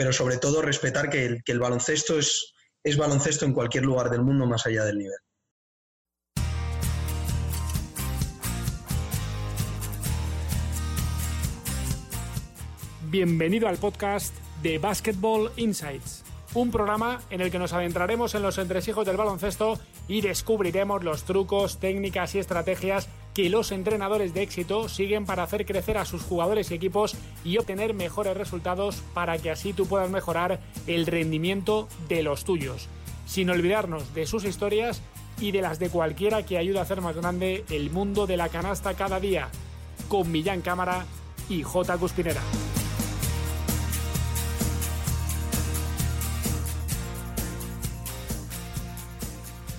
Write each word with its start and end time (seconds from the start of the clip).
pero 0.00 0.14
sobre 0.14 0.38
todo 0.38 0.62
respetar 0.62 1.10
que 1.10 1.42
el, 1.44 1.58
baloncesto 1.58 2.18
es, 2.18 2.54
es 2.82 2.96
baloncesto 2.96 3.44
en 3.44 3.52
cualquier 3.52 3.84
lugar 3.84 4.08
del 4.08 4.22
mundo 4.22 4.46
más 4.46 4.64
allá 4.64 4.82
del 4.84 4.96
nivel. 4.96 5.18
Bienvenido 13.10 13.68
al 13.68 13.76
podcast 13.76 14.34
de 14.62 14.78
Basketball 14.78 15.52
Insights, 15.56 16.24
un 16.54 16.70
programa 16.70 17.20
en 17.28 17.42
el 17.42 17.50
que 17.50 17.58
nos 17.58 17.74
adentraremos 17.74 18.34
en 18.34 18.40
los 18.40 18.56
entresijos 18.56 19.04
del 19.04 19.18
baloncesto 19.18 19.78
y 20.08 20.22
descubriremos 20.22 21.04
los 21.04 21.24
trucos, 21.24 21.78
técnicas 21.78 22.34
y 22.34 22.38
estrategias 22.38 23.06
los 23.48 23.72
entrenadores 23.72 24.34
de 24.34 24.42
éxito 24.42 24.88
siguen 24.88 25.24
para 25.24 25.42
hacer 25.42 25.64
crecer 25.64 25.98
a 25.98 26.04
sus 26.04 26.22
jugadores 26.22 26.70
y 26.70 26.74
equipos 26.74 27.16
y 27.44 27.58
obtener 27.58 27.94
mejores 27.94 28.36
resultados 28.36 29.02
para 29.14 29.38
que 29.38 29.50
así 29.50 29.72
tú 29.72 29.86
puedas 29.86 30.10
mejorar 30.10 30.60
el 30.86 31.06
rendimiento 31.06 31.88
de 32.08 32.22
los 32.22 32.44
tuyos, 32.44 32.88
sin 33.26 33.50
olvidarnos 33.50 34.14
de 34.14 34.26
sus 34.26 34.44
historias 34.44 35.02
y 35.40 35.52
de 35.52 35.62
las 35.62 35.78
de 35.78 35.90
cualquiera 35.90 36.44
que 36.44 36.58
ayude 36.58 36.78
a 36.78 36.82
hacer 36.82 37.00
más 37.00 37.16
grande 37.16 37.64
el 37.70 37.90
mundo 37.90 38.26
de 38.26 38.36
la 38.36 38.48
canasta 38.48 38.94
cada 38.94 39.20
día, 39.20 39.48
con 40.08 40.30
Millán 40.30 40.60
Cámara 40.60 41.06
y 41.48 41.62
J. 41.62 41.96
Cuspinera. 41.98 42.42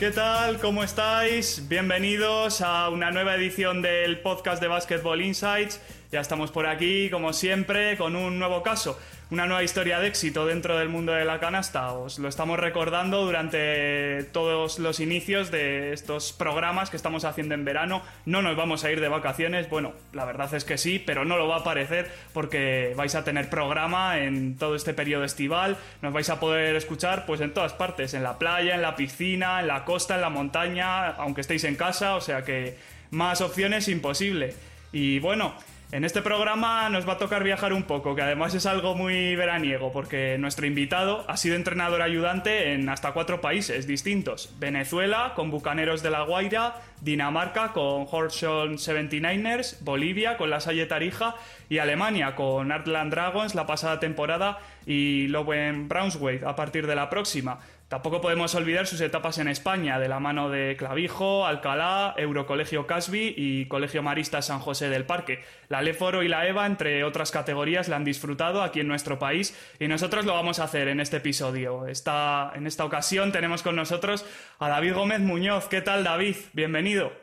¿Qué 0.01 0.09
tal? 0.09 0.57
¿Cómo 0.57 0.83
estáis? 0.83 1.67
Bienvenidos 1.69 2.61
a 2.61 2.89
una 2.89 3.11
nueva 3.11 3.35
edición 3.35 3.83
del 3.83 4.19
podcast 4.19 4.59
de 4.59 4.67
Basketball 4.67 5.21
Insights. 5.21 5.79
Ya 6.11 6.21
estamos 6.21 6.49
por 6.49 6.65
aquí, 6.65 7.11
como 7.11 7.33
siempre, 7.33 7.95
con 7.97 8.15
un 8.15 8.39
nuevo 8.39 8.63
caso 8.63 8.97
una 9.31 9.45
nueva 9.45 9.63
historia 9.63 9.99
de 10.01 10.09
éxito 10.09 10.45
dentro 10.45 10.77
del 10.77 10.89
mundo 10.89 11.13
de 11.13 11.23
la 11.23 11.39
canasta. 11.39 11.93
Os 11.93 12.19
lo 12.19 12.27
estamos 12.27 12.59
recordando 12.59 13.23
durante 13.23 14.25
todos 14.25 14.77
los 14.77 14.99
inicios 14.99 15.51
de 15.51 15.93
estos 15.93 16.33
programas 16.33 16.89
que 16.89 16.97
estamos 16.97 17.23
haciendo 17.23 17.55
en 17.55 17.63
verano. 17.63 18.01
No 18.25 18.41
nos 18.41 18.57
vamos 18.57 18.83
a 18.83 18.91
ir 18.91 18.99
de 18.99 19.07
vacaciones, 19.07 19.69
bueno, 19.69 19.93
la 20.11 20.25
verdad 20.25 20.53
es 20.53 20.65
que 20.65 20.77
sí, 20.77 20.99
pero 20.99 21.23
no 21.23 21.37
lo 21.37 21.47
va 21.47 21.57
a 21.57 21.63
parecer 21.63 22.11
porque 22.33 22.93
vais 22.97 23.15
a 23.15 23.23
tener 23.23 23.49
programa 23.49 24.19
en 24.19 24.57
todo 24.57 24.75
este 24.75 24.93
periodo 24.93 25.23
estival. 25.23 25.77
Nos 26.01 26.11
vais 26.11 26.29
a 26.29 26.41
poder 26.41 26.75
escuchar 26.75 27.25
pues 27.25 27.39
en 27.39 27.53
todas 27.53 27.71
partes, 27.71 28.13
en 28.13 28.23
la 28.23 28.37
playa, 28.37 28.75
en 28.75 28.81
la 28.81 28.97
piscina, 28.97 29.61
en 29.61 29.67
la 29.67 29.85
costa, 29.85 30.15
en 30.15 30.21
la 30.21 30.29
montaña, 30.29 31.07
aunque 31.07 31.39
estéis 31.39 31.63
en 31.63 31.77
casa, 31.77 32.15
o 32.15 32.21
sea 32.21 32.43
que 32.43 32.75
más 33.11 33.39
opciones 33.39 33.87
imposible. 33.87 34.55
Y 34.91 35.19
bueno, 35.19 35.55
en 35.91 36.05
este 36.05 36.21
programa 36.21 36.87
nos 36.89 37.07
va 37.07 37.13
a 37.13 37.17
tocar 37.17 37.43
viajar 37.43 37.73
un 37.73 37.83
poco, 37.83 38.15
que 38.15 38.21
además 38.21 38.53
es 38.53 38.65
algo 38.65 38.95
muy 38.95 39.35
veraniego, 39.35 39.91
porque 39.91 40.37
nuestro 40.39 40.65
invitado 40.65 41.25
ha 41.27 41.35
sido 41.35 41.55
entrenador 41.55 42.01
ayudante 42.01 42.73
en 42.73 42.87
hasta 42.87 43.11
cuatro 43.11 43.41
países 43.41 43.87
distintos. 43.87 44.53
Venezuela, 44.57 45.33
con 45.35 45.51
Bucaneros 45.51 46.01
de 46.01 46.11
la 46.11 46.23
Guaira, 46.23 46.75
Dinamarca, 47.01 47.73
con 47.73 48.07
Horsham 48.09 48.75
79ers, 48.75 49.79
Bolivia, 49.81 50.37
con 50.37 50.49
la 50.49 50.61
Salle 50.61 50.85
Tarija, 50.85 51.35
y 51.71 51.77
Alemania, 51.77 52.35
con 52.35 52.69
Artland 52.69 53.11
Dragons 53.11 53.55
la 53.55 53.65
pasada 53.65 53.99
temporada 53.99 54.59
y 54.85 55.27
Lowen 55.27 55.87
Braunschweig 55.87 56.43
a 56.43 56.55
partir 56.55 56.85
de 56.85 56.95
la 56.95 57.09
próxima. 57.09 57.59
Tampoco 57.91 58.21
podemos 58.21 58.55
olvidar 58.55 58.87
sus 58.87 59.01
etapas 59.01 59.37
en 59.37 59.49
España, 59.49 59.99
de 59.99 60.07
la 60.07 60.21
mano 60.21 60.49
de 60.49 60.77
Clavijo, 60.77 61.45
Alcalá, 61.45 62.15
Eurocolegio 62.15 62.87
Casby 62.87 63.33
y 63.35 63.65
Colegio 63.65 64.01
Marista 64.01 64.41
San 64.41 64.61
José 64.61 64.87
del 64.87 65.03
Parque. 65.03 65.43
La 65.67 65.81
Leforo 65.81 66.23
y 66.23 66.29
la 66.29 66.47
EVA, 66.47 66.67
entre 66.67 67.03
otras 67.03 67.31
categorías, 67.31 67.89
la 67.89 67.97
han 67.97 68.05
disfrutado 68.05 68.61
aquí 68.63 68.79
en 68.79 68.87
nuestro 68.87 69.19
país 69.19 69.59
y 69.77 69.89
nosotros 69.89 70.23
lo 70.23 70.33
vamos 70.33 70.59
a 70.59 70.63
hacer 70.63 70.87
en 70.87 71.01
este 71.01 71.17
episodio. 71.17 71.83
En 71.85 72.65
esta 72.65 72.85
ocasión 72.85 73.33
tenemos 73.33 73.61
con 73.61 73.75
nosotros 73.75 74.25
a 74.59 74.69
David 74.69 74.93
Gómez 74.93 75.19
Muñoz. 75.19 75.67
¿Qué 75.67 75.81
tal, 75.81 76.05
David? 76.05 76.37
Bienvenido. 76.53 77.20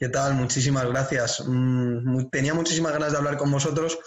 ¿Qué 0.00 0.08
tal? 0.08 0.32
Muchísimas 0.32 0.86
gracias. 0.86 1.44
Mm, 1.46 2.30
tenía 2.30 2.54
muchísimas 2.54 2.92
ganas 2.92 3.12
de 3.12 3.18
hablar 3.18 3.36
con 3.36 3.50
vosotros 3.50 3.98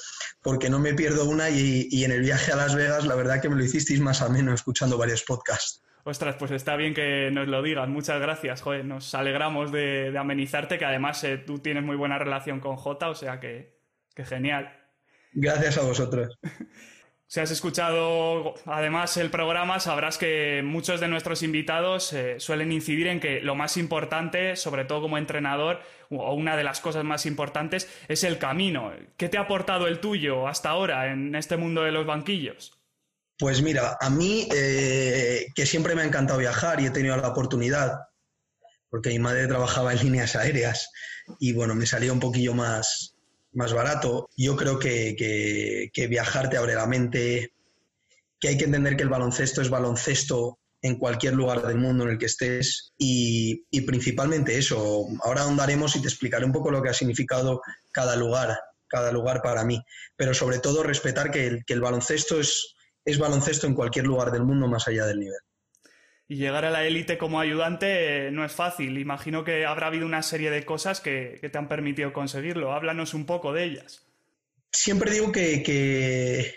porque 0.42 0.68
no 0.68 0.80
me 0.80 0.96
pierdo 0.96 1.30
una 1.30 1.52
y, 1.52 2.04
en 2.04 2.12
el 2.12 2.22
viaje 2.22 2.52
a 2.52 2.56
Las 2.56 2.74
Vegas 2.74 3.06
la 3.06 3.14
verdad 3.14 3.40
que 3.40 3.48
me 3.48 3.56
lo 3.56 3.64
hicisteis 3.64 4.00
más 4.00 4.24
ameno 4.24 4.56
escuchando 4.56 4.98
varios 4.98 5.22
podcasts. 5.22 5.84
Ostras, 6.04 6.36
pues 6.40 6.50
está 6.50 6.76
bien 6.78 6.96
que 6.96 7.30
nos 7.32 7.48
lo 7.48 7.62
digas. 7.62 7.88
Muchas 7.90 8.20
gracias, 8.20 8.64
joder. 8.64 8.84
Nos 8.86 9.14
alegramos 9.14 9.72
de, 9.72 10.12
amenizarte, 10.18 10.80
que 10.80 10.86
además 10.86 11.24
eh, 11.26 11.38
tú 11.38 11.60
tienes 11.60 11.84
muy 11.84 11.96
buena 11.96 12.18
relación 12.18 12.60
con 12.60 12.76
Jota, 12.76 13.10
o 13.10 13.16
sea 13.16 13.40
que, 13.40 13.78
que 14.16 14.26
genial. 14.26 14.76
Gracias 15.32 15.78
a 15.78 15.84
vosotros. 15.84 16.40
Si 17.28 17.40
has 17.40 17.50
escuchado 17.50 18.54
además 18.66 19.18
el 19.18 19.32
programa, 19.32 19.80
sabrás 19.80 20.18
que 20.18 20.62
muchos 20.64 21.00
de 21.00 21.08
nuestros 21.08 21.42
invitados 21.42 22.14
eh, 22.14 22.40
suelen 22.40 22.72
incidir 22.72 23.08
en 23.08 23.20
que 23.20 23.42
lo 23.42 23.56
más 23.56 23.78
importante, 23.78 24.56
sobre 24.56 24.86
todo 24.86 25.02
como 25.02 25.18
entrenador, 25.18 25.82
o 26.12 26.34
una 26.36 26.56
de 26.56 26.64
las 26.64 26.80
cosas 26.80 27.04
más 27.04 27.26
importantes, 27.26 27.90
es 28.08 28.24
el 28.24 28.38
camino. 28.38 28.94
¿Qué 29.18 29.30
te 29.30 29.38
ha 29.38 29.42
aportado 29.42 29.88
el 29.88 30.00
tuyo 30.00 30.48
hasta 30.48 30.70
ahora 30.70 31.12
en 31.12 31.34
este 31.34 31.58
mundo 31.58 31.82
de 31.82 31.92
los 31.92 32.06
banquillos? 32.06 32.74
Pues 33.38 33.62
mira, 33.64 33.98
a 34.00 34.10
mí, 34.10 34.48
eh, 34.56 35.48
que 35.56 35.66
siempre 35.66 35.96
me 35.96 36.04
ha 36.04 36.06
encantado 36.06 36.40
viajar 36.40 36.80
y 36.80 36.86
he 36.86 36.92
tenido 36.92 37.18
la 37.18 37.30
oportunidad, 37.30 37.94
porque 38.90 39.10
mi 39.10 39.20
madre 39.20 39.48
trabajaba 39.48 39.92
en 39.92 40.00
líneas 40.00 40.36
aéreas 40.36 40.92
y 41.40 41.54
bueno, 41.54 41.74
me 41.74 41.86
salía 41.88 42.14
un 42.14 42.20
poquillo 42.20 42.54
más, 42.54 43.13
más 43.54 43.74
barato. 43.74 44.30
Yo 44.36 44.56
creo 44.56 44.80
que, 44.80 45.92
viajar 46.10 46.50
te 46.50 46.58
abre 46.58 46.76
la 46.76 46.88
mente, 46.88 47.54
que 48.40 48.50
hay 48.50 48.58
que 48.58 48.66
entender 48.66 48.96
que 48.96 49.04
el 49.04 49.10
baloncesto 49.10 49.62
es 49.62 49.70
baloncesto 49.70 50.60
en 50.82 50.98
cualquier 50.98 51.34
lugar 51.34 51.66
del 51.66 51.78
mundo 51.78 52.04
en 52.04 52.12
el 52.12 52.18
que 52.18 52.26
estés 52.26 52.94
y, 52.98 53.64
principalmente 53.86 54.58
eso. 54.58 55.08
Ahora 55.24 55.44
ahondaremos 55.44 55.96
y 55.96 56.02
te 56.02 56.08
explicaré 56.08 56.46
un 56.46 56.52
poco 56.52 56.72
lo 56.72 56.82
que 56.82 56.90
ha 56.90 56.94
significado 56.94 57.62
cada 57.92 58.16
lugar, 58.16 58.60
cada 58.88 59.12
lugar 59.12 59.42
para 59.42 59.64
mí, 59.64 59.82
pero 60.16 60.34
sobre 60.34 60.60
todo 60.60 60.84
respetar 60.84 61.32
que 61.32 61.48
el, 61.48 61.66
que 61.66 61.74
el 61.74 61.82
baloncesto 61.82 62.40
es, 62.40 62.76
es 63.06 63.18
baloncesto 63.18 63.66
en 63.68 63.76
cualquier 63.76 64.06
lugar 64.06 64.32
del 64.32 64.44
mundo 64.44 64.68
más 64.68 64.88
allá 64.88 65.06
del 65.06 65.20
nivel. 65.20 65.40
Y 66.28 66.38
llegar 66.38 66.66
a 66.66 66.72
la 66.72 66.86
élite 66.86 67.18
como 67.18 67.40
ayudante 67.40 68.28
eh, 68.28 68.32
no 68.32 68.46
es 68.46 68.52
fácil. 68.52 68.98
Imagino 68.98 69.44
que 69.44 69.66
habrá 69.66 69.88
habido 69.88 70.06
una 70.06 70.24
serie 70.24 70.52
de 70.52 70.66
cosas 70.66 71.02
que, 71.02 71.40
te 71.42 71.58
han 71.58 71.68
permitido 71.68 72.14
conseguirlo. 72.14 72.74
Háblanos 72.74 73.14
un 73.14 73.26
poco 73.26 73.54
de 73.54 73.66
ellas. 73.66 74.06
Siempre 74.72 75.12
digo 75.12 75.32
que, 75.32 76.56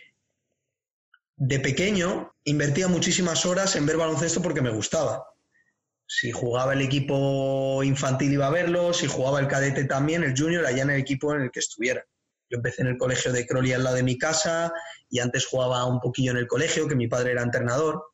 de 1.36 1.60
pequeño 1.60 2.34
invertía 2.44 2.88
muchísimas 2.88 3.44
horas 3.44 3.76
en 3.76 3.86
ver 3.86 3.96
baloncesto 3.96 4.40
porque 4.40 4.62
me 4.62 4.70
gustaba. 4.70 5.26
Si 6.06 6.30
jugaba 6.30 6.72
el 6.72 6.80
equipo 6.82 7.82
infantil 7.82 8.32
iba 8.32 8.46
a 8.46 8.50
verlo, 8.50 8.94
si 8.94 9.08
jugaba 9.08 9.40
el 9.40 9.48
cadete 9.48 9.84
también, 9.84 10.22
el 10.22 10.38
junior 10.38 10.64
allá 10.64 10.84
en 10.84 10.90
el 10.90 11.00
equipo 11.00 11.34
en 11.34 11.42
el 11.42 11.50
que 11.50 11.58
estuviera. 11.58 12.06
Yo 12.48 12.58
empecé 12.58 12.82
en 12.82 12.88
el 12.88 12.96
colegio 12.96 13.32
de 13.32 13.44
Crowley 13.44 13.72
al 13.72 13.82
lado 13.82 13.96
de 13.96 14.04
mi 14.04 14.16
casa 14.16 14.72
y 15.10 15.18
antes 15.18 15.46
jugaba 15.46 15.84
un 15.84 16.00
poquillo 16.00 16.30
en 16.30 16.36
el 16.36 16.46
colegio, 16.46 16.86
que 16.86 16.94
mi 16.94 17.08
padre 17.08 17.32
era 17.32 17.42
entrenador 17.42 18.04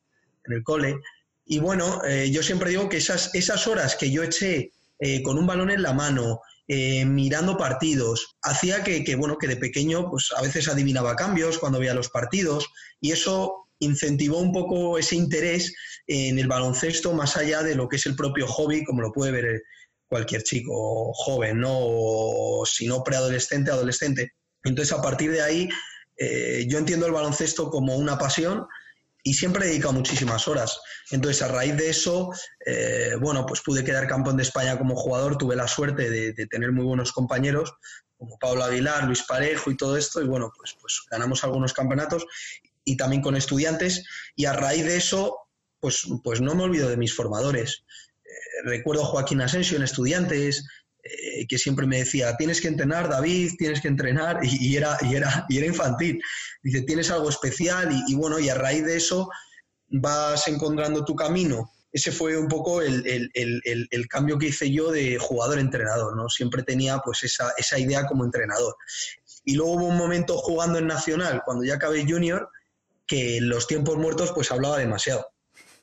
en 0.44 0.54
el 0.54 0.62
cole. 0.62 0.96
Y 1.44 1.58
bueno, 1.58 2.02
eh, 2.04 2.30
yo 2.30 2.42
siempre 2.42 2.70
digo 2.70 2.88
que 2.88 2.98
esas, 2.98 3.34
esas 3.34 3.66
horas 3.66 3.96
que 3.96 4.10
yo 4.10 4.22
eché 4.22 4.72
eh, 5.00 5.22
con 5.22 5.38
un 5.38 5.46
balón 5.46 5.70
en 5.70 5.82
la 5.82 5.92
mano, 5.92 6.40
eh, 6.68 7.04
mirando 7.04 7.58
partidos, 7.58 8.36
hacía 8.42 8.84
que, 8.84 9.16
bueno, 9.16 9.36
que 9.36 9.48
de 9.48 9.56
pequeño 9.56 10.08
pues 10.08 10.30
a 10.36 10.42
veces 10.42 10.68
adivinaba 10.68 11.16
cambios 11.16 11.58
cuando 11.58 11.80
veía 11.80 11.94
los 11.94 12.08
partidos 12.08 12.68
y 13.00 13.10
eso 13.10 13.66
incentivó 13.80 14.38
un 14.38 14.52
poco 14.52 14.96
ese 14.96 15.16
interés 15.16 15.74
en 16.06 16.38
el 16.38 16.46
baloncesto 16.46 17.12
más 17.12 17.36
allá 17.36 17.62
de 17.62 17.74
lo 17.74 17.88
que 17.88 17.96
es 17.96 18.06
el 18.06 18.14
propio 18.14 18.46
hobby, 18.46 18.84
como 18.84 19.02
lo 19.02 19.12
puede 19.12 19.32
ver 19.32 19.62
cualquier 20.06 20.44
chico 20.44 21.12
joven, 21.14 21.58
¿no? 21.60 21.72
O 21.72 22.64
si 22.64 22.86
no 22.86 23.02
preadolescente, 23.02 23.72
adolescente. 23.72 24.34
Entonces, 24.62 24.96
a 24.96 25.02
partir 25.02 25.32
de 25.32 25.42
ahí, 25.42 25.68
yo 26.68 26.78
entiendo 26.78 27.06
el 27.06 27.12
baloncesto 27.12 27.70
como 27.70 27.96
una 27.96 28.18
pasión 28.18 28.66
y 29.22 29.34
siempre 29.34 29.64
he 29.64 29.68
dedicado 29.68 29.92
muchísimas 29.92 30.48
horas. 30.48 30.80
Entonces, 31.10 31.42
a 31.42 31.48
raíz 31.48 31.76
de 31.76 31.90
eso, 31.90 32.30
eh, 32.66 33.12
bueno, 33.20 33.46
pues 33.46 33.60
pude 33.60 33.84
quedar 33.84 34.06
campeón 34.06 34.36
de 34.36 34.42
España 34.42 34.78
como 34.78 34.96
jugador, 34.96 35.38
tuve 35.38 35.56
la 35.56 35.68
suerte 35.68 36.10
de, 36.10 36.46
tener 36.46 36.72
muy 36.72 36.84
buenos 36.84 37.12
compañeros, 37.12 37.74
como 38.16 38.38
Pablo 38.38 38.64
Aguilar, 38.64 39.04
Luis 39.04 39.22
Parejo 39.22 39.70
y 39.70 39.76
todo 39.76 39.96
esto, 39.96 40.20
y 40.20 40.26
bueno, 40.26 40.52
pues, 40.56 40.76
pues 40.80 41.02
ganamos 41.10 41.44
algunos 41.44 41.72
campeonatos 41.72 42.26
y 42.84 42.96
también 42.96 43.22
con 43.22 43.36
estudiantes, 43.36 44.04
y 44.34 44.46
a 44.46 44.52
raíz 44.52 44.84
de 44.84 44.96
eso, 44.96 45.38
pues, 45.78 46.06
pues 46.22 46.40
no 46.40 46.54
me 46.54 46.64
olvido 46.64 46.88
de 46.88 46.96
mis 46.96 47.14
formadores. 47.14 47.84
Eh, 48.24 48.30
recuerdo 48.64 49.02
a 49.02 49.06
Joaquín 49.06 49.40
Asensio 49.40 49.76
en 49.76 49.84
estudiantes, 49.84 50.66
eh, 51.04 51.46
que 51.48 51.58
siempre 51.58 51.86
me 51.86 51.98
decía, 51.98 52.36
tienes 52.36 52.60
que 52.60 52.68
entrenar, 52.68 53.08
David, 53.08 53.54
tienes 53.58 53.80
que 53.80 53.88
entrenar, 53.88 54.38
y, 54.42 54.76
era, 54.76 54.96
y, 55.02 55.16
era, 55.16 55.46
y 55.48 55.58
era 55.58 55.66
infantil. 55.66 56.22
Dice, 56.62 56.82
tienes 56.82 57.10
algo 57.10 57.28
especial, 57.28 57.90
y, 58.06 58.14
bueno, 58.14 58.38
y 58.38 58.48
a 58.48 58.54
raíz 58.54 58.84
de 58.84 58.96
eso 58.96 59.28
vas 59.88 60.46
encontrando 60.46 61.04
tu 61.04 61.16
camino. 61.16 61.72
Ese 61.90 62.12
fue 62.12 62.38
un 62.38 62.48
poco 62.48 62.80
el, 62.80 63.02
cambio 64.08 64.38
que 64.38 64.46
hice 64.46 64.70
yo 64.70 64.92
de 64.92 65.18
jugador-entrenador, 65.18 66.16
¿no? 66.16 66.28
Siempre 66.28 66.62
tenía 66.62 66.98
pues 67.04 67.24
esa, 67.24 67.52
esa 67.58 67.78
idea 67.78 68.06
como 68.06 68.24
entrenador. 68.24 68.76
Y 69.44 69.56
luego 69.56 69.72
hubo 69.72 69.86
un 69.86 69.96
momento 69.96 70.38
jugando 70.38 70.78
en 70.78 70.86
Nacional, 70.86 71.42
cuando 71.44 71.64
ya 71.64 71.74
acabé 71.74 72.04
junior, 72.04 72.48
que 73.06 73.38
en 73.38 73.48
los 73.48 73.66
tiempos 73.66 73.98
muertos 73.98 74.32
pues 74.32 74.50
hablaba 74.52 74.78
demasiado. 74.78 75.26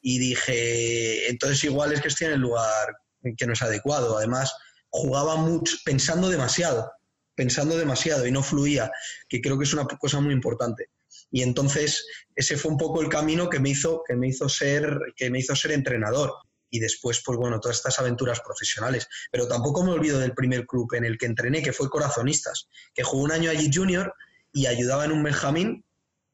Y 0.02 0.18
dije, 0.18 1.30
entonces 1.30 1.64
igual 1.66 1.92
es 1.92 2.02
que 2.02 2.08
estoy 2.08 2.28
en 2.28 2.34
el 2.34 2.40
lugar 2.40 2.96
que 3.38 3.46
no 3.46 3.54
es 3.54 3.62
adecuado. 3.62 4.18
Además, 4.18 4.56
jugaba 4.90 5.36
mucho, 5.36 5.78
pensando 5.86 6.30
demasiado, 6.30 6.92
pensando 7.36 7.78
demasiado 7.78 8.28
y 8.28 8.32
no 8.32 8.44
fluía, 8.44 8.92
que 9.28 9.42
creo 9.42 9.58
que 9.58 9.64
es 9.64 9.74
una 9.74 9.86
cosa 9.86 10.20
muy 10.20 10.34
importante. 10.34 10.90
Y 11.32 11.42
entonces 11.42 12.06
ese 12.36 12.58
fue 12.58 12.72
un 12.72 12.78
poco 12.78 13.02
el 13.02 13.10
camino 13.10 13.50
que 13.50 13.60
me 13.60 13.70
hizo, 13.70 14.04
que 14.08 14.16
me 14.16 14.28
hizo, 14.28 14.50
ser, 14.50 14.98
que 15.16 15.30
me 15.30 15.40
hizo 15.40 15.56
ser 15.56 15.72
entrenador. 15.72 16.34
Y 16.72 16.80
después, 16.80 17.22
pues 17.26 17.38
bueno, 17.38 17.60
todas 17.60 17.78
estas 17.78 17.98
aventuras 18.00 18.42
profesionales. 18.42 19.08
Pero 19.32 19.48
tampoco 19.48 19.84
me 19.84 19.92
olvido 19.92 20.20
del 20.20 20.34
primer 20.34 20.66
club 20.66 20.94
en 20.94 21.06
el 21.06 21.18
que 21.18 21.26
entrené, 21.26 21.64
que 21.64 21.74
fue 21.74 21.90
Corazonistas, 21.90 22.68
que 22.94 23.04
jugó 23.04 23.24
un 23.24 23.32
año 23.32 23.50
allí 23.50 23.72
junior 23.74 24.14
y 24.54 24.68
ayudaba 24.68 25.06
en 25.06 25.12
un 25.12 25.24
Benjamín 25.24 25.84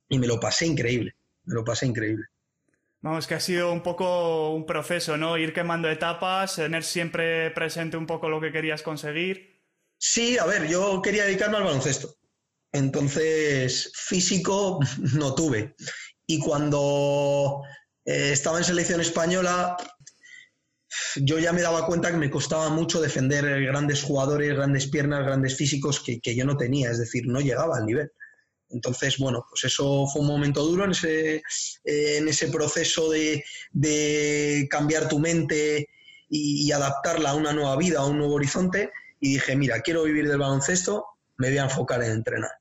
y 0.09 0.19
me 0.19 0.27
lo 0.27 0.39
pasé 0.39 0.65
increíble, 0.65 1.15
me 1.45 1.55
lo 1.55 1.63
pasé 1.63 1.85
increíble. 1.85 2.25
Vamos, 3.05 3.27
que 3.27 3.35
ha 3.35 3.39
sido 3.39 3.71
un 3.71 3.83
poco 3.83 4.49
un 4.49 4.65
proceso, 4.65 5.15
¿no? 5.15 5.37
Ir 5.37 5.53
quemando 5.53 5.87
etapas, 5.91 6.55
tener 6.55 6.83
siempre 6.83 7.51
presente 7.51 7.97
un 7.97 8.07
poco 8.07 8.29
lo 8.29 8.41
que 8.41 8.51
querías 8.51 8.81
conseguir. 8.81 9.61
Sí, 9.95 10.39
a 10.39 10.45
ver, 10.47 10.67
yo 10.67 11.03
quería 11.03 11.25
dedicarme 11.25 11.57
al 11.57 11.65
baloncesto. 11.65 12.15
Entonces, 12.71 13.91
físico 13.93 14.79
no 15.13 15.35
tuve. 15.35 15.75
Y 16.25 16.39
cuando 16.39 17.61
eh, 18.05 18.31
estaba 18.31 18.57
en 18.57 18.63
selección 18.63 18.99
española, 18.99 19.77
yo 21.17 21.37
ya 21.37 21.53
me 21.53 21.61
daba 21.61 21.85
cuenta 21.85 22.09
que 22.09 22.17
me 22.17 22.31
costaba 22.31 22.69
mucho 22.69 22.99
defender 22.99 23.45
grandes 23.65 24.01
jugadores, 24.01 24.55
grandes 24.55 24.87
piernas, 24.87 25.23
grandes 25.23 25.55
físicos 25.55 25.99
que, 25.99 26.35
yo 26.35 26.43
no 26.43 26.57
tenía, 26.57 26.89
es 26.89 26.97
decir, 26.97 27.27
no 27.27 27.39
llegaba 27.39 27.77
al 27.77 27.85
nivel. 27.85 28.11
Entonces, 28.69 29.17
bueno, 29.17 29.45
pues 29.49 29.63
eso 29.65 30.07
fue 30.07 30.21
un 30.21 30.27
momento 30.27 30.63
duro 30.63 30.85
en 30.85 30.91
ese, 30.91 31.35
eh, 31.35 32.17
en 32.17 32.27
ese 32.27 32.47
proceso 32.49 33.09
de, 33.09 33.43
cambiar 34.69 35.07
tu 35.07 35.19
mente 35.19 35.89
y, 36.29 36.71
adaptarla 36.71 37.31
a 37.31 37.35
una 37.35 37.53
nueva 37.53 37.77
vida, 37.77 37.99
a 37.99 38.05
un 38.05 38.17
nuevo 38.17 38.35
horizonte. 38.35 38.91
Y 39.19 39.33
dije, 39.33 39.55
mira, 39.55 39.81
quiero 39.81 40.03
vivir 40.03 40.27
del 40.27 40.37
baloncesto, 40.37 41.05
me 41.37 41.49
voy 41.49 41.57
a 41.57 41.63
enfocar 41.63 42.03
en 42.03 42.11
entrenar. 42.11 42.51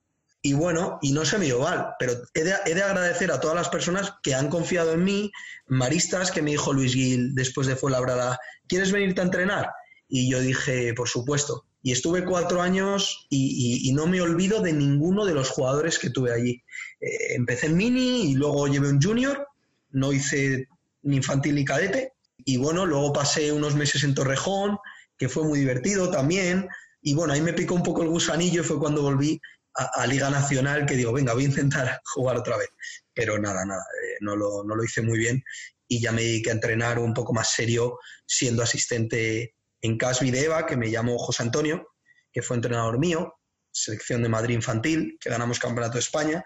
Y 0.47 0.53
bueno, 0.53 0.99
y 1.01 1.13
no 1.13 1.25
se 1.25 1.39
me 1.39 1.47
dio 1.47 1.61
mal, 1.61 1.95
pero 1.99 2.13
he 2.35 2.45
de, 2.45 2.83
agradecer 2.83 3.33
a 3.33 3.41
todas 3.41 3.57
las 3.57 3.71
personas 3.71 4.13
que 4.23 4.35
han 4.35 4.51
confiado 4.51 4.93
en 4.93 5.03
mí, 5.03 5.33
maristas 5.69 6.31
que 6.31 6.43
me 6.43 6.51
dijo 6.51 6.75
Luis 6.75 6.93
Gil 6.93 7.35
después 7.35 7.67
de 7.67 7.77
Fuenlabrada, 7.77 8.39
¿quieres 8.69 8.93
venirte 8.93 9.23
a 9.23 9.25
entrenar? 9.25 9.71
Y 10.09 10.31
yo 10.31 10.41
dije, 10.41 10.95
por 10.95 11.09
supuesto. 11.09 11.67
Y 11.83 11.93
estuve 11.93 12.25
cuatro 12.25 12.63
años 12.63 13.27
y, 13.29 13.93
no 13.95 14.07
me 14.07 14.21
olvido 14.21 14.63
de 14.63 14.73
ninguno 14.73 15.27
de 15.27 15.35
los 15.35 15.51
jugadores 15.51 15.99
que 15.99 16.11
tuve 16.11 16.33
allí. 16.33 16.63
Eh, 17.01 17.35
empecé 17.35 17.67
en 17.67 17.77
mini 17.77 18.31
y 18.31 18.35
luego 18.35 18.67
llevé 18.69 18.89
un 18.89 19.03
junior, 19.03 19.47
no 19.91 20.13
hice 20.13 20.67
ni 21.03 21.17
infantil 21.17 21.55
ni 21.55 21.65
cadete. 21.65 22.15
Y 22.45 22.57
bueno, 22.57 22.87
luego 22.87 23.13
pasé 23.13 23.53
unos 23.53 23.75
meses 23.75 24.03
en 24.05 24.15
Torrejón, 24.15 24.79
que 25.19 25.29
fue 25.29 25.45
muy 25.45 25.59
divertido 25.59 26.11
también. 26.11 26.69
Y 27.03 27.15
bueno, 27.15 27.35
ahí 27.35 27.43
me 27.43 27.53
picó 27.53 27.75
un 27.75 27.83
poco 27.83 28.03
el 28.03 28.09
gusanillo 28.09 28.63
y 28.63 28.65
fue 28.65 28.79
cuando 28.79 29.03
volví 29.03 29.39
a, 29.75 30.07
Liga 30.07 30.31
Nacional 30.31 30.87
que 30.87 30.97
digo, 30.97 31.13
venga, 31.13 31.35
voy 31.35 31.45
a 31.45 31.49
intentar 31.49 32.01
jugar 32.15 32.37
otra 32.37 32.57
vez. 32.57 32.69
Pero 33.13 33.39
nada, 33.39 33.65
nada, 33.67 33.83
eh, 33.83 34.17
no, 34.21 34.37
lo, 34.37 34.65
no 34.65 34.75
lo 34.75 34.85
hice 34.85 35.03
muy 35.03 35.19
bien 35.19 35.43
y 35.87 36.01
ya 36.01 36.13
me 36.13 36.23
dediqué 36.23 36.51
a 36.51 36.55
entrenar 36.55 36.99
un 36.99 37.13
poco 37.13 37.33
más 37.33 37.53
serio 37.53 37.99
siendo 38.27 38.63
asistente 38.63 39.55
en 39.85 39.99
CAS 39.99 40.21
Videva, 40.21 40.65
que 40.65 40.79
me 40.79 40.91
llamó 40.91 41.19
José 41.19 41.43
Antonio, 41.43 41.87
que 42.33 42.41
fue 42.41 42.57
entrenador 42.57 42.99
mío, 42.99 43.35
selección 43.71 44.23
de 44.23 44.31
Madrid 44.31 44.55
infantil, 44.55 45.19
que 45.21 45.29
ganamos 45.29 45.59
Campeonato 45.59 45.95
de 45.95 46.01
España. 46.01 46.43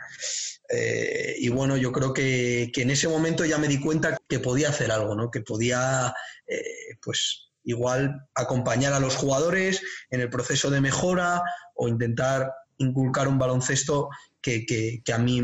Eh, 0.68 1.36
y 1.38 1.48
bueno, 1.48 1.76
yo 1.76 1.92
creo 1.92 2.12
que, 2.12 2.72
que, 2.74 2.82
en 2.82 2.90
ese 2.90 3.06
momento 3.06 3.44
ya 3.44 3.58
me 3.58 3.68
di 3.68 3.78
cuenta 3.78 4.18
que 4.28 4.40
podía 4.40 4.70
hacer 4.70 4.90
algo, 4.90 5.14
¿no? 5.14 5.30
que 5.30 5.42
podía, 5.42 6.12
eh, 6.48 6.96
pues 7.00 7.52
igual 7.62 8.28
acompañar 8.34 8.92
a 8.92 8.98
los 8.98 9.14
jugadores 9.14 9.82
en 10.10 10.20
el 10.20 10.30
proceso 10.30 10.68
de 10.68 10.80
mejora 10.80 11.40
o 11.74 11.86
intentar 11.86 12.52
inculcar 12.78 13.28
un 13.28 13.38
baloncesto 13.38 14.08
que, 14.40 14.66
que, 14.66 15.12
a 15.12 15.18
mí, 15.18 15.40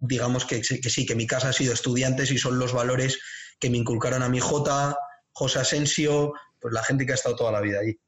digamos 0.00 0.44
que, 0.44 0.60
que, 0.60 0.90
sí, 0.90 1.06
que 1.06 1.14
mi 1.14 1.28
casa 1.28 1.50
ha 1.50 1.52
sido 1.52 1.72
estudiantes 1.72 2.32
y 2.32 2.38
son 2.38 2.58
los 2.58 2.72
valores 2.72 3.20
que 3.60 3.70
me 3.70 3.78
inculcaron 3.78 4.24
a 4.24 4.28
mi 4.28 4.40
Jota, 4.40 4.96
José 5.32 5.60
Asensio, 5.60 6.32
pues 6.60 6.74
la 6.74 6.82
gente 6.82 7.06
que 7.06 7.12
ha 7.12 7.14
estado 7.14 7.36
toda 7.36 7.52
la 7.52 7.60
vida 7.60 7.80
allí. 7.80 7.98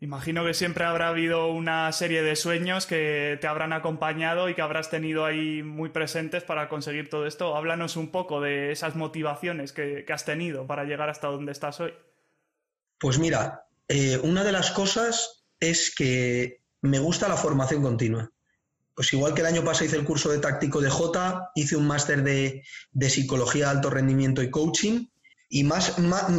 Imagino 0.00 0.44
que 0.44 0.52
siempre 0.52 0.84
habrá 0.84 1.08
habido 1.08 1.52
una 1.52 1.92
serie 1.92 2.22
de 2.22 2.34
sueños 2.34 2.86
que 2.86 3.38
te 3.40 3.46
habrán 3.46 3.72
acompañado 3.72 4.48
y 4.48 4.54
que 4.54 4.60
habrás 4.62 4.90
tenido 4.90 5.24
ahí 5.24 5.62
muy 5.62 5.90
presentes 5.90 6.42
para 6.42 6.68
conseguir 6.68 7.08
todo 7.08 7.24
esto. 7.24 7.56
Háblanos 7.56 7.96
un 7.96 8.10
poco 8.10 8.40
de 8.40 8.72
esas 8.72 8.96
motivaciones 8.96 9.72
que, 9.72 10.04
has 10.12 10.24
tenido 10.24 10.66
para 10.66 10.82
llegar 10.82 11.08
hasta 11.08 11.28
donde 11.28 11.52
estás 11.52 11.78
hoy. 11.78 11.94
Pues 12.98 13.20
mira, 13.20 13.66
eh, 13.86 14.18
una 14.24 14.42
de 14.42 14.50
las 14.50 14.72
cosas 14.72 15.44
es 15.60 15.94
que 15.94 16.64
me 16.80 16.98
gusta 16.98 17.28
la 17.28 17.36
formación 17.36 17.82
continua. 17.82 18.32
Pues 18.94 19.12
igual 19.12 19.34
que 19.34 19.40
el 19.40 19.46
año 19.46 19.64
pasado 19.64 19.86
hice 19.86 19.96
el 19.96 20.04
curso 20.04 20.30
de 20.30 20.38
táctico 20.38 20.80
de 20.80 20.90
J, 20.90 21.52
hice 21.54 21.76
un 21.76 21.86
máster 21.86 22.22
de, 22.22 22.62
psicología 23.08 23.66
de 23.66 23.70
alto 23.70 23.88
rendimiento 23.88 24.42
y 24.42 24.50
coaching. 24.50 25.06
Y 25.54 25.64
más, 25.64 25.94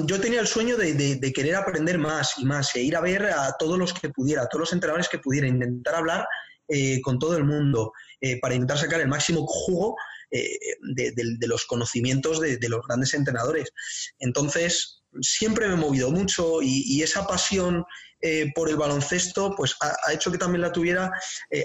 yo 0.06 0.19
tenía 0.19 0.39
el 0.39 0.48
sueño 0.48 0.75
de, 0.75 1.31
querer 1.36 1.56
aprender 1.56 2.00
más 2.00 2.33
y 2.39 2.45
más, 2.45 2.75
e 2.75 2.81
ir 2.81 2.95
a 2.95 3.01
ver 3.01 3.27
a 3.27 3.56
todos 3.60 3.77
los 3.77 3.94
que 3.94 4.10
pudiera, 4.10 4.42
a 4.42 4.48
todos 4.48 4.62
los 4.62 4.74
entrenadores 4.74 5.07
que 5.07 5.19
pudiera, 5.19 5.48
intentar 5.48 5.94
hablar 5.94 6.27
eh, 6.68 7.00
con 7.01 7.19
todo 7.19 7.38
el 7.38 7.44
mundo, 7.44 7.94
eh, 8.21 8.39
para 8.39 8.56
intentar 8.56 8.80
sacar 8.80 9.01
el 9.01 9.07
máximo 9.07 9.45
jugo 9.45 9.95
eh, 10.31 10.57
de, 10.95 11.13
los 11.48 11.65
conocimientos 11.65 12.42
de, 12.42 12.57
los 12.68 12.81
grandes 12.88 13.13
entrenadores. 13.13 13.69
Entonces, 14.18 15.04
siempre 15.21 15.68
me 15.68 15.75
he 15.75 15.77
movido 15.77 16.10
mucho 16.10 16.63
y 16.63 17.04
esa 17.04 17.27
pasión 17.27 17.86
eh, 18.25 18.51
por 18.56 18.69
el 18.69 18.77
baloncesto, 18.77 19.54
pues 19.56 19.75
ha, 19.81 20.13
hecho 20.13 20.31
que 20.31 20.38
también 20.38 20.62
la 20.62 20.71
tuviera 20.71 21.12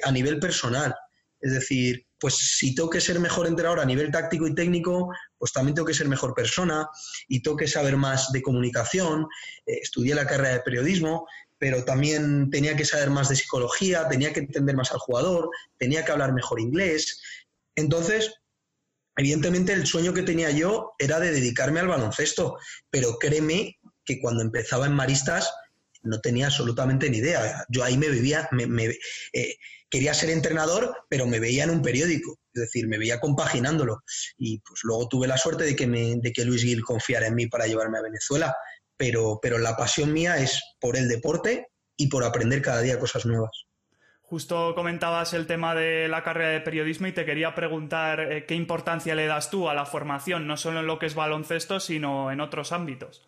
a 0.03 0.11
nivel 0.11 0.41
personal. 0.41 0.93
Es 1.41 1.53
decir, 1.53 2.07
pues 2.19 2.35
si 2.37 2.75
tengo 2.75 2.91
que 2.91 3.01
ser 3.01 3.21
mejor 3.21 3.47
entrenador 3.47 3.81
a 3.81 3.85
nivel 3.85 4.11
táctico 4.11 4.47
y 4.47 4.55
técnico, 4.55 5.09
pues 5.39 5.53
también 5.53 5.75
tengo 5.75 5.87
que 5.87 5.95
ser 5.95 6.09
mejor 6.09 6.35
persona 6.35 6.89
y 7.29 7.43
tengo 7.43 7.57
que 7.57 7.69
saber 7.69 7.97
más 7.97 8.33
de 8.33 8.43
comunicación. 8.43 9.27
Eh, 9.67 9.79
estudié 9.83 10.15
la 10.15 10.27
carrera 10.27 10.55
de 10.55 10.61
periodismo, 10.61 11.27
pero 11.59 11.85
también 11.85 12.51
tenía 12.51 12.77
que 12.77 12.85
saber 12.85 13.11
más 13.11 13.29
de 13.29 13.37
psicología, 13.37 14.09
tenía 14.09 14.33
que 14.33 14.41
entender 14.41 14.77
más 14.77 14.93
al 14.93 14.99
jugador, 14.99 15.51
tenía 15.77 16.05
que 16.05 16.13
hablar 16.13 16.33
mejor 16.33 16.61
inglés. 16.61 17.21
Entonces, 17.77 18.35
evidentemente 19.17 19.73
el 19.73 19.87
sueño 19.87 20.13
que 20.13 20.23
tenía 20.23 20.51
yo 20.51 20.93
era 20.99 21.21
de 21.21 21.33
dedicarme 21.33 21.81
al 21.81 21.89
baloncesto, 21.89 22.59
pero 22.91 23.19
créeme 23.19 23.79
que 24.05 24.21
cuando 24.21 24.43
empezaba 24.43 24.87
en 24.87 24.95
Maristas, 24.95 25.53
no 26.03 26.21
tenía 26.21 26.47
absolutamente 26.47 27.11
ni 27.11 27.19
idea. 27.19 27.65
Yo 27.69 27.85
ahí 27.85 27.99
me 27.99 28.09
vivía, 28.09 28.49
me, 28.53 28.85
eh, 29.33 29.57
quería 29.91 30.15
ser 30.15 30.31
entrenador, 30.31 31.05
pero 31.09 31.27
me 31.27 31.41
veía 31.41 31.65
en 31.65 31.71
un 31.71 31.83
periódico, 31.83 32.39
es 32.53 32.63
decir, 32.63 32.89
me 32.89 32.99
veía 32.99 33.21
compaginándolo. 33.21 34.03
Y 34.37 34.61
pues 34.61 34.81
luego 34.83 35.09
tuve 35.09 35.27
la 35.27 35.39
suerte 35.39 35.65
de 35.65 35.77
que, 35.77 35.87
me, 35.87 36.17
de 36.17 36.33
que 36.33 36.45
Luis 36.45 36.63
Gil 36.63 36.83
confiara 36.83 37.27
en 37.27 37.35
mí 37.35 37.47
para 37.47 37.67
llevarme 37.67 37.99
a 37.99 38.03
Venezuela, 38.03 38.55
pero, 38.97 39.39
pero 39.41 39.59
la 39.59 39.77
pasión 39.77 40.13
mía 40.13 40.39
es 40.39 40.61
por 40.81 40.97
el 40.97 41.09
deporte 41.09 41.69
y 41.97 42.09
por 42.09 42.25
aprender 42.25 42.63
cada 42.63 42.81
día 42.81 42.99
cosas 42.99 43.27
nuevas. 43.27 43.69
Justo 44.23 44.75
comentabas 44.75 45.33
el 45.33 45.47
tema 45.47 45.75
de 45.75 46.07
la 46.07 46.23
carrera 46.23 46.51
de 46.51 46.61
periodismo 46.61 47.07
y 47.07 47.13
te 47.13 47.25
quería 47.25 47.55
preguntar 47.55 48.21
eh, 48.21 48.45
qué 48.45 48.55
importancia 48.55 49.15
le 49.15 49.27
das 49.27 49.51
tú 49.51 49.71
a 49.71 49.75
la 49.75 49.87
formación, 49.87 50.47
no 50.47 50.59
solo 50.59 50.81
en 50.81 50.87
lo 50.87 50.99
que 50.99 51.07
es 51.07 51.15
baloncesto, 51.15 51.81
sino 51.81 52.31
en 52.31 52.43
otros 52.43 52.73
ámbitos. 52.73 53.27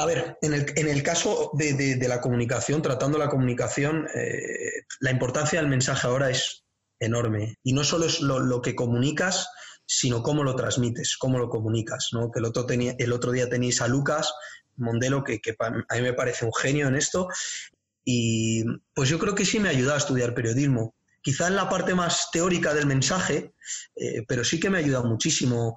A 0.00 0.06
ver, 0.06 0.38
en 0.40 0.54
el, 0.54 1.02
caso 1.02 1.50
de, 1.52 1.98
la 2.08 2.22
comunicación, 2.22 2.80
tratando 2.80 3.18
la 3.18 3.28
comunicación, 3.28 4.08
eh, 4.14 4.86
la 5.00 5.10
importancia 5.10 5.60
del 5.60 5.68
mensaje 5.68 6.06
ahora 6.06 6.30
es 6.30 6.64
enorme. 6.98 7.58
Y 7.62 7.74
no 7.74 7.84
solo 7.84 8.06
es 8.06 8.22
lo, 8.22 8.62
que 8.62 8.74
comunicas, 8.74 9.50
sino 9.84 10.22
cómo 10.22 10.42
lo 10.42 10.56
transmites, 10.56 11.18
cómo 11.18 11.38
lo 11.38 11.50
comunicas. 11.50 12.08
¿no? 12.12 12.30
Que 12.30 12.38
el 12.38 12.46
otro, 12.46 12.66
el 12.70 13.12
otro 13.12 13.30
día 13.30 13.50
tenéis 13.50 13.82
a 13.82 13.88
Lucas 13.88 14.32
Mondelo, 14.76 15.22
que, 15.22 15.38
a 15.58 15.70
mí 15.70 16.00
me 16.00 16.14
parece 16.14 16.46
un 16.46 16.54
genio 16.54 16.88
en 16.88 16.96
esto. 16.96 17.28
Y 18.02 18.64
pues 18.94 19.10
yo 19.10 19.18
creo 19.18 19.34
que 19.34 19.44
sí 19.44 19.60
me 19.60 19.68
ha 19.68 19.72
ayudado 19.72 19.96
a 19.96 19.98
estudiar 19.98 20.34
periodismo. 20.34 20.94
Quizá 21.20 21.46
en 21.48 21.56
la 21.56 21.68
parte 21.68 21.94
más 21.94 22.30
teórica 22.32 22.72
del 22.72 22.86
mensaje, 22.86 23.52
eh, 23.96 24.24
pero 24.26 24.44
sí 24.44 24.58
que 24.58 24.70
me 24.70 24.78
ha 24.78 24.80
ayudado 24.80 25.04
muchísimo. 25.04 25.76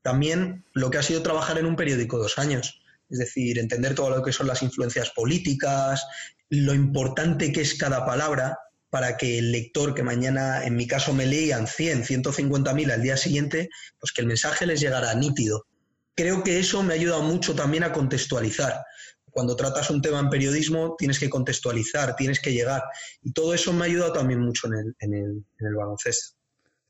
También 0.00 0.64
lo 0.74 0.90
que 0.92 0.98
ha 0.98 1.02
sido 1.02 1.22
trabajar 1.22 1.58
en 1.58 1.66
un 1.66 1.74
periódico 1.74 2.18
dos 2.18 2.38
años 2.38 2.80
es 3.08 3.18
decir, 3.18 3.58
entender 3.58 3.94
todo 3.94 4.10
lo 4.10 4.22
que 4.22 4.32
son 4.32 4.46
las 4.46 4.62
influencias 4.62 5.10
políticas, 5.10 6.04
lo 6.48 6.74
importante 6.74 7.52
que 7.52 7.62
es 7.62 7.74
cada 7.74 8.04
palabra 8.04 8.58
para 8.90 9.16
que 9.16 9.38
el 9.38 9.50
lector, 9.50 9.94
que 9.94 10.02
mañana 10.02 10.64
en 10.64 10.76
mi 10.76 10.86
caso 10.86 11.12
me 11.12 11.26
leían 11.26 11.66
100, 11.66 12.04
150 12.04 12.72
mil 12.74 12.90
al 12.90 13.02
día 13.02 13.16
siguiente, 13.16 13.68
pues 13.98 14.12
que 14.12 14.20
el 14.20 14.28
mensaje 14.28 14.66
les 14.66 14.80
llegara 14.80 15.14
nítido. 15.14 15.66
Creo 16.14 16.44
que 16.44 16.60
eso 16.60 16.82
me 16.82 16.94
ha 16.94 16.96
ayudado 16.96 17.22
mucho 17.22 17.54
también 17.56 17.82
a 17.82 17.92
contextualizar. 17.92 18.84
Cuando 19.32 19.56
tratas 19.56 19.90
un 19.90 20.00
tema 20.00 20.20
en 20.20 20.30
periodismo 20.30 20.94
tienes 20.96 21.18
que 21.18 21.28
contextualizar, 21.28 22.14
tienes 22.14 22.38
que 22.38 22.52
llegar. 22.52 22.84
Y 23.20 23.32
todo 23.32 23.52
eso 23.52 23.72
me 23.72 23.82
ha 23.82 23.88
ayudado 23.88 24.12
también 24.12 24.38
mucho 24.38 24.68
en 24.68 24.74
el, 24.74 24.94
en 25.00 25.66
el 25.66 25.74
baloncesto. 25.74 26.36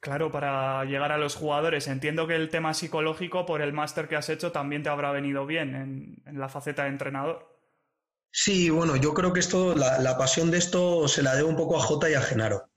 Claro, 0.04 0.30
para 0.30 0.84
llegar 0.84 1.12
a 1.12 1.16
los 1.16 1.34
jugadores. 1.34 1.88
Entiendo 1.88 2.26
que 2.26 2.34
el 2.34 2.50
tema 2.50 2.74
psicológico, 2.74 3.46
por 3.46 3.62
el 3.62 3.72
máster 3.72 4.06
que 4.06 4.16
has 4.16 4.28
hecho, 4.28 4.52
también 4.52 4.82
te 4.82 4.90
habrá 4.90 5.10
venido 5.12 5.46
bien 5.46 5.74
en, 6.26 6.38
la 6.38 6.50
faceta 6.50 6.82
de 6.82 6.90
entrenador. 6.90 7.58
Sí, 8.30 8.68
bueno, 8.68 8.96
yo 8.96 9.14
creo 9.14 9.32
que 9.32 9.40
esto, 9.40 9.74
la, 9.74 10.18
pasión 10.18 10.50
de 10.50 10.58
esto 10.58 11.08
se 11.08 11.22
la 11.22 11.34
debo 11.34 11.48
un 11.48 11.56
poco 11.56 11.78
a 11.78 11.80
Jota 11.80 12.10
y 12.10 12.12
a 12.12 12.20
Genaro. 12.20 12.68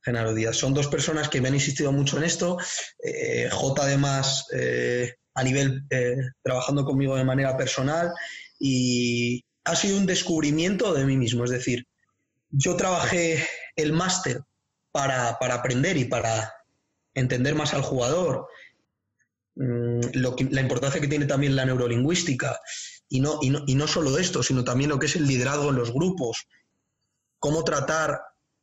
Genaro 0.00 0.32
Díaz. 0.32 0.56
Son 0.56 0.72
dos 0.72 0.86
personas 0.86 1.28
que 1.28 1.42
me 1.42 1.48
han 1.48 1.54
insistido 1.54 1.92
mucho 1.92 2.16
en 2.16 2.24
esto. 2.24 2.56
Eh, 3.04 3.50
Jota, 3.52 3.82
además, 3.82 4.46
eh, 4.54 5.16
a 5.34 5.44
nivel 5.44 5.84
eh, 5.90 6.16
trabajando 6.42 6.86
conmigo 6.86 7.14
de 7.14 7.24
manera 7.24 7.58
personal. 7.58 8.10
Y 8.58 9.44
ha 9.64 9.76
sido 9.76 9.98
un 9.98 10.06
descubrimiento 10.06 10.94
de 10.94 11.04
mí 11.04 11.18
mismo. 11.18 11.44
Es 11.44 11.50
decir, 11.50 11.86
yo 12.48 12.74
trabajé 12.74 13.46
el 13.76 13.92
máster 13.92 14.40
para, 14.92 15.38
para 15.38 15.56
aprender 15.56 15.98
y 15.98 16.06
para 16.06 16.54
entender 17.14 17.54
más 17.54 17.74
al 17.74 17.82
jugador, 17.82 18.46
mm, 19.56 20.00
la 20.50 20.60
importancia 20.60 21.00
que 21.00 21.08
tiene 21.08 21.26
también 21.26 21.56
la 21.56 21.64
neurolingüística, 21.64 22.58
y 23.08 23.20
no, 23.20 23.38
y, 23.42 23.50
no, 23.50 23.64
y 23.66 23.74
no 23.74 23.86
solo 23.86 24.16
esto, 24.18 24.42
sino 24.42 24.64
también 24.64 24.90
lo 24.90 24.98
que 24.98 25.06
es 25.06 25.16
el 25.16 25.26
liderazgo 25.26 25.70
en 25.70 25.76
los 25.76 25.92
grupos, 25.92 26.46
cómo 27.40 27.64
tratar 27.64 28.20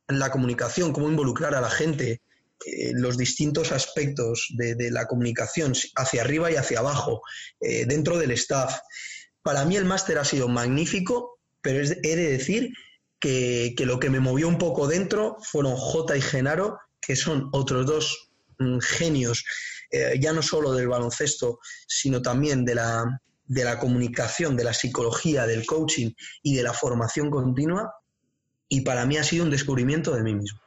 la 0.08 0.30
comunicación, 0.30 0.92
cómo 0.92 1.08
involucrar 1.10 1.54
a 1.54 1.60
la 1.60 1.70
gente, 1.70 2.22
eh, 2.64 2.92
los 2.94 3.18
distintos 3.18 3.72
aspectos 3.72 4.48
de, 4.56 4.90
la 4.90 5.06
comunicación 5.06 5.74
hacia 5.94 6.22
arriba 6.22 6.50
y 6.50 6.56
hacia 6.56 6.80
abajo, 6.80 7.20
eh, 7.60 7.84
dentro 7.86 8.18
del 8.18 8.30
staff. 8.32 8.78
Para 9.42 9.64
mí 9.64 9.76
el 9.76 9.84
máster 9.84 10.18
ha 10.18 10.24
sido 10.24 10.48
magnífico, 10.48 11.38
pero 11.60 11.80
he 11.80 12.16
de 12.16 12.30
decir 12.30 12.72
que, 13.20 13.74
que, 13.76 13.86
lo 13.86 14.00
que 14.00 14.10
me 14.10 14.20
movió 14.20 14.48
un 14.48 14.58
poco 14.58 14.86
dentro 14.88 15.36
fueron 15.42 15.76
J 15.76 16.16
y 16.16 16.20
Genaro, 16.20 16.78
que 17.00 17.16
son 17.16 17.48
otros 17.52 17.86
dos 17.86 18.27
genios, 18.80 19.44
eh, 19.90 20.18
ya 20.20 20.32
no 20.32 20.42
solo 20.42 20.72
del 20.72 20.88
baloncesto, 20.88 21.60
sino 21.86 22.20
también 22.22 22.64
de 22.64 22.74
la, 22.74 23.20
de 23.46 23.64
la 23.64 23.78
comunicación, 23.78 24.56
de 24.56 24.64
la 24.64 24.74
psicología, 24.74 25.46
del 25.46 25.66
coaching 25.66 26.12
y 26.42 26.54
de 26.54 26.62
la 26.62 26.72
formación 26.72 27.30
continua. 27.30 27.94
Y 28.68 28.82
para 28.82 29.06
mí 29.06 29.16
ha 29.16 29.24
sido 29.24 29.44
un 29.44 29.50
descubrimiento 29.50 30.14
de 30.14 30.22
mí 30.22 30.34
mismo. 30.34 30.60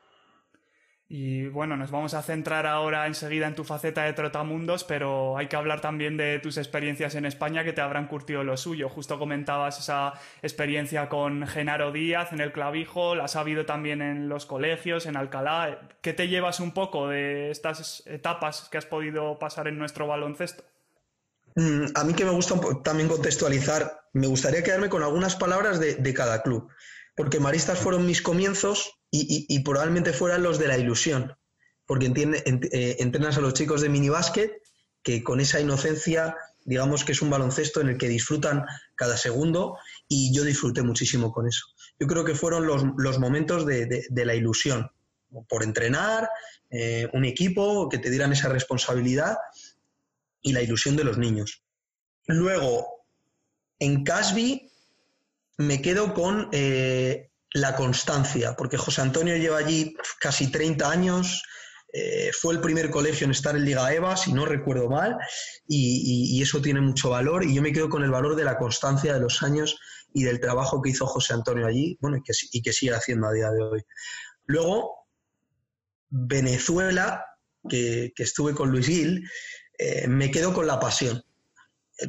Y 1.14 1.48
bueno, 1.48 1.76
nos 1.76 1.92
vamos 1.92 2.14
a 2.14 2.22
centrar 2.22 2.66
ahora 2.66 3.06
enseguida 3.06 3.46
en 3.46 3.54
tu 3.54 3.66
faceta 3.66 4.04
de 4.04 4.14
trotamundos, 4.14 4.86
pero 4.86 5.38
hay 5.38 5.48
que 5.48 5.58
hablar 5.58 5.82
también 5.82 6.16
de 6.16 6.40
tus 6.40 6.56
experiencias 6.56 7.16
en 7.16 7.26
España 7.26 7.66
que 7.66 7.74
te 7.74 7.82
habrán 7.82 8.08
curtido 8.08 8.46
lo 8.46 8.56
suyo. 8.56 8.88
Justo 8.88 9.20
comentabas 9.20 9.78
esa 9.78 10.14
experiencia 10.42 11.10
con 11.10 11.46
Genaro 11.48 11.92
Díaz 11.92 12.32
en 12.32 12.40
el 12.40 12.54
clavijo, 12.54 13.14
la 13.14 13.26
has 13.26 13.36
habido 13.36 13.66
también 13.66 14.02
en 14.02 14.30
los 14.30 14.46
colegios, 14.46 15.06
en 15.06 15.18
Alcalá. 15.18 15.82
¿Qué 16.00 16.14
te 16.14 16.30
llevas 16.30 16.62
un 16.62 16.72
poco 16.72 17.10
de 17.10 17.52
estas 17.52 18.04
etapas 18.06 18.70
que 18.72 18.78
has 18.78 18.86
podido 18.86 19.38
pasar 19.38 19.68
en 19.68 19.78
nuestro 19.78 20.08
baloncesto? 20.08 20.64
Mm, 21.56 21.88
a 21.94 22.06
mí 22.06 22.14
que 22.14 22.24
me 22.24 22.32
gusta 22.32 22.56
también 22.86 23.10
contextualizar, 23.10 24.06
me 24.14 24.28
gustaría 24.28 24.64
quedarme 24.64 24.88
con 24.88 25.04
algunas 25.04 25.36
palabras 25.36 25.78
de, 25.82 25.96
de 25.96 26.14
cada 26.14 26.42
club 26.42 26.70
porque 27.16 27.40
Maristas 27.40 27.78
fueron 27.78 28.06
mis 28.06 28.22
comienzos 28.22 29.01
y, 29.12 29.60
probablemente 29.60 30.14
fueran 30.14 30.42
los 30.42 30.58
de 30.58 30.68
la 30.68 30.78
ilusión, 30.78 31.36
porque 31.86 32.06
eh, 32.08 32.96
entrenas 33.00 33.38
a 33.38 33.42
los 33.42 33.54
chicos 33.54 33.82
de 33.82 33.90
minibásquet 33.90 34.62
que 35.04 35.24
con 35.24 35.40
esa 35.42 35.60
inocencia, 35.60 36.38
digamos 36.64 37.04
que 37.04 37.12
es 37.12 37.22
un 37.22 37.30
baloncesto 37.30 37.82
en 37.82 37.90
el 37.90 37.98
que 37.98 38.08
disfrutan 38.08 38.66
cada 38.96 39.18
segundo 39.18 39.78
y 40.08 40.34
yo 40.34 40.44
disfruté 40.44 40.82
muchísimo 40.82 41.34
con 41.34 41.48
eso. 41.48 41.66
Yo 42.00 42.08
creo 42.08 42.24
que 42.24 42.36
fueron 42.36 42.66
los, 42.66 43.20
momentos 43.20 43.66
de, 43.66 44.06
la 44.10 44.36
ilusión, 44.36 44.90
por 45.50 45.64
entrenar, 45.64 46.30
eh, 46.70 47.10
un 47.14 47.26
equipo, 47.26 47.90
que 47.90 47.98
te 47.98 48.10
dieran 48.10 48.32
esa 48.32 48.48
responsabilidad 48.48 49.38
y 50.42 50.54
la 50.54 50.62
ilusión 50.62 50.96
de 50.96 51.04
los 51.04 51.18
niños. 51.18 51.64
Luego, 52.28 53.06
en 53.80 54.04
Casby 54.04 54.72
me 55.58 55.82
quedo 55.82 56.14
con 56.14 56.50
eh, 56.52 57.31
la 57.54 57.76
constancia, 57.76 58.56
porque 58.56 58.78
José 58.78 59.02
Antonio 59.02 59.36
lleva 59.36 59.58
allí 59.58 59.96
casi 60.20 60.52
30 60.52 60.90
años, 60.90 61.44
eh, 61.94 62.32
fue 62.34 62.54
el 62.54 62.62
primer 62.62 62.90
colegio 62.90 63.26
en 63.26 63.32
estar 63.32 63.56
en 63.56 63.66
Liga 63.66 63.94
EVA, 63.94 64.16
si 64.16 64.32
no 64.32 64.46
recuerdo 64.46 64.90
mal, 64.90 65.18
y, 65.68 66.42
eso 66.42 66.62
tiene 66.62 66.82
mucho 66.82 67.10
valor, 67.10 67.44
y 67.44 67.54
yo 67.54 67.62
me 67.62 67.74
quedo 67.74 67.90
con 67.90 68.04
el 68.04 68.12
valor 68.12 68.36
de 68.36 68.46
la 68.46 68.58
constancia 68.58 69.14
de 69.14 69.20
los 69.20 69.44
años 69.44 69.78
y 70.14 70.24
del 70.24 70.40
trabajo 70.40 70.82
que 70.82 70.90
hizo 70.90 71.06
José 71.06 71.34
Antonio 71.34 71.68
allí, 71.68 71.98
bueno, 72.02 72.18
y 72.18 72.24
que, 72.24 72.34
y 72.52 72.62
que 72.62 72.74
sigue 72.74 72.96
haciendo 72.96 73.28
a 73.28 73.34
día 73.34 73.52
de 73.52 73.62
hoy. 73.62 73.82
Luego, 74.46 75.08
Venezuela, 76.10 77.26
que, 77.68 78.14
estuve 78.18 78.54
con 78.56 78.72
Luis 78.72 78.88
Gil, 78.88 79.30
eh, 79.78 80.08
me 80.08 80.32
quedo 80.32 80.54
con 80.54 80.68
la 80.68 80.80
pasión. 80.80 81.24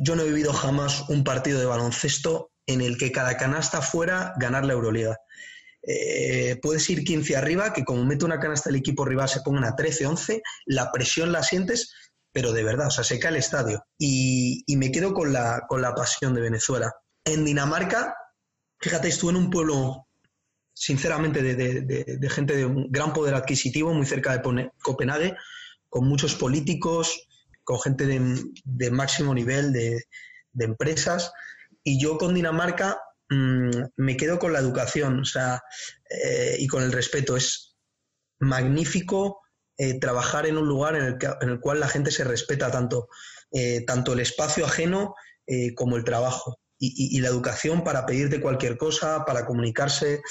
Yo 0.00 0.16
no 0.16 0.22
he 0.22 0.28
vivido 0.28 0.52
jamás 0.52 1.08
un 1.08 1.24
partido 1.24 1.58
de 1.58 1.66
baloncesto 1.66 2.51
en 2.66 2.80
el 2.80 2.96
que 2.96 3.12
cada 3.12 3.36
canasta 3.36 3.82
fuera 3.82 4.34
ganar 4.38 4.64
la 4.64 4.72
Euroliga. 4.74 5.18
Eh, 5.84 6.58
puedes 6.62 6.88
ir 6.90 7.04
15 7.04 7.36
arriba, 7.36 7.72
que 7.72 7.84
como 7.84 8.04
mete 8.04 8.24
una 8.24 8.38
canasta 8.38 8.70
el 8.70 8.76
equipo 8.76 9.04
rival 9.04 9.28
se 9.28 9.40
pongan 9.40 9.64
a 9.64 9.74
13, 9.74 10.06
11, 10.06 10.42
la 10.66 10.92
presión 10.92 11.32
la 11.32 11.42
sientes, 11.42 11.92
pero 12.32 12.52
de 12.52 12.62
verdad, 12.62 12.86
o 12.86 12.90
sea, 12.90 13.04
se 13.04 13.18
cae 13.18 13.32
el 13.32 13.38
estadio. 13.38 13.84
Y, 13.98 14.64
me 14.76 14.92
quedo 14.92 15.12
con 15.12 15.32
la, 15.32 15.64
con 15.68 15.82
la 15.82 15.94
pasión 15.94 16.34
de 16.34 16.40
Venezuela. 16.40 16.92
En 17.24 17.44
Dinamarca, 17.44 18.14
fíjate, 18.80 19.08
estuve 19.08 19.32
en 19.32 19.36
un 19.36 19.50
pueblo, 19.50 20.06
sinceramente, 20.72 21.42
de, 21.42 22.30
gente 22.30 22.56
de 22.56 22.64
un 22.64 22.90
gran 22.90 23.12
poder 23.12 23.34
adquisitivo, 23.34 23.92
muy 23.92 24.06
cerca 24.06 24.36
de 24.36 24.70
Copenhague, 24.82 25.36
con 25.88 26.06
muchos 26.06 26.34
políticos, 26.36 27.28
con 27.64 27.80
gente 27.80 28.06
de, 28.06 28.90
máximo 28.90 29.34
nivel 29.34 29.72
de 29.72 30.04
empresas. 30.64 31.32
Y 31.84 32.00
yo 32.00 32.18
con 32.18 32.34
Dinamarca 32.34 33.00
mm, 33.28 33.70
me 33.96 34.16
quedo 34.16 34.38
con 34.38 34.52
la 34.52 34.60
educación 34.60 35.20
o 35.20 35.24
sea, 35.24 35.62
eh, 36.10 36.56
y 36.58 36.66
con 36.66 36.82
el 36.82 36.92
respeto. 36.92 37.36
Es 37.36 37.76
magnífico 38.38 39.40
eh, 39.78 39.98
trabajar 39.98 40.46
en 40.46 40.58
un 40.58 40.68
lugar 40.68 40.96
en 40.96 41.04
el, 41.04 41.18
en 41.40 41.48
el, 41.48 41.60
cual 41.60 41.80
la 41.80 41.88
gente 41.88 42.10
se 42.10 42.24
respeta 42.24 42.70
tanto, 42.70 43.08
eh, 43.50 43.84
tanto 43.86 44.12
el 44.12 44.20
espacio 44.20 44.66
ajeno 44.66 45.14
como 45.74 45.96
el 45.96 46.04
trabajo. 46.04 46.58
Y, 46.78 47.20
la 47.20 47.28
educación 47.28 47.84
para 47.84 48.06
pedirte 48.06 48.40
cualquier 48.40 48.78
cosa, 48.78 49.24
para 49.24 49.44
comunicarse, 49.44 50.22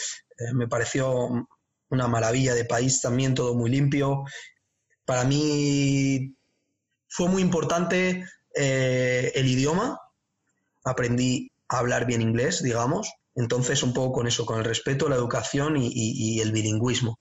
me 0.53 0.67
pareció 0.67 1.29
una 1.89 2.08
maravilla 2.08 2.55
de 2.55 2.65
país 2.65 3.01
también, 3.01 3.36
todo 3.36 3.53
muy 3.53 3.70
limpio. 3.70 4.24
Para 5.05 5.24
mí 5.24 6.36
fue 7.08 7.29
muy 7.29 7.41
importante 7.41 8.25
el 8.55 9.48
idioma, 9.48 10.00
aprendí 10.84 11.52
a 11.68 11.80
hablar 11.80 12.06
bien 12.06 12.22
inglés, 12.22 12.62
digamos. 12.62 13.14
Entonces, 13.36 13.82
un 13.84 13.94
poco 13.94 14.14
con 14.14 14.28
eso, 14.28 14.46
con 14.46 14.60
el 14.60 14.66
respeto, 14.66 15.08
la 15.08 15.16
educación 15.16 15.76
y, 15.78 16.40
el 16.42 16.52
bilingüismo. 16.52 17.20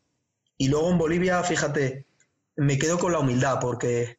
Y 0.56 0.68
luego 0.68 0.90
en 0.90 0.98
Bolivia, 0.98 1.42
fíjate, 1.42 2.06
me 2.56 2.78
quedo 2.78 2.98
con 2.98 3.12
la 3.12 3.20
humildad, 3.20 3.58
porque 3.60 4.18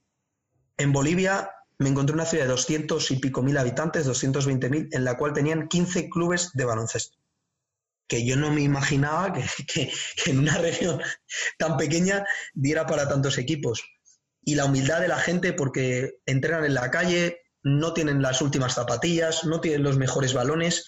en 0.77 0.93
Bolivia 0.93 1.51
me 1.79 1.89
encontré 1.89 2.13
una 2.13 2.25
ciudad 2.25 2.45
de 2.45 2.51
200 2.51 3.12
y 3.12 3.17
pico 3.17 3.41
mil 3.41 3.57
habitantes, 3.57 4.05
220 4.05 4.69
mil, 4.69 4.89
en 4.91 5.03
la 5.03 5.17
cual 5.17 5.33
tenían 5.33 5.67
15 5.67 6.10
clubes 6.10 6.51
de 6.53 6.65
baloncesto. 6.65 7.17
Que 8.07 8.25
yo 8.25 8.38
no 8.38 8.51
me 8.51 8.62
imaginaba 8.62 9.33
que, 9.67 9.91
que 10.24 10.31
en 10.31 10.39
una 10.39 10.57
región 10.57 11.01
tan 11.57 11.77
pequeña 11.77 12.25
diera 12.53 12.86
para 12.86 13.07
tantos 13.07 13.38
equipos. 13.38 13.83
Y 14.43 14.55
la 14.55 14.65
humildad 14.65 15.01
de 15.01 15.07
la 15.07 15.19
gente, 15.19 15.53
porque 15.53 16.15
entrenan 16.25 16.65
en 16.65 16.74
la 16.74 16.89
calle, 16.89 17.40
no 17.63 17.93
tienen 17.93 18.21
las 18.21 18.41
últimas 18.41 18.73
zapatillas, 18.73 19.43
no 19.45 19.61
tienen 19.61 19.83
los 19.83 19.97
mejores 19.97 20.33
balones 20.33 20.85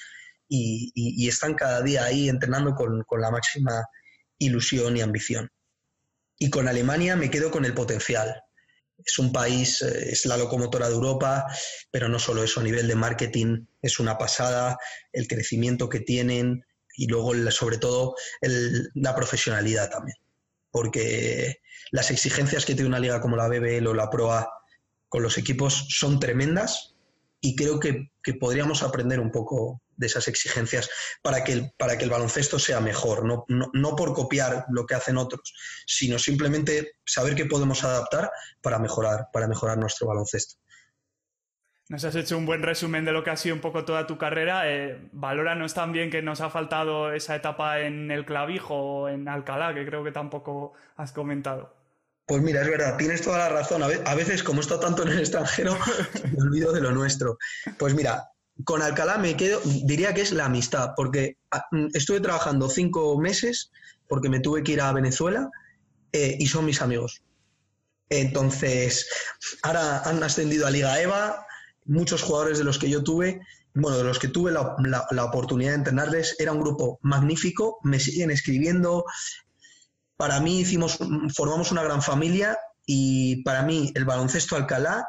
y, 0.47 1.27
están 1.27 1.55
cada 1.55 1.81
día 1.81 2.03
ahí 2.03 2.29
entrenando 2.29 2.75
con, 2.75 3.03
la 3.19 3.31
máxima 3.31 3.85
ilusión 4.37 4.97
y 4.97 5.01
ambición. 5.01 5.49
Y 6.37 6.49
con 6.49 6.67
Alemania 6.67 7.15
me 7.15 7.29
quedo 7.29 7.51
con 7.51 7.65
el 7.65 7.73
potencial. 7.73 8.41
Es 9.03 9.17
un 9.17 9.31
país, 9.31 9.81
eh, 9.81 10.11
es 10.11 10.25
la 10.25 10.37
locomotora 10.37 10.87
de 10.87 10.95
Europa, 10.95 11.45
pero 11.91 12.09
no 12.09 12.19
solo 12.19 12.43
eso, 12.43 12.59
a 12.59 12.63
nivel 12.63 12.87
de 12.87 12.95
marketing 12.95 13.65
es 13.81 13.99
una 13.99 14.17
pasada, 14.17 14.77
el 15.11 15.27
crecimiento 15.27 15.89
que 15.89 16.01
tienen 16.01 16.65
y 16.95 17.07
luego 17.07 17.33
sobre 17.51 17.77
todo 17.77 18.15
la 18.93 19.15
profesionalidad 19.15 19.89
también. 19.89 20.17
Porque 20.69 21.61
las 21.91 22.11
exigencias 22.11 22.65
que 22.65 22.75
tiene 22.75 22.89
una 22.89 22.99
liga 22.99 23.21
como 23.21 23.35
la 23.35 23.47
BBL 23.47 23.87
o 23.87 23.93
la 23.93 24.09
ProA 24.09 24.49
con 25.13 25.21
los 25.21 25.37
equipos 25.37 25.85
son 25.89 26.19
tremendas 26.19 26.95
y 27.39 27.55
creo 27.55 27.79
que, 27.79 28.09
podríamos 28.39 28.81
aprender 28.81 29.19
un 29.19 29.29
poco 29.29 29.79
de 29.95 30.07
esas 30.07 30.27
exigencias 30.27 30.89
para 31.21 31.43
que 31.43 31.51
el, 31.51 31.71
para 31.77 31.99
que 31.99 32.05
el 32.05 32.09
baloncesto 32.09 32.57
sea 32.57 32.79
mejor, 32.79 33.23
no, 33.23 33.45
no, 33.47 33.95
por 33.95 34.15
copiar 34.15 34.65
lo 34.71 34.87
que 34.87 34.95
hacen 34.95 35.17
otros, 35.17 35.53
sino 35.85 36.17
simplemente 36.17 36.93
saber 37.05 37.35
que 37.35 37.45
podemos 37.45 37.83
adaptar 37.83 38.31
para 38.59 38.79
mejorar, 38.79 39.27
para 39.31 39.47
mejorar 39.47 39.77
nuestro 39.77 40.07
baloncesto. 40.07 40.55
Nos 41.89 42.03
has 42.05 42.15
hecho 42.15 42.35
un 42.35 42.47
buen 42.47 42.63
resumen 42.63 43.05
de 43.05 43.11
lo 43.11 43.23
que 43.23 43.29
ha 43.29 43.37
sido 43.37 43.53
un 43.53 43.61
poco 43.61 43.85
toda 43.85 44.07
tu 44.07 44.17
carrera. 44.17 44.63
Eh, 44.71 45.09
valóranos 45.11 45.75
también 45.75 46.09
que 46.09 46.23
nos 46.23 46.41
ha 46.41 46.49
faltado 46.49 47.13
esa 47.13 47.35
etapa 47.35 47.81
en 47.81 48.09
el 48.09 48.25
clavijo 48.25 48.73
o 48.73 49.09
en 49.09 49.27
Alcalá, 49.27 49.75
que 49.75 49.85
creo 49.85 50.03
que 50.03 50.11
tampoco 50.11 50.73
has 50.95 51.11
comentado. 51.11 51.82
Pues 52.25 52.41
mira, 52.41 52.61
es 52.61 52.69
verdad, 52.69 52.97
tienes 52.97 53.21
toda 53.21 53.37
la 53.37 53.49
razón. 53.49 53.83
A 53.83 54.15
veces, 54.15 54.43
como 54.43 54.59
he 54.59 54.61
estado 54.61 54.79
tanto 54.79 55.03
en 55.03 55.09
el 55.09 55.19
extranjero, 55.19 55.77
me 56.31 56.43
olvido 56.43 56.71
de 56.71 56.81
lo 56.81 56.91
nuestro. 56.91 57.37
Pues 57.77 57.93
mira, 57.93 58.29
con 58.63 58.81
Alcalá 58.81 59.17
me 59.17 59.35
quedo, 59.35 59.59
diría 59.63 60.13
que 60.13 60.21
es 60.21 60.31
la 60.31 60.45
amistad, 60.45 60.91
porque 60.95 61.37
ah, 61.51 61.65
mm, 61.71 61.87
estuve 61.93 62.21
trabajando 62.21 62.69
cinco 62.69 63.17
meses 63.19 63.71
porque 64.07 64.29
me 64.29 64.39
tuve 64.39 64.63
que 64.63 64.73
ir 64.73 64.81
a 64.81 64.93
Venezuela 64.93 65.49
eh, 66.11 66.37
y 66.39 66.47
son 66.47 66.65
mis 66.65 66.81
amigos. 66.81 67.23
Entonces, 68.09 69.07
ahora 69.63 70.01
han 70.03 70.21
ascendido 70.21 70.67
a 70.67 70.71
Liga 70.71 71.01
EVA, 71.01 71.45
muchos 71.85 72.21
jugadores 72.21 72.57
de 72.57 72.63
los 72.63 72.77
que 72.77 72.89
yo 72.89 73.03
tuve, 73.03 73.41
bueno, 73.73 73.97
de 73.97 74.03
los 74.03 74.19
que 74.19 74.27
tuve 74.27 74.51
la, 74.51 74.75
la 75.09 75.25
oportunidad 75.25 75.71
de 75.71 75.77
entrenarles, 75.77 76.35
era 76.37 76.51
un 76.51 76.61
grupo 76.61 76.99
magnífico, 77.01 77.79
me 77.83 77.99
siguen 77.99 78.29
escribiendo. 78.29 79.05
Para 80.23 80.39
mí 80.39 80.61
hicimos, 80.61 80.99
formamos 81.35 81.73
una 81.73 81.83
gran 81.83 82.01
familia 82.01 82.57
y 82.85 83.43
para 83.43 83.61
mí 83.61 83.91
el 83.93 84.05
baloncesto 84.05 84.55
Alcalá 84.55 85.05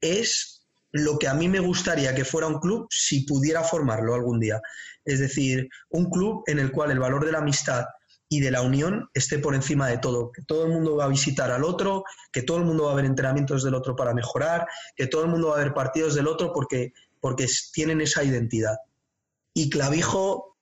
es 0.00 0.66
lo 0.92 1.18
que 1.18 1.28
a 1.28 1.34
mí 1.34 1.46
me 1.46 1.60
gustaría 1.60 2.14
que 2.14 2.24
fuera 2.24 2.46
un 2.46 2.58
club 2.58 2.86
si 2.88 3.26
pudiera 3.26 3.62
formarlo 3.62 4.14
algún 4.14 4.40
día. 4.40 4.62
Es 5.04 5.20
decir, 5.20 5.68
un 5.90 6.08
club 6.08 6.42
en 6.46 6.58
el 6.58 6.72
cual 6.72 6.90
el 6.90 6.98
valor 6.98 7.26
de 7.26 7.32
la 7.32 7.40
amistad 7.40 7.84
y 8.30 8.40
de 8.40 8.50
la 8.50 8.62
unión 8.62 9.10
esté 9.12 9.38
por 9.40 9.54
encima 9.54 9.88
de 9.88 9.98
todo. 9.98 10.32
Que 10.32 10.40
todo 10.40 10.64
el 10.64 10.72
mundo 10.72 10.96
va 10.96 11.04
a 11.04 11.08
visitar 11.08 11.50
al 11.50 11.62
otro, 11.62 12.04
que 12.32 12.40
todo 12.40 12.56
el 12.56 12.64
mundo 12.64 12.84
va 12.84 12.92
a 12.92 12.96
ver 12.96 13.04
entrenamientos 13.04 13.62
del 13.62 13.74
otro 13.74 13.94
para 13.94 14.14
mejorar, 14.14 14.66
que 14.96 15.06
todo 15.06 15.24
el 15.24 15.28
mundo 15.28 15.48
va 15.48 15.56
a 15.56 15.64
ver 15.64 15.74
partidos 15.74 16.14
del 16.14 16.28
otro 16.28 16.50
porque, 16.54 16.94
porque 17.20 17.46
tienen 17.74 18.00
esa 18.00 18.24
identidad. 18.24 18.78
Y 19.52 19.68
Clavijo 19.68 20.55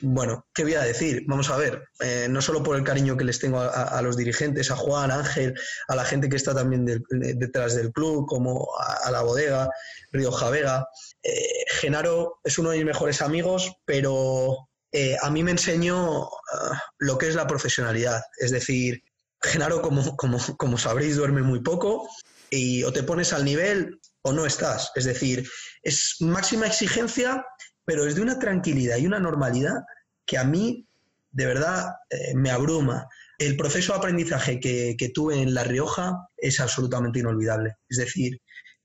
bueno, 0.00 0.46
¿qué 0.54 0.64
voy 0.64 0.74
a 0.74 0.82
decir? 0.82 1.24
Vamos 1.26 1.50
a 1.50 1.56
ver, 1.56 1.88
eh, 2.00 2.26
no 2.28 2.42
solo 2.42 2.62
por 2.62 2.76
el 2.76 2.84
cariño 2.84 3.16
que 3.16 3.24
les 3.24 3.38
tengo 3.38 3.60
a, 3.60 4.00
los 4.02 4.16
dirigentes, 4.16 4.70
a 4.70 4.76
Juan, 4.76 5.10
Ángel, 5.10 5.54
a 5.88 5.96
la 5.96 6.04
gente 6.04 6.28
que 6.28 6.36
está 6.36 6.54
también 6.54 6.84
detrás 6.84 7.74
del 7.74 7.92
club, 7.92 8.26
como 8.26 8.68
a, 8.78 9.10
la 9.10 9.22
bodega, 9.22 9.70
Río 10.12 10.32
Javega. 10.32 10.86
Eh, 11.22 11.64
Genaro 11.68 12.40
es 12.44 12.58
uno 12.58 12.70
de 12.70 12.78
mis 12.78 12.86
mejores 12.86 13.22
amigos, 13.22 13.72
pero 13.84 14.68
eh, 14.92 15.16
a 15.22 15.30
mí 15.30 15.42
me 15.42 15.52
enseñó 15.52 16.24
ah, 16.24 16.82
lo 16.98 17.16
que 17.16 17.28
es 17.28 17.34
la 17.34 17.46
profesionalidad. 17.46 18.22
Es 18.38 18.50
decir, 18.50 19.02
Genaro, 19.40 19.80
como, 19.82 20.16
como 20.16 20.78
sabréis, 20.78 21.16
duerme 21.16 21.42
muy 21.42 21.60
poco 21.60 22.08
y 22.50 22.82
o 22.84 22.92
te 22.92 23.02
pones 23.02 23.32
al 23.32 23.44
nivel 23.44 24.00
o 24.22 24.32
no 24.32 24.46
estás. 24.46 24.90
Es 24.94 25.04
decir, 25.04 25.48
es 25.82 26.16
máxima 26.20 26.66
exigencia 26.66 27.44
pero 27.84 28.06
es 28.06 28.14
de 28.14 28.22
una 28.22 28.38
tranquilidad 28.38 28.96
y 28.96 29.06
una 29.06 29.20
normalidad 29.20 29.84
que 30.26 30.38
a 30.38 30.44
mí 30.44 30.86
de 31.30 31.46
verdad 31.46 31.96
eh, 32.10 32.34
me 32.34 32.50
abruma. 32.50 33.08
El 33.38 33.56
proceso 33.56 33.92
de 33.92 33.98
aprendizaje 33.98 34.60
que, 34.60 35.10
tuve 35.12 35.42
en 35.42 35.54
La 35.54 35.64
Rioja 35.64 36.28
es 36.36 36.60
absolutamente 36.60 37.18
inolvidable. 37.18 37.76
Es 37.88 37.98
decir, 37.98 38.40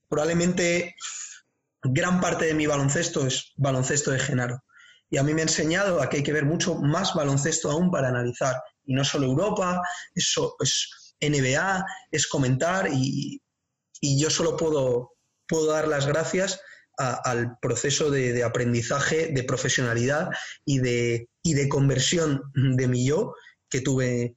probablemente 0.08 0.96
gran 1.82 2.20
parte 2.20 2.46
de 2.46 2.54
mi 2.54 2.66
baloncesto 2.66 3.26
es 3.26 3.52
baloncesto 3.56 4.10
de 4.10 4.18
Genaro. 4.18 4.64
Y 5.08 5.18
a 5.18 5.22
mí 5.22 5.34
me 5.34 5.42
ha 5.42 5.44
enseñado 5.44 6.02
a 6.02 6.08
que 6.08 6.18
hay 6.18 6.22
que 6.22 6.32
ver 6.32 6.44
mucho 6.44 6.76
más 6.76 7.14
baloncesto 7.14 7.70
aún 7.70 7.90
para 7.90 8.08
analizar. 8.08 8.60
Y 8.84 8.94
no 8.94 9.04
solo 9.04 9.26
Europa, 9.26 9.80
eso 10.14 10.56
es 10.60 11.16
NBA, 11.20 11.84
es 12.10 12.26
comentar 12.26 12.88
y, 12.92 13.40
yo 14.02 14.30
solo 14.30 14.56
puedo 14.56 15.66
dar 15.66 15.86
las 15.86 16.06
gracias 16.06 16.60
al 17.00 17.58
proceso 17.60 18.10
de, 18.10 18.44
aprendizaje, 18.44 19.28
de 19.32 19.44
profesionalidad 19.44 20.28
y 20.64 20.80
de, 20.80 21.28
y 21.42 21.54
de 21.54 21.68
conversión 21.68 22.42
de 22.54 22.88
mi 22.88 23.06
yo 23.06 23.34
que 23.68 23.80
tuve 23.80 24.36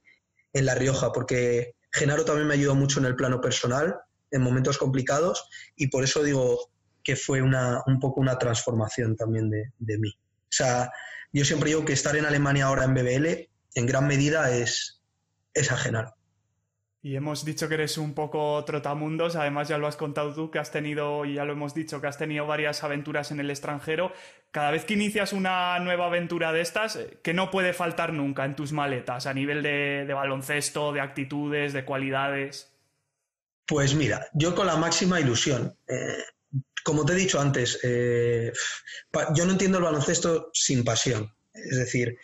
en 0.54 0.66
La 0.66 0.76
Rioja, 0.76 1.12
porque 1.12 1.76
Genaro 1.92 2.24
también 2.24 2.48
me 2.48 2.54
ayudó 2.54 2.76
mucho 2.76 3.00
en 3.00 3.06
el 3.06 3.16
plano 3.16 3.42
personal, 3.42 3.96
en 4.32 4.42
momentos 4.42 4.78
complicados, 4.78 5.48
y 5.76 5.88
por 5.88 6.04
eso 6.04 6.24
digo 6.24 6.72
que 7.04 7.16
fue 7.16 7.42
una, 7.42 7.82
un 7.86 8.00
poco 8.00 8.22
una 8.22 8.38
transformación 8.38 9.16
también 9.16 9.50
de, 9.50 9.72
de 9.78 9.98
mí. 9.98 10.10
O 10.10 10.56
sea, 10.56 10.90
yo 11.34 11.44
siempre 11.44 11.70
digo 11.70 11.84
que 11.84 11.94
estar 11.94 12.16
en 12.16 12.26
Alemania 12.26 12.66
ahora 12.66 12.86
en 12.86 12.94
BBL, 12.94 13.50
en 13.76 13.86
gran 13.86 14.08
medida, 14.08 14.56
es, 14.56 15.02
es 15.54 15.72
a 15.72 15.78
Genaro. 15.78 16.16
Y 17.06 17.18
hemos 17.18 17.44
dicho 17.44 17.68
que 17.68 17.74
eres 17.74 17.98
un 17.98 18.14
poco 18.14 18.64
trotamundos, 18.64 19.36
además 19.36 19.68
ya 19.68 19.78
lo 19.78 19.88
has 19.88 19.98
contado 19.98 20.34
tú, 20.34 20.50
que 20.50 20.58
has 20.58 20.72
tenido, 20.72 21.26
y 21.26 21.34
ya 21.34 21.44
lo 21.44 21.52
hemos 21.52 21.74
dicho, 21.74 22.00
que 22.00 22.08
has 22.08 22.18
tenido 22.18 22.48
varias 22.48 22.82
aventuras 22.82 23.30
en 23.32 23.42
el 23.42 23.50
extranjero. 23.50 24.14
Cada 24.52 24.72
vez 24.72 24.86
que 24.86 24.94
inicias 24.94 25.34
una 25.34 25.78
nueva 25.80 26.06
aventura 26.06 26.54
de 26.54 26.62
estas, 26.62 26.96
eh, 26.96 27.18
que 27.22 27.34
no 27.34 27.52
puede 27.52 27.74
faltar 27.74 28.14
nunca 28.14 28.46
en 28.46 28.56
tus 28.56 28.72
maletas, 28.72 29.26
a 29.26 29.34
nivel 29.34 29.62
de, 29.62 30.10
baloncesto, 30.14 30.94
de 30.94 31.02
actitudes, 31.02 31.74
de 31.74 31.84
cualidades. 31.84 32.72
Pues 33.66 33.96
mira, 33.96 34.26
yo 34.34 34.56
con 34.56 34.68
la 34.68 34.78
máxima 34.78 35.20
ilusión. 35.20 35.76
Eh, 35.86 36.24
como 36.86 37.04
te 37.04 37.12
he 37.12 37.18
dicho 37.18 37.42
antes, 37.42 37.82
eh, 37.84 38.54
yo 39.36 39.46
no 39.46 39.52
entiendo 39.52 39.80
el 39.80 39.84
baloncesto 39.84 40.52
sin 40.54 40.86
pasión. 40.86 41.34
Es 41.54 41.78
decir, 41.78 42.18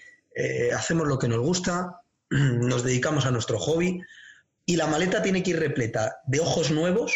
hacemos 0.73 1.05
lo 1.05 1.19
que 1.19 1.27
nos 1.27 1.39
gusta, 1.39 2.01
nos 2.29 2.85
dedicamos 2.85 3.25
a 3.25 3.31
nuestro 3.31 3.59
hobby 3.59 4.01
y 4.69 4.75
la 4.75 4.85
maleta 4.85 5.23
tiene 5.23 5.41
que 5.41 5.49
ir 5.49 5.59
repleta 5.59 6.21
de 6.27 6.39
ojos 6.39 6.69
nuevos. 6.69 7.11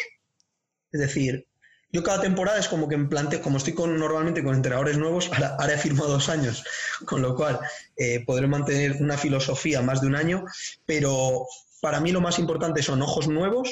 Es 0.91 0.99
decir, 0.99 1.45
yo 1.91 2.01
cada 2.01 2.19
temporada 2.19 2.57
es 2.57 2.67
como 2.67 2.89
que 2.89 2.97
me 2.97 3.07
planteo, 3.07 3.43
como 3.43 3.57
estoy 3.57 3.73
con, 3.73 3.95
normalmente 3.95 4.43
con 4.43 4.55
entrenadores 4.55 4.97
nuevos, 4.97 5.29
ahora, 5.31 5.75
he 5.75 5.77
firmado 5.77 6.09
dos 6.09 6.29
años, 6.29 6.63
con 7.05 7.21
lo 7.21 7.35
cual 7.35 7.59
eh, 7.95 8.25
podré 8.25 8.47
mantener 8.47 8.93
una 8.99 9.19
filosofía 9.19 9.83
más 9.83 10.01
de 10.01 10.07
un 10.07 10.15
año, 10.15 10.45
pero 10.87 11.45
para 11.79 11.99
mí 11.99 12.11
lo 12.11 12.21
más 12.21 12.39
importante 12.39 12.81
son 12.81 13.03
ojos 13.03 13.27
nuevos 13.27 13.69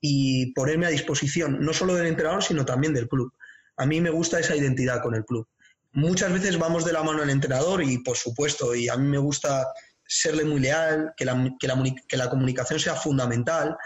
y 0.00 0.52
ponerme 0.54 0.86
a 0.86 0.90
disposición, 0.90 1.60
no 1.60 1.72
solo 1.72 1.94
del 1.94 2.08
entrenador, 2.08 2.42
sino 2.42 2.64
también 2.64 2.92
del 2.92 3.08
club. 3.08 3.32
A 3.76 3.86
mí 3.86 4.00
me 4.00 4.10
gusta 4.10 4.40
esa 4.40 4.56
identidad 4.56 5.00
con 5.00 5.14
el 5.14 5.24
club. 5.24 5.46
Muchas 5.92 6.32
veces 6.32 6.58
vamos 6.58 6.84
de 6.84 6.92
la 6.92 7.04
mano 7.04 7.22
al 7.22 7.30
entrenador 7.30 7.84
y, 7.84 7.98
por 7.98 8.16
supuesto, 8.16 8.74
y 8.74 8.88
a 8.88 8.96
mí 8.96 9.06
me 9.06 9.18
gusta 9.18 9.68
serle 10.12 10.44
muy 10.44 10.60
leal, 10.60 11.12
que 11.16 11.24
la, 11.24 11.54
que 11.58 12.16
la, 12.16 12.30
comunicación 12.30 12.78
sea 12.78 12.94
fundamental 12.94 13.76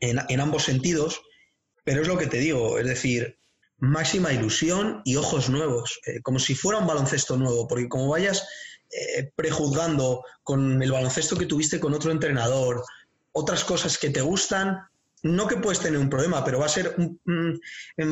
en, 0.00 0.40
ambos 0.40 0.64
sentidos, 0.64 1.20
pero 1.84 2.02
es 2.02 2.08
lo 2.08 2.18
que 2.18 2.26
te 2.26 2.38
digo, 2.38 2.78
es 2.78 2.86
decir, 2.86 3.38
máxima 3.78 4.32
ilusión 4.32 5.02
y 5.04 5.16
ojos 5.16 5.48
nuevos, 5.48 6.00
eh, 6.06 6.20
como 6.22 6.38
si 6.38 6.54
fuera 6.54 6.78
un 6.78 6.86
baloncesto 6.86 7.36
nuevo, 7.36 7.68
porque 7.68 7.88
como 7.88 8.08
vayas 8.08 8.46
eh, 8.90 9.30
prejuzgando 9.36 10.24
con 10.42 10.82
el 10.82 10.92
baloncesto 10.92 11.36
que 11.36 11.46
tuviste 11.46 11.78
con 11.78 11.94
otro 11.94 12.10
entrenador, 12.10 12.84
otras 13.32 13.64
cosas 13.64 13.96
que 13.96 14.10
te 14.10 14.20
gustan, 14.20 14.80
no 15.22 15.46
que 15.46 15.56
puedes 15.56 15.80
tener 15.80 16.00
un 16.00 16.10
problema, 16.10 16.44
pero 16.44 16.58
va 16.58 16.66
a 16.66 16.70
ser 16.70 16.96
un, 16.96 17.20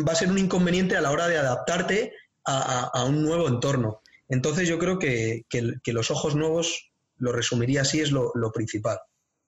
va 0.06 0.12
a 0.12 0.16
ser 0.16 0.28
un 0.28 0.38
inconveniente 0.38 0.96
a 0.96 1.00
la 1.00 1.10
hora 1.10 1.26
de 1.26 1.38
adaptarte 1.38 2.12
a, 2.44 3.04
un 3.04 3.22
nuevo 3.22 3.48
entorno. 3.48 4.00
Entonces 4.28 4.68
yo 4.68 4.78
creo 4.78 4.98
que, 4.98 5.44
que 5.48 5.92
los 5.92 6.10
ojos 6.10 6.34
nuevos 6.34 6.87
lo 7.18 7.32
resumiría 7.32 7.82
así, 7.82 8.00
es 8.00 8.10
lo, 8.12 8.32
principal. 8.52 8.98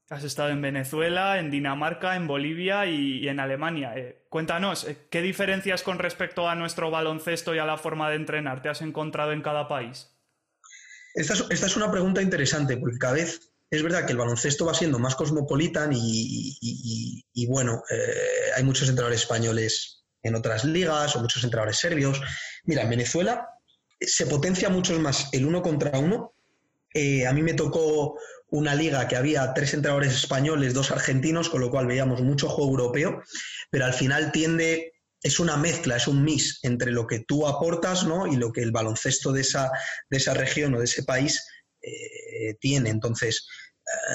Has 0.08 0.24
estado 0.24 0.50
en 0.50 0.60
Venezuela, 0.60 1.38
en 1.38 1.50
Dinamarca, 1.50 2.16
en 2.16 2.26
Bolivia 2.26 2.86
y, 2.86 3.28
en 3.28 3.38
Alemania. 3.38 3.96
Eh, 3.96 4.24
cuéntanos, 4.28 4.84
eh, 4.84 5.06
¿qué 5.08 5.22
diferencias 5.22 5.82
con 5.82 5.98
respecto 5.98 6.48
a 6.48 6.56
nuestro 6.56 6.90
baloncesto 6.90 7.54
y 7.54 7.58
a 7.58 7.64
la 7.64 7.78
forma 7.78 8.10
de 8.10 8.16
entrenar 8.16 8.60
te 8.60 8.68
has 8.68 8.82
encontrado 8.82 9.32
en 9.32 9.42
cada 9.42 9.68
país? 9.68 10.08
Esta 11.14 11.34
es, 11.34 11.76
una 11.76 11.90
pregunta 11.90 12.22
interesante, 12.22 12.76
porque 12.76 12.98
cada 12.98 13.14
vez 13.14 13.52
es 13.70 13.82
verdad 13.82 14.04
que 14.04 14.12
el 14.12 14.18
baloncesto 14.18 14.66
va 14.66 14.74
siendo 14.74 14.98
más 14.98 15.14
cosmopolitan 15.14 15.90
y, 15.92 17.46
bueno, 17.48 17.82
eh, 17.90 18.50
hay 18.56 18.64
muchos 18.64 18.88
entrenadores 18.88 19.22
españoles 19.22 20.04
en 20.22 20.34
otras 20.34 20.64
ligas 20.64 21.14
o 21.16 21.20
muchos 21.20 21.42
entrenadores 21.44 21.78
serbios. 21.78 22.20
Mira, 22.64 22.82
en 22.82 22.90
Venezuela 22.90 23.48
se 24.00 24.26
potencia 24.26 24.68
mucho 24.68 24.98
más 24.98 25.28
el 25.32 25.46
uno 25.46 25.62
contra 25.62 25.98
uno 25.98 26.34
eh, 26.94 27.26
a 27.26 27.32
mí 27.32 27.42
me 27.42 27.54
tocó 27.54 28.18
una 28.48 28.74
liga 28.74 29.06
que 29.06 29.16
había 29.16 29.52
tres 29.54 29.74
entrenadores 29.74 30.12
españoles, 30.12 30.74
dos 30.74 30.90
argentinos, 30.90 31.48
con 31.48 31.60
lo 31.60 31.70
cual 31.70 31.86
veíamos 31.86 32.20
mucho 32.20 32.48
juego 32.48 32.70
europeo, 32.70 33.22
pero 33.70 33.84
al 33.84 33.94
final 33.94 34.32
tiende, 34.32 34.92
es 35.22 35.38
una 35.38 35.56
mezcla, 35.56 35.96
es 35.96 36.08
un 36.08 36.24
mix 36.24 36.58
entre 36.62 36.90
lo 36.90 37.06
que 37.06 37.20
tú 37.20 37.46
aportas 37.46 38.04
¿no? 38.04 38.26
y 38.26 38.36
lo 38.36 38.52
que 38.52 38.62
el 38.62 38.72
baloncesto 38.72 39.32
de 39.32 39.42
esa, 39.42 39.70
de 40.08 40.16
esa 40.16 40.34
región 40.34 40.74
o 40.74 40.78
de 40.78 40.86
ese 40.86 41.04
país 41.04 41.40
eh, 41.80 42.54
tiene. 42.60 42.90
Entonces, 42.90 43.46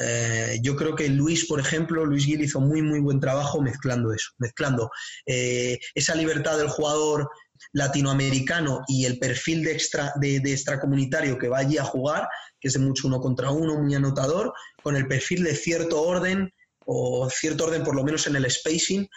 eh, 0.02 0.60
yo 0.62 0.76
creo 0.76 0.96
que 0.96 1.08
Luis, 1.08 1.46
por 1.48 1.62
ejemplo, 1.62 2.04
Luis 2.06 2.26
Gil 2.26 2.44
hizo 2.44 2.60
muy, 2.60 2.82
muy 2.82 3.00
buen 3.00 3.22
trabajo 3.22 3.62
mezclando 3.62 4.12
eso, 4.12 4.32
mezclando 4.38 4.90
esa 5.26 6.16
libertad 6.16 6.58
del 6.58 6.70
jugador 6.70 7.30
latinoamericano 7.74 8.82
y 8.88 9.06
el 9.06 9.20
perfil 9.20 9.64
de, 9.64 9.72
extra, 9.72 10.14
de, 10.20 10.38
extracomunitario 10.38 11.38
que 11.38 11.48
va 11.48 11.60
allí 11.60 11.78
a 11.78 11.84
jugar, 11.84 12.28
que 12.60 12.68
es 12.68 12.78
mucho 12.78 13.08
uno 13.08 13.20
contra 13.20 13.52
uno, 13.52 13.82
muy 13.82 13.94
anotador, 13.96 14.54
con 14.82 14.96
el 14.96 15.08
perfil 15.08 15.44
de 15.44 15.56
cierto 15.56 16.02
orden 16.02 16.54
o 16.86 17.30
cierto 17.30 17.66
orden 17.66 17.84
por 17.84 17.96
lo 17.96 18.04
menos 18.04 18.28
en 18.28 18.36
el 18.36 18.50
spacing 18.50 19.08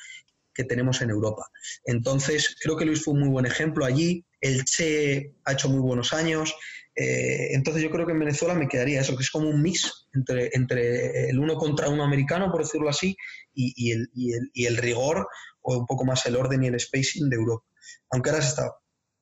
que 0.54 0.64
tenemos 0.64 1.00
en 1.02 1.10
Europa. 1.10 1.46
Entonces, 1.84 2.56
creo 2.60 2.76
que 2.76 2.84
Luis 2.84 3.04
fue 3.04 3.14
un 3.14 3.20
muy 3.20 3.28
buen 3.28 3.46
ejemplo 3.46 3.84
allí. 3.84 4.24
El 4.40 4.64
Che 4.64 5.34
ha 5.44 5.52
hecho 5.52 5.68
muy 5.68 5.80
buenos 5.80 6.12
años. 6.12 6.54
Eh, 6.96 7.54
entonces 7.54 7.80
yo 7.80 7.92
creo 7.92 8.04
que 8.04 8.12
en 8.12 8.18
Venezuela 8.18 8.54
me 8.54 8.66
quedaría 8.66 9.00
eso, 9.00 9.16
que 9.16 9.22
es 9.22 9.30
como 9.30 9.48
un 9.48 9.62
mix 9.62 10.08
entre, 10.14 10.50
entre 10.54 11.30
el 11.30 11.38
uno 11.38 11.54
contra 11.54 11.88
uno 11.88 12.02
americano, 12.02 12.50
por 12.50 12.62
decirlo 12.62 12.88
así, 12.88 13.16
y, 13.54 13.92
el, 13.92 14.08
y, 14.14 14.66
el, 14.66 14.76
rigor 14.76 15.28
o 15.62 15.78
un 15.78 15.86
poco 15.86 16.04
más 16.04 16.26
el 16.26 16.34
orden 16.34 16.64
y 16.64 16.66
el 16.66 16.80
spacing 16.80 17.30
de 17.30 17.36
Europa. 17.36 17.64
Aunque 18.10 18.30
ahora 18.30 18.42
se 18.42 18.50
está 18.50 18.72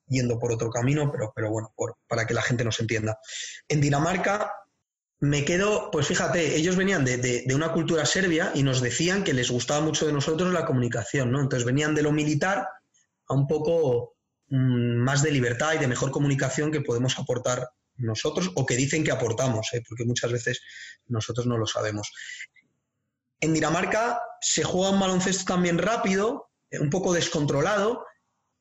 yendo 0.08 0.38
por 0.38 0.52
otro 0.52 0.70
camino, 0.70 1.10
pero, 1.10 1.32
pero 1.34 1.50
bueno, 1.50 1.74
para 2.06 2.26
que 2.26 2.34
la 2.34 2.42
gente 2.42 2.64
nos 2.64 2.78
entienda. 2.80 3.18
En 3.68 3.80
Dinamarca 3.80 4.52
me 5.18 5.44
quedo, 5.44 5.90
pues 5.90 6.06
fíjate, 6.06 6.56
ellos 6.56 6.76
venían 6.76 7.04
de, 7.04 7.16
de, 7.16 7.54
una 7.54 7.72
cultura 7.72 8.04
serbia 8.04 8.52
y 8.54 8.62
nos 8.62 8.80
decían 8.80 9.24
que 9.24 9.32
les 9.32 9.50
gustaba 9.50 9.80
mucho 9.80 10.06
de 10.06 10.12
nosotros 10.12 10.52
la 10.52 10.66
comunicación, 10.66 11.32
¿no? 11.32 11.40
Entonces 11.40 11.64
venían 11.64 11.94
de 11.94 12.02
lo 12.02 12.12
militar 12.12 12.68
a 13.28 13.34
un 13.34 13.46
poco 13.46 14.16
Mm, 14.48 14.98
más 14.98 15.22
de 15.22 15.32
libertad 15.32 15.74
y 15.74 15.78
de 15.78 15.88
mejor 15.88 16.12
comunicación 16.12 16.70
que 16.70 16.80
podemos 16.80 17.18
aportar 17.18 17.68
nosotros 17.96 18.52
o 18.54 18.64
que 18.64 18.76
dicen 18.76 19.02
que 19.02 19.10
aportamos, 19.10 19.68
¿eh? 19.72 19.82
porque 19.88 20.04
muchas 20.04 20.30
veces 20.30 20.60
nosotros 21.06 21.46
no 21.46 21.58
lo 21.58 21.66
sabemos. 21.66 22.12
En 23.40 23.52
Dinamarca 23.52 24.20
se 24.40 24.62
juega 24.62 24.92
un 24.92 25.00
baloncesto 25.00 25.44
también 25.52 25.78
rápido, 25.78 26.50
eh, 26.70 26.78
un 26.78 26.90
poco 26.90 27.12
descontrolado, 27.12 28.06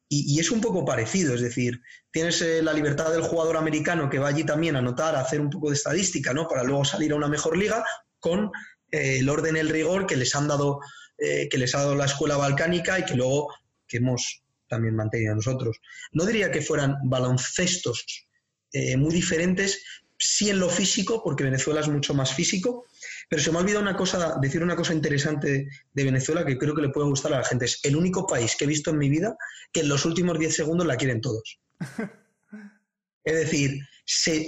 y, 0.08 0.40
es 0.40 0.52
un 0.52 0.62
poco 0.62 0.86
parecido, 0.86 1.34
es 1.34 1.42
decir, 1.42 1.82
tienes 2.12 2.42
eh, 2.42 2.62
la 2.62 2.74
libertad 2.74 3.12
del 3.12 3.24
jugador 3.24 3.58
americano 3.58 4.10
que 4.10 4.20
va 4.20 4.28
allí 4.28 4.44
también 4.44 4.76
a 4.76 4.80
anotar, 4.80 5.16
a 5.16 5.22
hacer 5.22 5.42
un 5.42 5.50
poco 5.50 5.70
de 5.70 5.76
estadística, 5.76 6.34
¿no? 6.34 6.48
Para 6.48 6.64
luego 6.64 6.86
salir 6.86 7.12
a 7.12 7.16
una 7.16 7.28
mejor 7.28 7.58
liga, 7.58 7.84
con 8.20 8.52
el 8.92 9.28
orden, 9.28 9.58
el 9.58 9.70
rigor 9.70 10.06
que 10.06 10.16
les 10.16 10.36
han 10.36 10.48
dado, 10.48 10.80
que 11.18 11.58
les 11.58 11.76
ha 11.76 11.80
dado 11.80 11.96
la 11.96 12.06
escuela 12.06 12.38
balcánica 12.38 12.98
y 12.98 13.06
que 13.06 13.16
luego 13.16 13.54
que 13.88 13.98
hemos 13.98 14.44
también 14.68 14.96
mantenido 14.96 15.36
nosotros. 15.36 15.80
No 16.12 16.26
diría 16.26 16.52
que 16.52 16.62
fueran 16.62 16.98
baloncestos 17.04 18.28
eh, 18.72 18.98
muy 18.98 19.14
diferentes, 19.14 19.84
sí 20.18 20.50
en 20.50 20.60
lo 20.60 20.70
físico, 20.70 21.22
porque 21.24 21.44
Venezuela 21.44 21.82
es 21.82 21.88
mucho 21.88 22.14
más 22.14 22.34
físico, 22.34 22.86
pero 23.30 23.42
se 23.42 23.52
me 23.52 23.58
ha 23.58 23.62
olvidado 23.62 23.82
una 23.82 23.96
cosa, 23.96 24.38
decir 24.42 24.64
una 24.64 24.76
cosa 24.76 24.94
interesante 24.94 25.68
de 25.94 26.04
Venezuela 26.04 26.46
que 26.46 26.58
creo 26.58 26.76
que 26.76 26.82
le 26.82 26.90
puede 26.90 27.08
gustar 27.08 27.34
a 27.34 27.38
la 27.38 27.44
gente. 27.44 27.66
Es 27.66 27.80
el 27.84 27.96
único 27.96 28.28
país 28.28 28.56
que 28.56 28.66
he 28.66 28.68
visto 28.68 28.92
en 28.92 28.98
mi 28.98 29.10
vida 29.10 29.36
que 29.72 29.82
en 29.82 29.90
los 29.90 30.06
últimos 30.06 30.38
10 30.38 30.56
segundos 30.56 30.88
la 30.88 30.98
quieren 30.98 31.22
todos. 31.22 31.60
es 33.24 33.36
decir, 33.36 33.80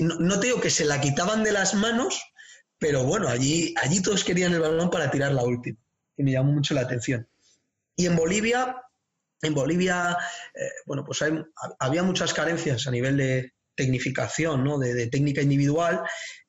no, 0.01 0.15
no, 0.19 0.39
te 0.39 0.47
digo 0.47 0.61
que 0.61 0.69
se 0.69 0.85
la 0.85 1.01
quitaban 1.01 1.43
de 1.43 1.51
las 1.51 1.73
manos, 1.73 2.21
pero 2.77 3.03
bueno, 3.03 3.27
allí, 3.27 3.73
allí 3.81 4.01
todos 4.01 4.23
querían 4.23 4.53
el 4.53 4.61
balón 4.61 4.89
para 4.89 5.09
tirar 5.09 5.31
la 5.31 5.43
última, 5.43 5.79
y 6.15 6.23
me 6.23 6.31
llamó 6.31 6.51
mucho 6.51 6.73
la 6.73 6.81
atención. 6.81 7.27
Y 7.95 8.05
en 8.05 8.15
Bolivia, 8.15 8.75
en 9.41 9.53
Bolivia, 9.53 10.17
eh, 10.53 10.69
bueno, 10.85 11.03
pues 11.03 11.19
había 11.79 12.03
muchas 12.03 12.33
carencias 12.33 12.85
a 12.87 12.91
nivel 12.91 13.17
de 13.17 13.53
tecnificación, 13.75 14.63
¿no? 14.63 14.77
de, 14.77 15.07
técnica 15.07 15.41
individual 15.41 16.01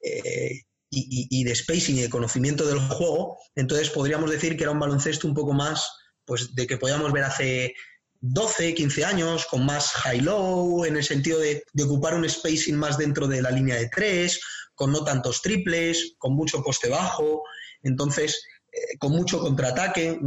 eh, 0.03 0.63
y, 0.91 1.45
de 1.45 1.55
spacing 1.55 1.97
y 1.97 2.03
de 2.03 2.11
conocimiento 2.11 2.67
del 2.67 2.79
juego. 2.79 3.39
Entonces 3.55 3.91
podríamos 3.91 4.31
decir 4.31 4.57
que 4.57 4.65
era 4.65 4.73
un 4.73 4.81
baloncesto 4.81 5.27
un 5.27 5.35
poco 5.35 5.53
más, 5.53 5.87
pues 6.25 6.55
de 6.55 6.67
que 6.67 6.79
podíamos 6.79 7.13
ver 7.13 7.25
hace 7.25 7.75
12, 8.21 8.75
15 8.75 9.05
años, 9.05 9.47
con 9.47 9.65
más 9.65 9.91
high-low, 9.91 10.85
en 10.85 10.97
el 10.97 11.05
sentido 11.05 11.39
de, 11.39 11.63
de, 11.73 11.83
ocupar 11.85 12.15
un 12.15 12.29
spacing 12.29 12.77
más 12.77 12.99
dentro 12.99 13.29
de 13.29 13.43
la 13.43 13.51
línea 13.51 13.77
de 13.77 13.89
tres, 13.89 14.41
con 14.75 14.93
no 14.93 15.05
tantos 15.05 15.43
triples, 15.43 16.15
con 16.19 16.35
mucho 16.35 16.63
poste 16.63 16.89
bajo. 16.89 17.43
Entonces, 17.83 18.43
eh, 18.73 18.99
con 18.99 19.13
mucho 19.13 19.41
contraataque, 19.41 20.19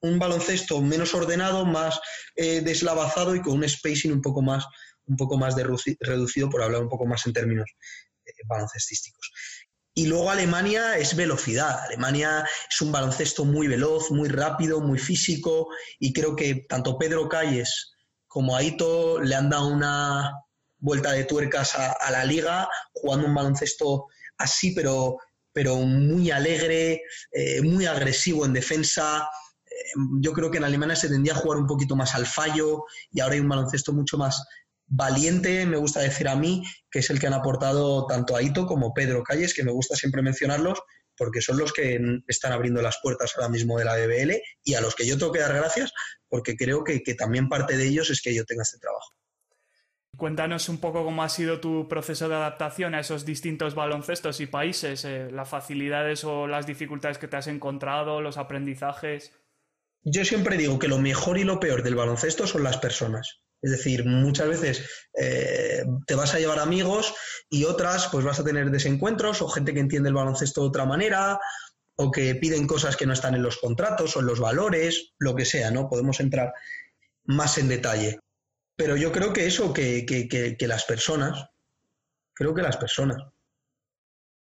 un, 0.00 0.18
baloncesto 0.18 0.80
menos 0.80 1.14
ordenado, 1.14 1.66
más 1.66 2.00
eh, 2.36 2.60
deslavazado 2.60 3.34
y 3.34 3.42
con 3.42 3.54
un 3.54 3.68
spacing 3.68 4.12
un 4.12 4.22
poco 4.22 4.40
más, 4.40 4.64
un 5.06 5.16
poco 5.16 5.36
más 5.36 5.56
reducido, 5.56 6.48
por 6.48 6.62
hablar 6.62 6.82
un 6.82 6.88
poco 6.88 7.06
más 7.06 7.26
en 7.26 7.32
términos 7.32 7.68
eh, 8.24 8.30
baloncestísticos. 8.46 9.32
Y 9.94 10.06
luego 10.06 10.30
Alemania 10.30 10.96
es 10.96 11.14
velocidad. 11.16 11.80
Alemania 11.84 12.46
es 12.70 12.80
un 12.80 12.92
baloncesto 12.92 13.44
muy 13.44 13.68
veloz, 13.68 14.10
muy 14.10 14.28
rápido, 14.28 14.80
muy 14.80 14.98
físico 14.98 15.68
y 15.98 16.12
creo 16.12 16.34
que 16.34 16.66
tanto 16.68 16.98
Pedro 16.98 17.28
Calles 17.28 17.92
como 18.26 18.56
Aito 18.56 19.20
le 19.20 19.34
han 19.34 19.50
dado 19.50 19.68
una 19.68 20.32
vuelta 20.78 21.12
de 21.12 21.24
tuercas 21.24 21.74
a 21.76 22.10
la 22.10 22.24
liga 22.24 22.68
jugando 22.94 23.26
un 23.26 23.34
baloncesto 23.34 24.06
así, 24.38 24.72
pero 24.72 25.18
pero 25.52 25.76
muy 25.76 26.30
alegre, 26.30 27.02
eh, 27.30 27.62
muy 27.62 27.86
agresivo 27.86 28.46
en 28.46 28.52
defensa. 28.52 29.28
Eh, 29.66 29.70
yo 30.20 30.32
creo 30.32 30.50
que 30.50 30.58
en 30.58 30.64
Alemania 30.64 30.96
se 30.96 31.08
tendía 31.08 31.34
a 31.34 31.36
jugar 31.36 31.58
un 31.58 31.66
poquito 31.66 31.94
más 31.94 32.14
al 32.14 32.26
fallo 32.26 32.84
y 33.10 33.20
ahora 33.20 33.34
hay 33.34 33.40
un 33.40 33.48
baloncesto 33.48 33.92
mucho 33.92 34.16
más 34.16 34.44
valiente, 34.94 35.64
me 35.64 35.78
gusta 35.78 36.00
decir 36.00 36.28
a 36.28 36.36
mí, 36.36 36.62
que 36.90 36.98
es 36.98 37.08
el 37.08 37.18
que 37.18 37.26
han 37.26 37.32
aportado 37.32 38.06
tanto 38.06 38.36
Aito 38.36 38.66
como 38.66 38.92
Pedro 38.92 39.22
Calles, 39.22 39.54
que 39.54 39.64
me 39.64 39.72
gusta 39.72 39.96
siempre 39.96 40.22
mencionarlos, 40.22 40.80
porque 41.16 41.40
son 41.40 41.58
los 41.58 41.72
que 41.72 41.98
están 42.28 42.52
abriendo 42.52 42.82
las 42.82 42.98
puertas 43.02 43.32
ahora 43.34 43.48
mismo 43.48 43.78
de 43.78 43.86
la 43.86 43.96
BBL 43.96 44.32
y 44.62 44.74
a 44.74 44.82
los 44.82 44.94
que 44.94 45.06
yo 45.06 45.16
tengo 45.16 45.32
que 45.32 45.40
dar 45.40 45.54
gracias, 45.54 45.92
porque 46.28 46.56
creo 46.56 46.84
que, 46.84 47.02
que 47.02 47.14
también 47.14 47.48
parte 47.48 47.76
de 47.76 47.88
ellos 47.88 48.10
es 48.10 48.20
que 48.20 48.34
yo 48.34 48.44
tenga 48.44 48.62
este 48.62 48.78
trabajo. 48.78 49.08
Cuéntanos 50.18 50.68
un 50.68 50.76
poco 50.78 51.04
cómo 51.04 51.22
ha 51.22 51.28
sido 51.30 51.58
tu 51.58 51.88
proceso 51.88 52.28
de 52.28 52.34
adaptación 52.34 52.94
a 52.94 53.00
esos 53.00 53.24
distintos 53.24 53.74
baloncestos 53.74 54.40
y 54.40 54.46
países, 54.46 55.06
eh, 55.06 55.30
las 55.32 55.48
facilidades 55.48 56.24
o 56.24 56.46
las 56.46 56.66
dificultades 56.66 57.16
que 57.16 57.28
te 57.28 57.38
has 57.38 57.46
encontrado, 57.46 58.20
los 58.20 58.36
aprendizajes. 58.36 59.32
Yo 60.02 60.26
siempre 60.26 60.58
digo 60.58 60.78
que 60.78 60.88
lo 60.88 60.98
mejor 60.98 61.38
y 61.38 61.44
lo 61.44 61.58
peor 61.58 61.82
del 61.82 61.94
baloncesto 61.94 62.46
son 62.46 62.62
las 62.62 62.76
personas. 62.76 63.42
Es 63.62 63.70
decir, 63.70 64.04
muchas 64.04 64.48
veces 64.48 65.06
eh, 65.14 65.84
te 66.06 66.16
vas 66.16 66.34
a 66.34 66.40
llevar 66.40 66.58
amigos 66.58 67.14
y 67.48 67.64
otras 67.64 68.08
pues 68.08 68.24
vas 68.24 68.40
a 68.40 68.44
tener 68.44 68.70
desencuentros 68.70 69.40
o 69.40 69.48
gente 69.48 69.72
que 69.72 69.80
entiende 69.80 70.08
el 70.08 70.16
baloncesto 70.16 70.62
de 70.62 70.68
otra 70.68 70.84
manera 70.84 71.38
o 71.96 72.10
que 72.10 72.34
piden 72.34 72.66
cosas 72.66 72.96
que 72.96 73.06
no 73.06 73.12
están 73.12 73.36
en 73.36 73.42
los 73.42 73.58
contratos 73.58 74.16
o 74.16 74.20
en 74.20 74.26
los 74.26 74.40
valores, 74.40 75.12
lo 75.18 75.36
que 75.36 75.44
sea, 75.44 75.70
¿no? 75.70 75.88
Podemos 75.88 76.18
entrar 76.18 76.52
más 77.24 77.56
en 77.58 77.68
detalle. 77.68 78.18
Pero 78.76 78.96
yo 78.96 79.12
creo 79.12 79.32
que 79.32 79.46
eso, 79.46 79.72
que, 79.72 80.04
que, 80.06 80.66
las 80.66 80.84
personas, 80.84 81.46
creo 82.34 82.54
que 82.54 82.62
las 82.62 82.76
personas. 82.76 83.18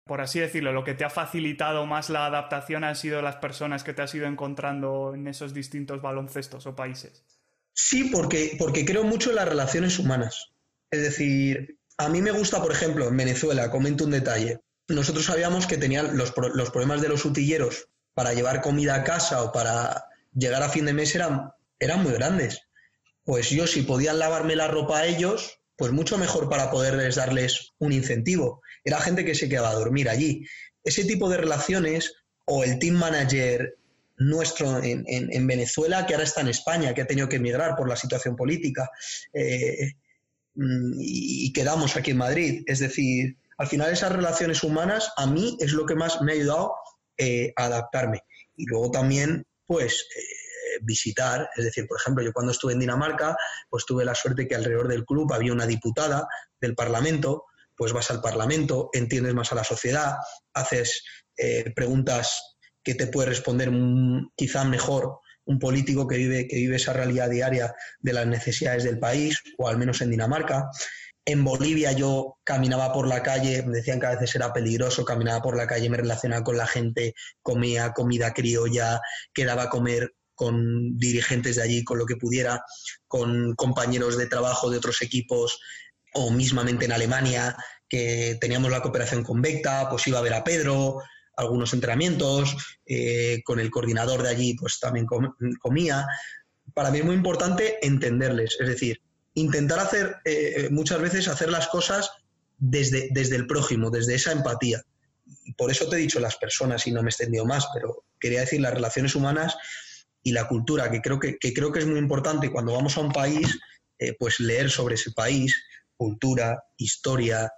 Por 0.05 0.21
así 0.21 0.39
decirlo, 0.39 0.71
lo 0.71 0.83
que 0.83 0.93
te 0.93 1.03
ha 1.03 1.09
facilitado 1.09 1.85
más 1.85 2.09
la 2.09 2.25
adaptación 2.25 2.83
han 2.83 2.95
sido 2.95 3.21
las 3.21 3.35
personas 3.35 3.83
que 3.83 3.93
te 3.93 4.01
has 4.01 4.15
ido 4.15 4.27
encontrando 4.27 5.13
en 5.13 5.27
esos 5.27 5.53
distintos 5.53 6.01
baloncestos 6.01 6.65
o 6.65 6.75
países. 6.75 7.34
Sí, 7.75 8.05
porque, 8.05 8.55
porque 8.57 8.85
creo 8.85 9.03
mucho 9.03 9.29
en 9.29 9.35
las 9.35 9.47
relaciones 9.47 9.99
humanas. 9.99 10.53
Es 10.89 11.03
decir, 11.03 11.77
a 11.97 12.09
mí 12.09 12.21
me 12.23 12.31
gusta, 12.31 12.61
por 12.61 12.71
ejemplo, 12.71 13.07
en 13.07 13.17
Venezuela, 13.17 13.69
comento 13.69 14.05
un 14.05 14.11
detalle. 14.11 14.61
Nosotros 14.87 15.25
sabíamos 15.25 15.67
que 15.67 15.77
tenían 15.77 16.17
los, 16.17 16.33
los 16.55 16.71
problemas 16.71 17.01
de 17.01 17.09
los 17.09 17.25
utilleros 17.25 17.89
para 18.15 18.33
llevar 18.33 18.61
comida 18.61 18.95
a 18.95 19.03
casa 19.03 19.43
o 19.43 19.51
para 19.51 20.05
llegar 20.33 20.63
a 20.63 20.69
fin 20.69 20.85
de 20.85 20.93
mes 20.93 21.13
eran, 21.13 21.51
eran 21.79 22.01
muy 22.01 22.13
grandes 22.13 22.65
pues 23.25 23.49
yo 23.49 23.67
si 23.67 23.81
podían 23.81 24.19
lavarme 24.19 24.55
la 24.55 24.67
ropa 24.67 24.99
a 24.99 25.05
ellos, 25.07 25.59
pues 25.75 25.91
mucho 25.91 26.17
mejor 26.17 26.47
para 26.47 26.69
poderles 26.71 27.15
darles 27.15 27.73
un 27.79 27.91
incentivo. 27.91 28.61
Era 28.83 29.01
gente 29.01 29.25
que 29.25 29.35
se 29.35 29.49
quedaba 29.49 29.71
a 29.71 29.75
dormir 29.75 30.09
allí. 30.09 30.45
Ese 30.83 31.03
tipo 31.03 31.27
de 31.27 31.37
relaciones 31.37 32.13
o 32.45 32.63
el 32.63 32.77
team 32.77 32.95
manager 32.95 33.77
nuestro 34.17 34.81
en, 34.81 35.47
Venezuela, 35.47 36.05
que 36.05 36.13
ahora 36.13 36.23
está 36.23 36.41
en 36.41 36.47
España, 36.47 36.93
que 36.93 37.01
ha 37.01 37.07
tenido 37.07 37.27
que 37.27 37.35
emigrar 37.35 37.75
por 37.75 37.89
la 37.89 37.95
situación 37.95 38.35
política, 38.35 38.89
eh, 39.33 39.93
y, 40.55 41.51
quedamos 41.51 41.95
aquí 41.95 42.11
en 42.11 42.17
Madrid. 42.17 42.63
Es 42.65 42.79
decir, 42.79 43.37
al 43.57 43.67
final 43.67 43.91
esas 43.91 44.11
relaciones 44.11 44.63
humanas 44.63 45.11
a 45.17 45.25
mí 45.27 45.57
es 45.59 45.73
lo 45.73 45.85
que 45.85 45.95
más 45.95 46.21
me 46.21 46.31
ha 46.31 46.35
ayudado 46.35 46.75
eh, 47.17 47.53
a 47.57 47.65
adaptarme. 47.65 48.21
Y 48.55 48.65
luego 48.65 48.89
también, 48.91 49.45
pues, 49.65 50.07
eh, 50.15 50.79
visitar. 50.81 51.49
Es 51.55 51.65
decir, 51.65 51.85
por 51.87 51.99
ejemplo, 51.99 52.23
yo 52.23 52.31
cuando 52.31 52.53
estuve 52.53 52.73
en 52.73 52.79
Dinamarca, 52.79 53.35
pues 53.69 53.85
tuve 53.85 54.05
la 54.05 54.15
suerte 54.15 54.47
que 54.47 54.55
alrededor 54.55 54.87
del 54.87 55.05
club 55.05 55.31
había 55.33 55.51
una 55.51 55.67
diputada 55.67 56.25
del 56.59 56.75
Parlamento, 56.75 57.45
pues 57.75 57.91
vas 57.91 58.09
al 58.11 58.21
Parlamento, 58.21 58.89
entiendes 58.93 59.33
más 59.33 59.51
a 59.51 59.55
la 59.55 59.63
sociedad, 59.65 60.15
haces 60.53 61.03
preguntas 61.75 62.54
que 62.85 62.95
te 62.95 63.07
puede 63.07 63.29
responder 63.29 63.69
quizá 64.37 64.63
mejor 64.63 65.19
un 65.45 65.59
político 65.59 66.07
que 66.07 66.17
vive, 66.17 66.47
que 66.47 66.55
vive 66.55 66.77
esa 66.77 66.93
realidad 66.93 67.29
diaria 67.29 67.75
de 67.99 68.13
las 68.13 68.27
necesidades 68.27 68.83
del 68.83 68.99
país, 68.99 69.41
o 69.57 69.67
al 69.67 69.77
menos 69.77 70.01
en 70.01 70.11
Dinamarca. 70.11 70.69
En 71.25 71.43
Bolivia 71.43 71.91
yo 71.91 72.37
caminaba 72.43 72.93
por 72.93 73.07
la 73.07 73.23
calle, 73.23 73.63
me 73.63 73.77
decían 73.77 73.99
que 73.99 74.05
a 74.05 74.11
veces 74.11 74.35
era 74.35 74.53
peligroso, 74.53 75.03
caminaba 75.03 75.41
por 75.41 75.57
la 75.57 75.67
calle, 75.67 75.89
me 75.89 75.97
relacionaba 75.97 76.43
con 76.43 76.57
la 76.57 76.67
gente, 76.67 77.15
comía 77.41 77.93
comida 77.93 78.33
criolla, 78.33 79.01
quedaba 79.33 79.63
a 79.63 79.69
comer 79.69 80.13
con 80.35 80.97
dirigentes 80.97 81.55
de 81.55 81.63
allí, 81.63 81.83
con 81.83 81.97
lo 81.97 82.05
que 82.05 82.17
pudiera, 82.17 82.63
con 83.07 83.55
compañeros 83.55 84.17
de 84.17 84.27
trabajo 84.27 84.69
de 84.69 84.77
otros 84.77 85.01
equipos 85.01 85.59
o 86.13 86.29
mismamente 86.29 86.85
en 86.85 86.91
Alemania, 86.91 87.55
que 87.89 88.37
teníamos 88.39 88.71
la 88.71 88.81
cooperación 88.81 89.23
con 89.23 89.41
Vecta, 89.41 89.89
pues 89.89 90.07
iba 90.07 90.19
a 90.19 90.23
ver 90.23 90.33
a 90.33 90.43
Pedro, 90.43 90.99
algunos 91.37 91.73
entrenamientos, 91.73 92.55
eh, 92.85 93.41
con 93.43 93.59
el 93.59 93.71
coordinador 93.71 94.23
de 94.23 94.29
allí 94.29 94.55
pues 94.55 94.79
también 94.79 95.05
comía. 95.59 96.05
Para 96.73 96.91
mí 96.91 96.99
es 96.99 97.05
muy 97.05 97.15
importante 97.15 97.77
entenderles, 97.85 98.57
es 98.59 98.67
decir, 98.67 99.01
intentar 99.33 99.79
hacer, 99.79 100.17
eh, 100.25 100.69
muchas 100.71 101.01
veces 101.01 101.27
hacer 101.27 101.49
las 101.49 101.67
cosas 101.67 102.09
desde, 102.57 103.09
desde 103.11 103.35
el 103.35 103.47
prójimo, 103.47 103.89
desde 103.89 104.15
esa 104.15 104.31
empatía. 104.31 104.81
Por 105.57 105.71
eso 105.71 105.87
te 105.87 105.97
he 105.97 105.99
dicho 105.99 106.19
las 106.19 106.37
personas 106.37 106.85
y 106.87 106.91
no 106.91 107.01
me 107.01 107.09
he 107.09 107.11
extendido 107.11 107.45
más, 107.45 107.67
pero 107.73 108.05
quería 108.19 108.41
decir 108.41 108.61
las 108.61 108.73
relaciones 108.73 109.15
humanas 109.15 109.55
y 110.23 110.31
la 110.31 110.47
cultura, 110.47 110.89
que 110.89 111.01
creo 111.01 111.19
que, 111.19 111.37
creo 111.37 111.71
que 111.71 111.79
es 111.79 111.85
muy 111.85 111.99
importante 111.99 112.51
cuando 112.51 112.73
vamos 112.73 112.97
a 112.97 113.01
un 113.01 113.11
país, 113.11 113.59
eh, 113.99 114.15
pues 114.17 114.39
leer 114.39 114.69
sobre 114.69 114.95
ese 114.95 115.11
país, 115.11 115.55
cultura, 115.95 116.63
historia, 116.77 117.51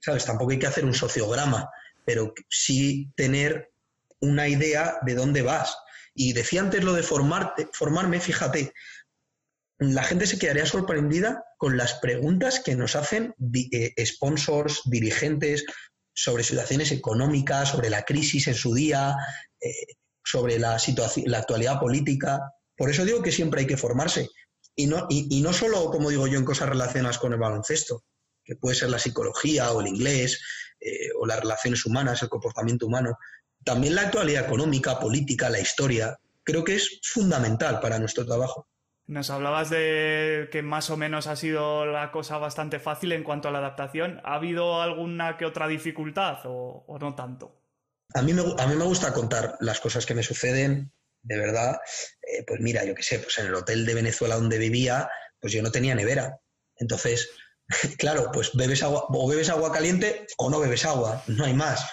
¿sabes? 0.00 0.24
Tampoco 0.24 0.50
hay 0.50 0.58
que 0.58 0.66
hacer 0.66 0.84
un 0.84 0.94
sociograma, 0.94 1.68
pero 2.10 2.34
sí 2.48 3.12
tener 3.14 3.70
una 4.20 4.48
idea 4.48 4.98
de 5.02 5.14
dónde 5.14 5.42
vas. 5.42 5.76
Y 6.12 6.32
decía 6.32 6.60
antes 6.60 6.82
lo 6.82 6.92
de 6.92 7.04
formarte, 7.04 7.68
formarme, 7.72 8.18
fíjate, 8.18 8.72
la 9.78 10.02
gente 10.02 10.26
se 10.26 10.36
quedaría 10.36 10.66
sorprendida 10.66 11.44
con 11.56 11.76
las 11.76 11.94
preguntas 12.00 12.58
que 12.58 12.74
nos 12.74 12.96
hacen 12.96 13.32
eh, 13.54 13.94
sponsors, 14.04 14.82
dirigentes 14.86 15.64
sobre 16.12 16.42
situaciones 16.42 16.90
económicas, 16.90 17.68
sobre 17.68 17.90
la 17.90 18.02
crisis 18.02 18.48
en 18.48 18.54
su 18.54 18.74
día, 18.74 19.14
eh, 19.60 19.70
sobre 20.24 20.58
la, 20.58 20.82
la 21.26 21.38
actualidad 21.38 21.78
política. 21.78 22.40
Por 22.76 22.90
eso 22.90 23.04
digo 23.04 23.22
que 23.22 23.30
siempre 23.30 23.60
hay 23.60 23.66
que 23.68 23.76
formarse. 23.76 24.28
Y 24.74 24.88
no, 24.88 25.06
y, 25.08 25.40
no 25.42 25.52
solo, 25.52 25.92
como 25.92 26.10
digo 26.10 26.26
yo, 26.26 26.40
en 26.40 26.44
cosas 26.44 26.70
relacionadas 26.70 27.18
con 27.18 27.32
el 27.32 27.38
baloncesto, 27.38 28.02
que 28.50 28.56
puede 28.56 28.74
ser 28.74 28.90
la 28.90 28.98
psicología 28.98 29.70
o 29.70 29.80
el 29.80 29.86
inglés, 29.86 30.42
eh, 30.80 31.10
o 31.16 31.24
las 31.24 31.38
relaciones 31.38 31.86
humanas, 31.86 32.20
el 32.22 32.28
comportamiento 32.28 32.86
humano. 32.86 33.16
También 33.64 33.94
la 33.94 34.02
actualidad 34.02 34.44
económica, 34.44 34.98
política, 34.98 35.48
la 35.48 35.60
historia, 35.60 36.18
creo 36.42 36.64
que 36.64 36.74
es 36.74 36.98
fundamental 37.04 37.78
para 37.78 38.00
nuestro 38.00 38.26
trabajo. 38.26 38.66
Nos 39.06 39.30
hablabas 39.30 39.70
de 39.70 40.48
que 40.50 40.62
más 40.62 40.90
o 40.90 40.96
menos 40.96 41.28
ha 41.28 41.36
sido 41.36 41.86
la 41.86 42.10
cosa 42.10 42.38
bastante 42.38 42.80
fácil 42.80 43.12
en 43.12 43.22
cuanto 43.22 43.46
a 43.46 43.52
la 43.52 43.58
adaptación. 43.58 44.20
¿Ha 44.24 44.34
habido 44.34 44.82
alguna 44.82 45.36
que 45.36 45.46
otra 45.46 45.68
dificultad 45.68 46.38
o, 46.44 46.98
no 47.00 47.14
tanto? 47.14 47.56
A 48.14 48.22
mí, 48.22 48.32
me, 48.32 48.42
a 48.58 48.66
mí 48.66 48.74
me 48.74 48.84
gusta 48.84 49.12
contar 49.12 49.56
las 49.60 49.78
cosas 49.78 50.06
que 50.06 50.14
me 50.14 50.24
suceden, 50.24 50.92
de 51.22 51.38
verdad. 51.38 51.78
Eh, 52.22 52.44
pues 52.44 52.60
mira, 52.60 52.84
yo 52.84 52.96
qué 52.96 53.02
sé, 53.04 53.20
pues 53.20 53.38
en 53.38 53.46
el 53.46 53.54
hotel 53.54 53.86
de 53.86 53.94
Venezuela 53.94 54.34
donde 54.34 54.58
vivía, 54.58 55.08
pues 55.40 55.52
yo 55.52 55.62
no 55.62 55.70
tenía 55.70 55.94
nevera. 55.94 56.40
Entonces, 56.76 57.30
claro, 57.98 58.30
pues 58.32 58.50
bebes 58.54 58.82
agua, 58.82 59.06
o 59.08 59.28
bebes 59.28 59.48
agua 59.48 59.72
caliente 59.72 60.26
o 60.38 60.50
no 60.50 60.60
bebes 60.60 60.84
agua, 60.84 61.22
no 61.26 61.44
hay 61.44 61.54
más. 61.54 61.84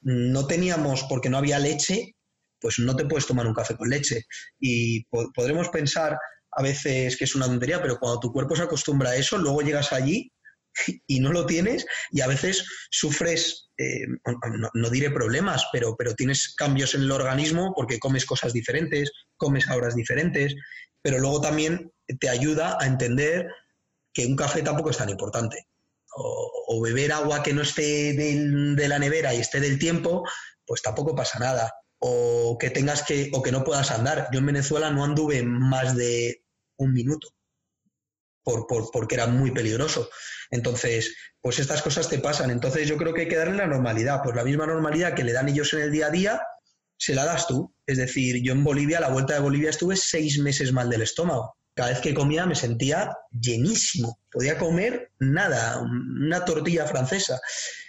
No 0.00 0.46
teníamos, 0.46 1.04
porque 1.04 1.28
no 1.28 1.38
había 1.38 1.58
leche, 1.58 2.14
pues 2.60 2.78
no 2.78 2.96
te 2.96 3.04
puedes 3.04 3.26
tomar 3.26 3.46
un 3.46 3.54
café 3.54 3.76
con 3.76 3.88
leche. 3.88 4.24
Y 4.58 5.04
podremos 5.34 5.68
pensar 5.68 6.18
a 6.52 6.62
veces 6.62 7.16
que 7.16 7.24
es 7.24 7.34
una 7.34 7.46
tontería, 7.46 7.82
pero 7.82 7.98
cuando 7.98 8.20
tu 8.20 8.32
cuerpo 8.32 8.56
se 8.56 8.62
acostumbra 8.62 9.10
a 9.10 9.16
eso, 9.16 9.36
luego 9.36 9.60
llegas 9.60 9.92
allí 9.92 10.32
y 11.06 11.20
no 11.20 11.32
lo 11.32 11.46
tienes 11.46 11.86
y 12.10 12.22
a 12.22 12.26
veces 12.26 12.66
sufres, 12.90 13.68
eh, 13.78 14.06
no, 14.74 14.90
diré 14.90 15.10
problemas, 15.10 15.66
pero, 15.72 15.94
pero 15.96 16.14
tienes 16.14 16.54
cambios 16.56 16.94
en 16.94 17.02
el 17.02 17.12
organismo 17.12 17.72
porque 17.76 17.98
comes 17.98 18.24
cosas 18.24 18.52
diferentes, 18.52 19.10
comes 19.36 19.68
a 19.68 19.76
horas 19.76 19.94
diferentes, 19.94 20.54
pero 21.02 21.18
luego 21.18 21.40
también 21.42 21.92
te 22.20 22.28
ayuda 22.30 22.78
a 22.80 22.86
entender 22.86 23.46
que 24.16 24.24
un 24.24 24.34
café 24.34 24.62
tampoco 24.62 24.88
es 24.88 24.96
tan 24.96 25.10
importante. 25.10 25.68
O, 26.18 26.80
beber 26.80 27.12
agua 27.12 27.42
que 27.42 27.52
no 27.52 27.60
esté 27.60 28.14
de 28.14 28.88
la 28.88 28.98
nevera 28.98 29.34
y 29.34 29.40
esté 29.40 29.60
del 29.60 29.78
tiempo, 29.78 30.24
pues 30.64 30.80
tampoco 30.80 31.14
pasa 31.14 31.38
nada. 31.38 31.70
O 31.98 32.56
que 32.58 32.70
tengas 32.70 33.02
que, 33.02 33.30
o 33.34 33.42
que 33.42 33.52
no 33.52 33.62
puedas 33.62 33.90
andar. 33.90 34.28
Yo 34.32 34.38
en 34.38 34.46
Venezuela 34.46 34.90
no 34.90 35.04
anduve 35.04 35.42
más 35.42 35.94
de 35.94 36.42
un 36.78 36.94
minuto, 36.94 37.28
por, 38.42 38.66
porque 38.90 39.16
era 39.16 39.26
muy 39.26 39.50
peligroso. 39.50 40.08
Entonces, 40.50 41.14
pues 41.42 41.58
estas 41.58 41.82
cosas 41.82 42.08
te 42.08 42.18
pasan. 42.18 42.50
Entonces 42.50 42.88
yo 42.88 42.96
creo 42.96 43.12
que 43.12 43.22
hay 43.22 43.28
que 43.28 43.36
darle 43.36 43.58
la 43.58 43.66
normalidad, 43.66 44.22
pues 44.24 44.34
la 44.34 44.44
misma 44.44 44.66
normalidad 44.66 45.12
que 45.12 45.24
le 45.24 45.34
dan 45.34 45.50
ellos 45.50 45.74
en 45.74 45.80
el 45.80 45.92
día 45.92 46.06
a 46.06 46.10
día, 46.10 46.40
se 46.96 47.14
la 47.14 47.26
das 47.26 47.46
tú. 47.46 47.74
Es 47.84 47.98
decir, 47.98 48.42
yo 48.42 48.54
en 48.54 48.64
Bolivia, 48.64 48.98
la 48.98 49.10
vuelta 49.10 49.34
de 49.34 49.40
Bolivia, 49.40 49.68
estuve 49.68 49.94
seis 49.94 50.38
meses 50.38 50.72
mal 50.72 50.88
del 50.88 51.02
estómago. 51.02 51.58
Cada 51.76 51.90
vez 51.90 52.00
que 52.00 52.14
comía 52.14 52.46
me 52.46 52.54
sentía 52.54 53.16
llenísimo. 53.30 54.18
Podía 54.32 54.58
comer 54.58 55.12
nada, 55.20 55.78
una 55.80 56.44
tortilla 56.44 56.86
francesa. 56.86 57.38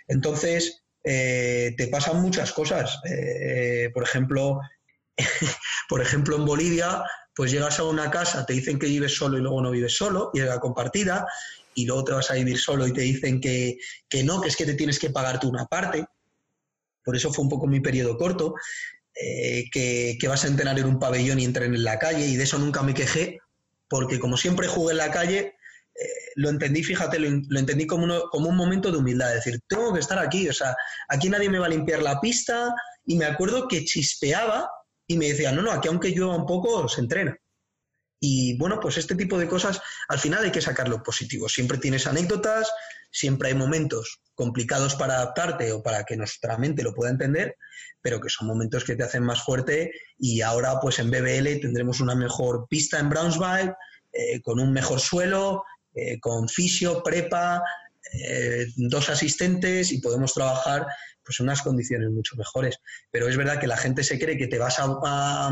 Entonces, 0.08 0.84
eh, 1.04 1.74
te 1.78 1.88
pasan 1.88 2.22
muchas 2.22 2.52
cosas. 2.52 3.00
Eh, 3.10 3.90
por 3.94 4.04
ejemplo, 4.04 4.60
por 5.90 6.02
ejemplo, 6.02 6.36
en 6.36 6.46
Bolivia 6.46 7.02
pues 7.38 7.52
llegas 7.52 7.78
a 7.78 7.84
una 7.84 8.10
casa, 8.10 8.46
te 8.48 8.54
dicen 8.54 8.80
que 8.80 8.88
vives 8.88 9.16
solo 9.16 9.38
y 9.38 9.42
luego 9.42 9.62
no 9.62 9.70
vives 9.70 9.96
solo, 9.96 10.32
y 10.34 10.40
la 10.40 10.60
compartida, 10.60 11.24
y 11.76 11.86
luego 11.86 12.04
te 12.04 12.14
vas 12.14 12.32
a 12.32 12.34
vivir 12.34 12.58
solo 12.58 12.88
y 12.88 12.92
te 12.92 13.02
dicen 13.02 13.40
que, 13.40 13.78
no, 14.24 14.42
que 14.42 14.50
es 14.50 14.56
que 14.56 14.66
te 14.66 14.74
tienes 14.74 14.98
que 14.98 15.12
pagar 15.12 15.40
tú 15.40 15.48
una 15.48 15.68
parte. 15.68 16.04
Por 17.06 17.16
eso 17.16 17.32
fue 17.32 17.44
un 17.44 17.50
poco 17.50 17.68
mi 17.68 17.80
periodo 17.80 18.18
corto, 18.18 18.56
eh, 19.14 19.66
que, 19.72 20.18
vas 20.28 20.46
a 20.46 20.48
entrenar 20.48 20.80
en 20.80 20.88
un 20.88 20.98
pabellón 20.98 21.40
y 21.40 21.46
entren 21.46 21.76
en 21.76 21.84
la 21.84 22.00
calle, 22.00 22.26
y 22.26 22.38
de 22.38 22.44
eso 22.44 22.58
nunca 22.58 22.82
me 22.82 22.96
quejé, 22.96 23.38
porque 23.90 24.20
como 24.20 24.38
siempre 24.38 24.68
jugué 24.68 24.92
en 24.92 24.98
la 24.98 25.12
calle, 25.12 25.56
eh, 25.96 26.08
lo 26.36 26.50
entendí, 26.50 26.84
fíjate, 26.84 27.20
lo, 27.20 27.60
entendí 27.60 27.88
como, 27.88 28.30
como 28.30 28.50
un 28.50 28.56
momento 28.56 28.92
de 28.92 28.98
humildad, 28.98 29.36
es 29.36 29.46
decir, 29.46 29.60
tengo 29.68 29.94
que 29.94 30.00
estar 30.00 30.20
aquí, 30.20 30.48
o 30.48 30.54
sea, 30.54 30.76
aquí 31.10 31.30
nadie 31.30 31.50
me 31.50 31.60
va 31.60 31.66
a 31.66 31.70
limpiar 31.70 32.02
la 32.02 32.20
pista, 32.20 32.74
y 33.06 33.16
me 33.16 33.26
acuerdo 33.26 33.68
que 33.68 33.86
chispeaba 33.86 34.70
y 35.08 35.18
me 35.18 35.30
decía, 35.30 35.52
no, 35.52 35.62
no, 35.62 35.72
aquí 35.72 35.88
aunque 35.88 36.12
llueva 36.12 36.36
un 36.36 36.46
poco, 36.46 36.88
se 36.88 37.02
entrena. 37.02 37.36
Y 38.20 38.58
bueno, 38.58 38.80
pues 38.80 38.98
este 38.98 39.16
tipo 39.16 39.38
de 39.38 39.48
cosas, 39.48 39.80
al 40.08 40.20
final 40.20 40.44
hay 40.44 40.52
que 40.52 40.62
sacarlo 40.62 41.04
positivo. 41.04 41.48
Siempre 41.48 41.78
tienes 41.78 42.08
anécdotas, 42.08 42.72
siempre 43.12 43.50
hay 43.50 43.56
momentos 43.56 44.22
complicados 44.34 44.96
para 44.96 45.16
adaptarte 45.16 45.72
o 45.72 45.82
para 45.82 46.04
que 46.04 46.18
nuestra 46.18 46.58
mente 46.58 46.84
lo 46.84 46.94
pueda 46.94 47.12
entender, 47.12 47.56
pero 48.02 48.20
que 48.20 48.30
son 48.30 48.48
momentos 48.48 48.84
que 48.84 48.96
te 48.96 49.04
hacen 49.04 49.24
más 49.24 49.44
fuerte 49.44 49.92
y 50.18 50.42
ahora 50.42 50.80
pues 50.80 51.00
en 51.00 51.12
BBL 51.12 51.60
tendremos 51.62 52.00
una 52.00 52.16
mejor 52.16 52.68
pista 52.70 53.00
en 53.00 53.10
Brownsville, 53.10 53.74
eh, 54.14 54.42
con 54.42 54.60
un 54.60 54.72
mejor 54.72 55.00
suelo, 55.00 55.64
eh, 55.94 56.20
con 56.20 56.48
fisio, 56.48 57.02
prepa, 57.04 57.62
eh, 58.14 58.68
dos 58.76 59.10
asistentes 59.10 59.92
y 59.92 60.00
podemos 60.00 60.34
trabajar 60.34 60.88
pues 61.24 61.40
unas 61.40 61.62
condiciones 61.62 62.10
mucho 62.12 62.36
mejores. 62.38 62.78
Pero 63.12 63.28
es 63.28 63.36
verdad 63.36 63.60
que 63.60 63.68
la 63.68 63.78
gente 63.78 64.04
se 64.04 64.18
cree 64.18 64.38
que 64.38 64.48
te 64.48 64.58
vas 64.58 64.78
a, 64.80 65.52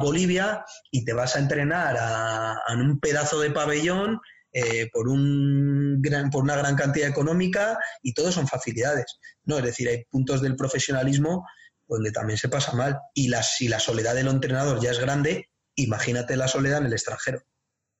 Bolivia 0.00 0.64
y 0.90 1.04
te 1.04 1.12
vas 1.12 1.36
a 1.36 1.38
entrenar 1.38 1.96
a, 1.98 2.74
un 2.74 3.00
pedazo 3.00 3.40
de 3.40 3.50
pabellón 3.50 4.20
eh, 4.52 4.88
por, 4.92 5.08
un 5.08 6.00
gran, 6.00 6.30
por 6.30 6.42
una 6.42 6.56
gran 6.56 6.76
cantidad 6.76 7.08
económica 7.08 7.78
y 8.02 8.14
todo 8.14 8.32
son 8.32 8.46
facilidades. 8.46 9.18
No, 9.44 9.58
es 9.58 9.64
decir, 9.64 9.88
hay 9.88 10.04
puntos 10.10 10.40
del 10.40 10.56
profesionalismo 10.56 11.46
donde 11.86 12.10
también 12.10 12.38
se 12.38 12.48
pasa 12.48 12.72
mal. 12.72 12.98
Y 13.14 13.28
la, 13.28 13.42
si 13.42 13.68
la 13.68 13.78
soledad 13.78 14.14
del 14.14 14.28
entrenador 14.28 14.80
ya 14.80 14.90
es 14.90 14.98
grande, 14.98 15.50
imagínate 15.74 16.36
la 16.36 16.48
soledad 16.48 16.78
en 16.78 16.86
el 16.86 16.92
extranjero. 16.92 17.42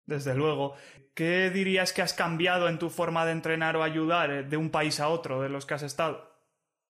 Desde 0.06 0.34
luego. 0.34 0.74
¿Qué 1.14 1.50
dirías 1.50 1.92
que 1.92 2.02
has 2.02 2.12
cambiado 2.12 2.68
en 2.68 2.78
tu 2.78 2.90
forma 2.90 3.24
de 3.24 3.32
entrenar 3.32 3.76
o 3.76 3.82
ayudar 3.82 4.30
eh, 4.30 4.42
de 4.42 4.56
un 4.56 4.70
país 4.70 5.00
a 5.00 5.08
otro 5.08 5.40
de 5.40 5.48
los 5.48 5.64
que 5.66 5.74
has 5.74 5.82
estado? 5.82 6.36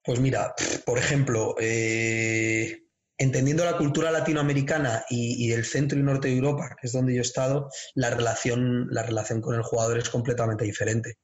Pues 0.03 0.21
mira, 0.21 0.55
por 0.85 0.99
ejemplo, 0.99 1.55
eh, 1.61 2.86
entendiendo 3.19 3.65
la 3.65 3.79
cultura 3.79 4.11
latinoamericana 4.11 5.05
y, 5.09 5.49
del 5.49 5.65
centro 5.65 5.99
y 5.99 6.03
norte 6.03 6.29
de 6.29 6.37
Europa, 6.37 6.77
que 6.79 6.87
es 6.87 6.93
donde 6.93 7.15
yo 7.15 7.21
he 7.21 7.23
estado, 7.23 7.71
la 7.95 8.11
relación, 8.11 8.89
la 8.91 9.03
relación 9.03 9.41
con 9.41 9.55
el 9.55 9.63
jugador 9.63 9.99
es 9.99 10.11
completamente 10.11 10.65
diferente. 10.65 11.19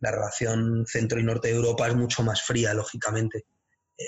La 0.00 0.10
relación 0.10 0.84
centro 0.86 1.20
y 1.20 1.22
norte 1.22 1.48
de 1.48 1.54
Europa 1.54 1.86
es 1.86 1.94
mucho 1.94 2.22
más 2.22 2.42
fría, 2.42 2.72
lógicamente. 2.74 3.44
Eh, 3.98 4.04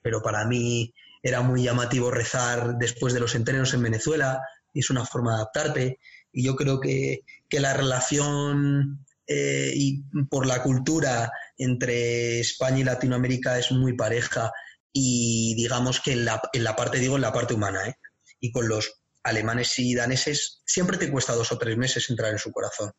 pero 0.00 0.22
para 0.22 0.44
mí 0.46 0.92
era 1.22 1.42
muy 1.42 1.64
llamativo 1.64 2.10
rezar 2.10 2.76
después 2.78 3.12
de 3.12 3.20
los 3.20 3.34
entrenos 3.34 3.74
en 3.74 3.82
Venezuela, 3.82 4.40
y 4.72 4.80
es 4.80 4.90
una 4.90 5.04
forma 5.04 5.32
de 5.32 5.36
adaptarte. 5.36 5.98
Y 6.32 6.44
yo 6.44 6.54
creo 6.54 6.80
que, 6.80 7.22
la 7.50 7.74
relación 7.74 9.04
eh, 9.26 9.72
y 9.74 10.02
por 10.30 10.46
la 10.46 10.62
cultura 10.62 11.32
entre 11.58 12.40
España 12.40 12.80
y 12.80 12.84
Latinoamérica 12.84 13.58
es 13.58 13.72
muy 13.72 13.94
pareja 13.94 14.52
y 14.98 15.54
digamos 15.56 16.00
que 16.00 16.12
en 16.12 16.24
la, 16.24 16.40
en 16.54 16.64
la 16.64 16.74
parte, 16.74 16.98
digo, 16.98 17.16
en 17.16 17.20
la 17.20 17.32
parte 17.32 17.52
humana, 17.52 17.86
¿eh? 17.86 17.96
y 18.40 18.50
con 18.50 18.66
los 18.66 19.02
alemanes 19.24 19.78
y 19.78 19.94
daneses 19.94 20.62
siempre 20.64 20.96
te 20.96 21.10
cuesta 21.10 21.34
dos 21.34 21.52
o 21.52 21.58
tres 21.58 21.76
meses 21.76 22.08
entrar 22.08 22.32
en 22.32 22.38
su 22.38 22.50
corazón, 22.50 22.92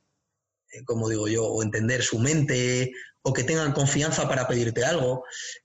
eh, 0.72 0.84
como 0.86 1.10
digo 1.10 1.28
yo, 1.28 1.46
o 1.46 1.64
entender 1.64 2.04
su 2.04 2.20
mente, 2.20 2.92
o 3.24 3.34
que 3.34 3.44
tengan 3.44 3.74
confianza 3.74 4.30
para 4.30 4.48
pedirte 4.48 4.86
algo. 4.86 5.24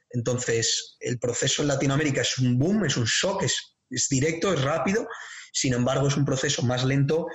Entonces, 0.08 0.96
el 1.00 1.18
proceso 1.18 1.60
en 1.60 1.68
Latinoamérica 1.68 2.22
es 2.22 2.38
un 2.38 2.58
boom, 2.58 2.86
es 2.86 2.96
un 2.96 3.04
shock, 3.04 3.42
es, 3.42 3.76
es 3.90 4.08
directo, 4.08 4.54
es 4.54 4.62
rápido, 4.62 5.06
sin 5.52 5.74
embargo, 5.74 6.08
es 6.08 6.16
un 6.16 6.24
proceso 6.24 6.62
más 6.62 6.82
lento 6.82 7.26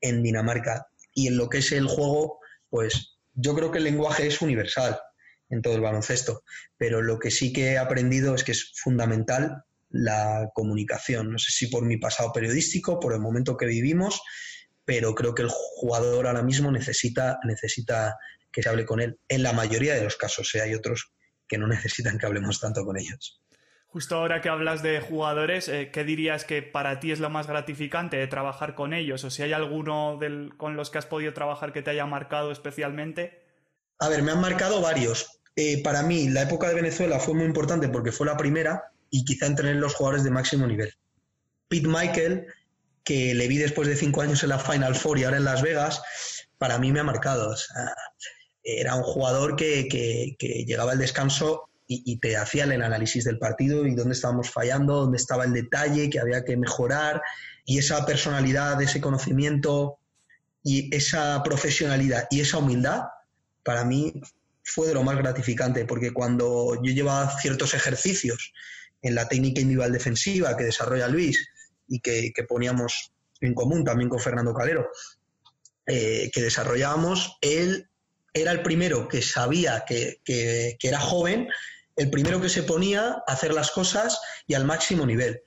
en 0.00 0.24
Dinamarca. 0.24 0.88
Y 1.14 1.28
en 1.28 1.36
lo 1.36 1.48
que 1.48 1.58
es 1.58 1.70
el 1.70 1.86
juego, 1.86 2.40
pues 2.68 3.16
yo 3.32 3.54
creo 3.54 3.70
que 3.70 3.78
el 3.78 3.84
lenguaje 3.84 4.26
es 4.26 4.42
universal 4.42 5.00
en 5.50 5.62
todo 5.62 5.74
el 5.74 5.80
baloncesto, 5.80 6.42
pero 6.78 7.02
lo 7.02 7.18
que 7.18 7.30
sí 7.30 7.52
que 7.52 7.72
he 7.72 7.78
aprendido 7.78 8.34
es 8.34 8.44
que 8.44 8.52
es 8.52 8.72
fundamental 8.76 9.64
la 9.90 10.50
comunicación. 10.54 11.32
No 11.32 11.38
sé 11.38 11.50
si 11.50 11.66
por 11.66 11.84
mi 11.84 11.96
pasado 11.98 12.32
periodístico, 12.32 13.00
por 13.00 13.12
el 13.12 13.20
momento 13.20 13.56
que 13.56 13.66
vivimos, 13.66 14.22
pero 14.84 15.14
creo 15.14 15.34
que 15.34 15.42
el 15.42 15.50
jugador 15.50 16.26
ahora 16.26 16.42
mismo 16.42 16.70
necesita, 16.70 17.38
necesita 17.44 18.16
que 18.50 18.62
se 18.62 18.68
hable 18.68 18.84
con 18.84 19.00
él, 19.00 19.18
en 19.28 19.42
la 19.42 19.52
mayoría 19.52 19.94
de 19.94 20.04
los 20.04 20.16
casos, 20.16 20.54
¿eh? 20.54 20.62
hay 20.62 20.74
otros 20.74 21.12
que 21.46 21.58
no 21.58 21.66
necesitan 21.68 22.18
que 22.18 22.26
hablemos 22.26 22.60
tanto 22.60 22.84
con 22.84 22.96
ellos. 22.98 23.40
Justo 23.86 24.14
ahora 24.14 24.40
que 24.40 24.48
hablas 24.48 24.84
de 24.84 25.00
jugadores, 25.00 25.68
eh, 25.68 25.90
¿qué 25.92 26.04
dirías 26.04 26.44
que 26.44 26.62
para 26.62 27.00
ti 27.00 27.10
es 27.10 27.18
lo 27.18 27.28
más 27.28 27.48
gratificante 27.48 28.16
de 28.16 28.28
trabajar 28.28 28.76
con 28.76 28.94
ellos? 28.94 29.24
O 29.24 29.30
si 29.30 29.42
hay 29.42 29.52
alguno 29.52 30.16
con 30.56 30.76
los 30.76 30.90
que 30.90 30.98
has 30.98 31.06
podido 31.06 31.32
trabajar 31.32 31.72
que 31.72 31.82
te 31.82 31.90
haya 31.90 32.06
marcado 32.06 32.52
especialmente. 32.52 33.42
A 33.98 34.08
ver, 34.08 34.22
me 34.22 34.30
han 34.30 34.40
marcado 34.40 34.80
varios. 34.80 35.39
Eh, 35.56 35.82
para 35.82 36.02
mí, 36.02 36.28
la 36.28 36.42
época 36.42 36.68
de 36.68 36.74
Venezuela 36.74 37.18
fue 37.18 37.34
muy 37.34 37.44
importante 37.44 37.88
porque 37.88 38.12
fue 38.12 38.26
la 38.26 38.36
primera 38.36 38.92
y 39.10 39.24
quizá 39.24 39.46
entre 39.46 39.74
los 39.74 39.94
jugadores 39.94 40.24
de 40.24 40.30
máximo 40.30 40.66
nivel. 40.66 40.92
Pete 41.68 41.88
Michael, 41.88 42.46
que 43.04 43.34
le 43.34 43.48
vi 43.48 43.58
después 43.58 43.88
de 43.88 43.96
cinco 43.96 44.22
años 44.22 44.42
en 44.42 44.50
la 44.50 44.58
Final 44.58 44.94
Four 44.94 45.18
y 45.18 45.24
ahora 45.24 45.38
en 45.38 45.44
Las 45.44 45.62
Vegas, 45.62 46.02
para 46.58 46.78
mí 46.78 46.92
me 46.92 47.00
ha 47.00 47.04
marcado. 47.04 47.54
era 48.62 48.94
un 48.94 49.02
jugador 49.02 49.56
que, 49.56 50.36
llegaba 50.66 50.92
al 50.92 50.98
descanso 50.98 51.68
y, 51.86 52.18
te 52.18 52.36
hacían 52.36 52.70
el 52.70 52.82
análisis 52.82 53.24
del 53.24 53.38
partido 53.38 53.86
y 53.86 53.94
dónde 53.94 54.14
estábamos 54.14 54.50
fallando, 54.50 54.94
dónde 54.94 55.16
estaba 55.16 55.44
el 55.44 55.52
detalle 55.52 56.08
que 56.08 56.20
había 56.20 56.44
que 56.44 56.56
mejorar 56.56 57.20
y 57.64 57.78
esa 57.78 58.06
personalidad, 58.06 58.80
ese 58.80 59.00
conocimiento 59.00 59.98
y 60.62 60.94
esa 60.94 61.42
profesionalidad 61.42 62.28
y 62.30 62.40
esa 62.40 62.58
humildad 62.58 63.04
para 63.64 63.84
mí 63.84 64.12
fue 64.62 64.88
de 64.88 64.94
lo 64.94 65.02
más 65.02 65.16
gratificante 65.16 65.84
porque 65.84 66.12
cuando 66.12 66.74
yo 66.82 66.92
llevaba 66.92 67.38
ciertos 67.40 67.74
ejercicios 67.74 68.52
en 69.02 69.14
la 69.14 69.28
técnica 69.28 69.60
individual 69.60 69.92
defensiva 69.92 70.56
que 70.56 70.64
desarrolla 70.64 71.08
Luis 71.08 71.48
y 71.88 72.00
que, 72.00 72.32
poníamos 72.48 73.12
en 73.40 73.54
común 73.54 73.84
también 73.84 74.08
con 74.08 74.20
Fernando 74.20 74.54
Calero, 74.54 74.88
eh, 75.86 76.30
que 76.32 76.42
desarrollábamos, 76.42 77.38
él 77.40 77.88
era 78.32 78.52
el 78.52 78.62
primero 78.62 79.08
que 79.08 79.22
sabía 79.22 79.84
que, 79.86 80.20
que, 80.24 80.76
era 80.80 81.00
joven 81.00 81.48
el 81.96 82.10
primero 82.10 82.40
que 82.40 82.48
se 82.48 82.62
ponía 82.62 83.22
a 83.26 83.32
hacer 83.32 83.52
las 83.52 83.70
cosas 83.72 84.18
y 84.46 84.54
al 84.54 84.64
máximo 84.64 85.04
nivel. 85.04 85.42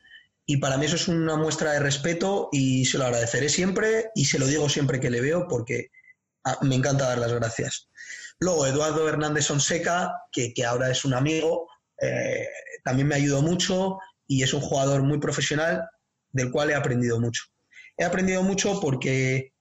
Y 0.46 0.58
para 0.58 0.78
mí 0.78 0.86
eso 0.86 0.98
es 0.98 1.08
una 1.08 1.38
muestra 1.38 1.72
de 1.72 1.80
respeto 1.80 2.50
y 2.52 2.86
se 2.86 2.98
lo 2.98 3.06
agradeceré 3.06 3.50
siempre 3.50 4.12
y 4.14 4.26
se 4.26 4.38
lo 4.40 4.46
digo 4.46 4.68
siempre 4.70 5.00
que 5.00 5.10
le 5.10 5.22
veo 5.22 5.48
porque 5.48 5.90
ah, 6.44 6.60
me 6.62 6.76
encanta 6.76 7.08
dar 7.08 7.18
las 7.18 7.34
gracias. 7.34 7.90
Luego 8.44 8.68
Eduardo 8.68 9.08
Hernández 9.08 9.46
Sonseca, 9.46 10.14
que, 10.30 10.54
ahora 10.66 10.92
es 10.92 11.06
un 11.06 11.14
amigo, 11.14 11.70
eh, 12.02 12.46
también 12.84 13.08
me 13.08 13.16
ayudó 13.16 13.42
mucho 13.42 14.00
y 14.28 14.44
es 14.44 14.54
un 14.54 14.60
jugador 14.60 15.02
muy 15.02 15.18
profesional 15.18 15.88
del 16.34 16.52
cual 16.52 16.70
he 16.70 16.76
aprendido 16.76 17.22
mucho. 17.22 17.44
He 17.96 18.04
aprendido 18.04 18.44
mucho 18.44 18.82
porque 18.82 19.54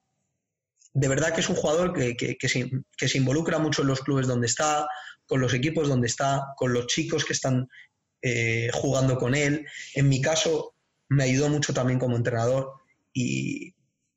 de 0.93 1.07
verdad 1.07 1.33
que 1.33 1.39
es 1.39 1.47
un 1.47 1.55
jugador 1.55 1.93
que, 1.93 2.37
se 2.41 3.17
involucra 3.17 3.57
mucho 3.57 3.83
en 3.83 3.87
los 3.87 4.01
clubes 4.01 4.27
donde 4.27 4.47
está, 4.47 4.85
con 5.27 5.39
los 5.39 5.53
equipos 5.53 5.87
donde 5.87 6.07
está, 6.07 6.43
con 6.57 6.73
los 6.73 6.87
chicos 6.87 7.23
que 7.23 7.33
están 7.33 7.69
eh, 8.21 8.69
jugando 8.73 9.17
con 9.17 9.33
él. 9.33 9.65
En 9.95 10.09
mi 10.09 10.21
caso, 10.21 10.75
me 11.07 11.23
ayudó 11.23 11.47
mucho 11.47 11.73
también 11.73 11.99
como 11.99 12.17
entrenador 12.17 12.73
y 13.13 13.72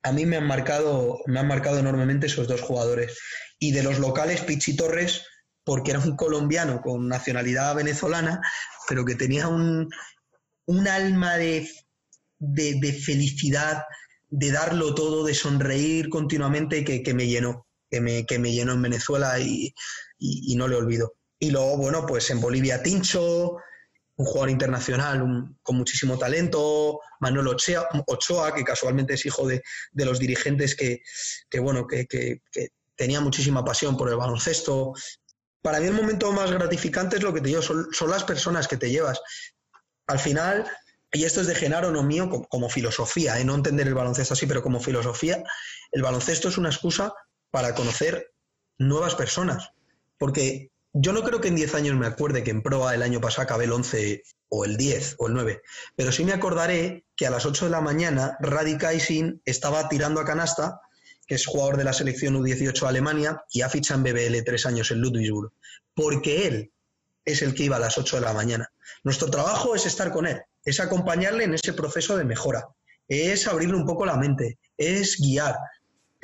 a 0.07 0.13
mí 0.13 0.27
me 0.27 0.37
han 0.37 0.47
marcado, 0.47 1.21
me 1.27 1.41
han 1.41 1.49
marcado 1.49 1.79
enormemente 1.79 2.27
esos 2.27 2.49
dos 2.49 2.61
jugadores. 2.61 3.19
Y 3.59 3.73
de 3.73 3.83
los 3.83 3.99
locales, 3.99 4.43
Pichi 4.43 4.77
Torres, 4.77 5.25
porque 5.65 5.93
era 5.93 6.01
un 6.01 6.17
colombiano 6.17 6.81
con 6.81 7.09
nacionalidad 7.09 7.75
venezolana, 7.75 8.41
pero 8.89 9.05
que 9.05 9.15
tenía 9.15 9.49
un, 9.49 9.89
alma 10.89 11.37
de, 11.37 11.69
felicidad, 13.05 13.83
de 14.29 14.53
darlo 14.53 14.95
todo, 14.95 15.25
de 15.25 15.35
sonreír 15.35 16.09
continuamente, 16.09 16.85
que, 16.85 17.15
me 17.15 17.27
llenó, 17.27 17.67
que 17.91 18.01
me, 18.01 18.27
que 18.27 18.39
me 18.39 18.53
llenó 18.53 18.73
en 18.75 18.83
Venezuela 18.83 19.39
y 19.41 19.75
y, 20.19 20.55
no 20.57 20.69
le 20.69 20.77
olvido. 20.77 21.15
Y 21.39 21.51
luego, 21.51 21.77
bueno, 21.77 22.07
pues 22.07 22.31
en 22.31 22.41
Bolivia 22.41 22.83
Tincho, 22.83 23.57
un 24.17 24.25
jugador 24.25 24.51
internacional 24.51 25.55
con 25.63 25.77
muchísimo 25.77 26.19
talento, 26.19 27.01
Manuel 27.21 27.49
Ochoa, 27.49 28.55
que 28.55 28.65
casualmente 28.65 29.15
es 29.15 29.27
hijo 29.27 29.47
de, 29.47 29.63
los 29.93 30.19
dirigentes 30.19 30.75
que, 30.75 31.03
bueno, 31.61 31.87
que, 31.87 32.41
tenía 32.95 33.21
muchísima 33.21 33.63
pasión 33.63 33.97
por 33.97 34.09
el 34.09 34.17
baloncesto. 34.17 34.95
Para 35.61 35.81
mí 35.81 35.87
el 35.87 35.93
momento 35.93 36.33
más 36.33 36.51
gratificante 36.51 37.17
es 37.17 37.23
lo 37.23 37.35
que 37.35 37.43
te 37.43 37.49
digo, 37.49 37.61
son, 37.61 37.89
las 38.09 38.25
personas 38.25 38.67
que 38.69 38.79
te 38.79 38.91
llevas. 38.91 39.21
Al 40.07 40.19
final, 40.19 40.67
y 41.13 41.25
esto 41.25 41.43
es 41.43 41.47
de 41.47 41.55
Genaro, 41.55 41.91
no 41.91 42.03
mío, 42.03 42.31
como, 42.49 42.71
filosofía, 42.71 43.39
¿eh? 43.39 43.45
no 43.45 43.55
entender 43.55 43.87
el 43.87 43.95
baloncesto 43.95 44.33
así, 44.33 44.47
pero 44.47 44.63
como 44.63 44.81
filosofía, 44.81 45.43
el 45.93 46.03
baloncesto 46.03 46.49
es 46.49 46.57
una 46.57 46.71
excusa 46.71 47.13
para 47.51 47.75
conocer 47.75 48.33
nuevas 48.79 49.15
personas. 49.15 49.73
Porque 50.17 50.71
yo 50.99 51.13
no 51.13 51.23
creo 51.23 51.43
que 51.43 51.49
en 51.49 51.57
10 51.57 51.75
años 51.75 51.97
me 51.97 52.07
acuerde 52.07 52.43
que 52.43 52.51
en 52.51 52.63
proa 52.63 52.95
el 52.95 53.03
año 53.03 53.21
pasado 53.21 53.43
acabé 53.43 53.65
el 53.65 53.73
11 53.73 54.23
o 54.49 54.65
el 54.65 54.79
10 54.79 55.17
o 55.19 55.29
el 55.29 55.35
9, 55.35 55.61
pero 55.95 56.11
sí 56.11 56.25
me 56.25 56.33
acordaré 56.33 57.05
que 57.15 57.27
a 57.27 57.31
las 57.31 57.45
8 57.45 57.67
de 57.67 57.71
la 57.71 57.83
mañana 57.83 58.39
Radi 58.41 58.79
Kaisin 58.79 59.43
estaba 59.45 59.91
tirando 59.91 60.21
a 60.21 60.25
canasta, 60.25 60.81
que 61.27 61.35
es 61.35 61.45
jugador 61.45 61.77
de 61.77 61.85
la 61.85 61.93
selección 61.93 62.35
U18 62.37 62.81
de 62.81 62.89
Alemania 62.89 63.45
y 63.53 63.61
ha 63.61 63.69
fichado 63.69 64.01
en 64.01 64.05
BBL 64.05 64.43
tres 64.45 64.65
años 64.65 64.91
en 64.91 65.01
Ludwigsburg, 65.01 65.53
porque 65.93 66.47
él 66.47 66.73
es 67.27 67.43
el 67.43 67.55
que 67.55 67.65
iba 67.65 67.77
a 67.77 67.81
las 67.81 67.99
8 67.99 68.17
de 68.17 68.23
la 68.23 68.33
mañana. 68.33 68.71
Nuestro 69.05 69.29
trabajo 69.29 69.75
es 69.75 69.85
estar 69.85 70.11
con 70.11 70.27
él, 70.27 70.41
es 70.65 70.81
acompañarle 70.81 71.45
en 71.45 71.53
ese 71.53 71.75
proceso 71.75 72.17
de 72.17 72.25
mejora, 72.25 72.69
es 73.07 73.47
abrirle 73.47 73.77
un 73.77 73.85
poco 73.85 74.07
la 74.07 74.17
mente, 74.17 74.59
es 74.79 75.19
guiar, 75.21 75.57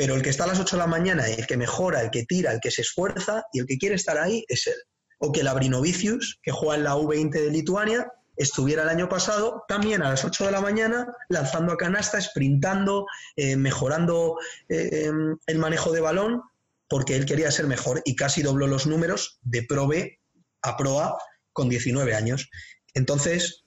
pero 0.03 0.17
el 0.17 0.23
que 0.23 0.31
está 0.31 0.43
a 0.43 0.49
las 0.49 0.59
8 0.59 0.75
de 0.75 0.81
la 0.81 0.89
mañana, 0.89 1.29
el 1.29 1.47
que 1.47 1.57
mejora, 1.57 2.03
el 2.03 2.11
que 2.11 2.25
tira, 2.25 2.51
el 2.51 2.59
que 2.59 2.73
se 2.73 2.83
esfuerza 2.83 3.45
y 3.53 3.61
el 3.61 3.67
que 3.67 3.79
quiere 3.79 3.95
estar 3.95 4.19
ahí 4.19 4.45
es 4.49 4.67
él. 4.67 4.75
O 5.19 5.31
que 5.31 5.43
el 5.43 5.47
Abrinovicius, 5.47 6.41
que 6.43 6.51
juega 6.51 6.75
en 6.75 6.83
la 6.83 6.97
U20 6.97 7.31
de 7.31 7.53
Lituania, 7.53 8.13
estuviera 8.35 8.83
el 8.83 8.89
año 8.89 9.09
pasado 9.09 9.63
también 9.69 10.03
a 10.03 10.09
las 10.09 10.25
8 10.25 10.47
de 10.47 10.51
la 10.51 10.61
mañana 10.61 11.07
lanzando 11.29 11.73
a 11.73 11.77
canasta, 11.77 12.21
sprintando, 12.21 13.07
eh, 13.37 13.55
mejorando 13.55 14.39
eh, 14.69 15.05
em, 15.05 15.37
el 15.47 15.59
manejo 15.59 15.93
de 15.93 16.01
balón, 16.01 16.43
porque 16.89 17.15
él 17.15 17.25
quería 17.25 17.53
ser 17.53 17.69
mejor 17.69 18.03
y 18.05 18.17
casi 18.17 18.43
dobló 18.43 18.67
los 18.67 18.89
números 18.89 19.39
de 19.43 19.63
Pro 19.63 19.87
B 19.87 20.19
a 20.63 20.77
Pro 20.77 20.99
A 20.99 21.17
con 21.53 21.69
19 21.69 22.13
años. 22.17 22.51
Entonces, 22.95 23.67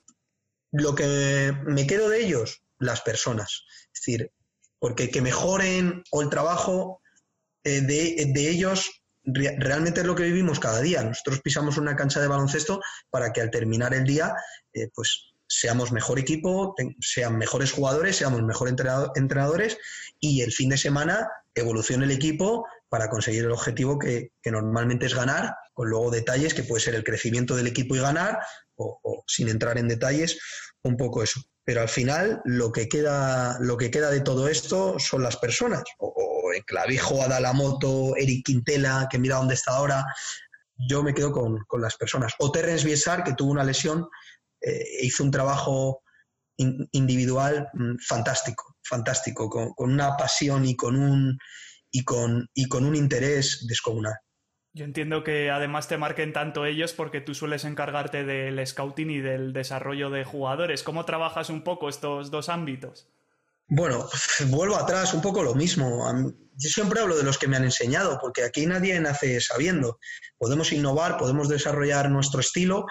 lo 0.70 0.94
que 0.94 1.54
me 1.64 1.86
quedo 1.86 2.10
de 2.10 2.26
ellos, 2.26 2.62
las 2.78 3.00
personas. 3.00 3.64
Es 3.94 4.02
decir, 4.02 4.32
porque 4.78 5.10
que 5.10 5.22
mejoren 5.22 6.02
o 6.10 6.22
el 6.22 6.28
trabajo 6.28 7.00
eh, 7.64 7.80
de, 7.80 8.48
ellos 8.48 9.02
realmente 9.24 10.00
es 10.00 10.06
lo 10.06 10.14
que 10.14 10.22
vivimos 10.22 10.60
cada 10.60 10.80
día. 10.80 11.02
Nosotros 11.02 11.40
pisamos 11.40 11.78
una 11.78 11.96
cancha 11.96 12.20
de 12.20 12.28
baloncesto 12.28 12.80
para 13.10 13.32
que 13.32 13.40
al 13.40 13.50
terminar 13.50 13.94
el 13.94 14.04
día, 14.04 14.34
eh, 14.72 14.88
pues 14.94 15.32
seamos 15.48 15.92
mejor 15.92 16.18
equipo, 16.18 16.74
sean 17.00 17.38
mejores 17.38 17.72
jugadores, 17.72 18.16
seamos 18.16 18.42
mejores 18.42 18.74
entrenadores 19.14 19.78
y 20.18 20.42
el 20.42 20.52
fin 20.52 20.70
de 20.70 20.76
semana 20.76 21.28
evolucione 21.54 22.04
el 22.04 22.10
equipo 22.10 22.66
para 22.88 23.08
conseguir 23.08 23.44
el 23.44 23.52
objetivo 23.52 23.98
que, 23.98 24.32
normalmente 24.44 25.06
es 25.06 25.14
ganar, 25.14 25.54
con 25.72 25.88
luego 25.88 26.10
detalles 26.10 26.54
que 26.54 26.64
puede 26.64 26.82
ser 26.82 26.94
el 26.94 27.04
crecimiento 27.04 27.54
del 27.56 27.68
equipo 27.68 27.94
y 27.94 28.00
ganar, 28.00 28.38
o 28.76 29.24
sin 29.26 29.48
entrar 29.48 29.78
en 29.78 29.88
detalles, 29.88 30.38
un 30.82 30.96
poco 30.96 31.22
eso 31.22 31.40
pero 31.66 31.80
al 31.80 31.88
final 31.88 32.40
lo 32.44 32.70
que 32.70 32.88
queda, 32.88 33.58
lo 33.58 33.76
que 33.76 33.90
queda 33.90 34.08
de 34.08 34.20
todo 34.20 34.46
esto 34.46 35.00
son 35.00 35.24
las 35.24 35.36
personas. 35.36 35.82
O, 35.98 36.52
en 36.54 36.62
Clavijo, 36.62 37.20
Adalamoto, 37.20 38.14
Eric 38.16 38.46
Quintela, 38.46 39.08
que 39.10 39.18
mira 39.18 39.38
dónde 39.38 39.54
está 39.54 39.72
ahora. 39.72 40.06
Yo 40.88 41.02
me 41.02 41.12
quedo 41.12 41.32
con, 41.32 41.66
las 41.80 41.96
personas. 41.96 42.34
O 42.38 42.52
Terence 42.52 42.86
Biesar, 42.86 43.24
que 43.24 43.34
tuvo 43.34 43.50
una 43.50 43.64
lesión, 43.64 44.08
eh, 44.60 44.84
hizo 45.02 45.24
un 45.24 45.32
trabajo 45.32 46.02
individual 46.56 47.68
mm, 47.74 47.96
fantástico, 47.98 48.76
fantástico, 48.84 49.50
con, 49.50 49.74
con, 49.74 49.92
una 49.92 50.16
pasión 50.16 50.64
y 50.64 50.76
con 50.76 50.94
un, 50.94 51.36
y 51.90 52.04
con, 52.04 52.48
y 52.54 52.68
con 52.68 52.84
un 52.84 52.94
interés 52.94 53.66
descomunal. 53.66 54.14
Yo 54.76 54.84
entiendo 54.84 55.24
que 55.24 55.50
además 55.50 55.88
te 55.88 55.96
marquen 55.96 56.34
tanto 56.34 56.66
ellos 56.66 56.92
porque 56.92 57.22
tú 57.22 57.34
sueles 57.34 57.64
encargarte 57.64 58.24
del 58.24 58.64
scouting 58.66 59.08
y 59.08 59.20
del 59.20 59.54
desarrollo 59.54 60.10
de 60.10 60.22
jugadores. 60.22 60.82
¿Cómo 60.82 61.06
trabajas 61.06 61.48
un 61.48 61.62
poco 61.62 61.88
estos 61.88 62.30
dos 62.30 62.50
ámbitos? 62.50 63.08
Bueno, 63.68 64.06
vuelvo 64.48 64.76
atrás, 64.76 65.14
un 65.14 65.22
poco 65.22 65.42
lo 65.42 65.54
mismo. 65.54 66.04
Yo 66.58 66.68
siempre 66.68 67.00
hablo 67.00 67.16
de 67.16 67.22
los 67.22 67.38
que 67.38 67.48
me 67.48 67.56
han 67.56 67.64
enseñado, 67.64 68.18
porque 68.20 68.44
aquí 68.44 68.66
nadie 68.66 69.00
nace 69.00 69.40
sabiendo. 69.40 69.98
Podemos 70.36 70.70
innovar, 70.72 71.16
podemos 71.16 71.48
desarrollar 71.48 72.10
nuestro 72.10 72.40
estilo, 72.40 72.84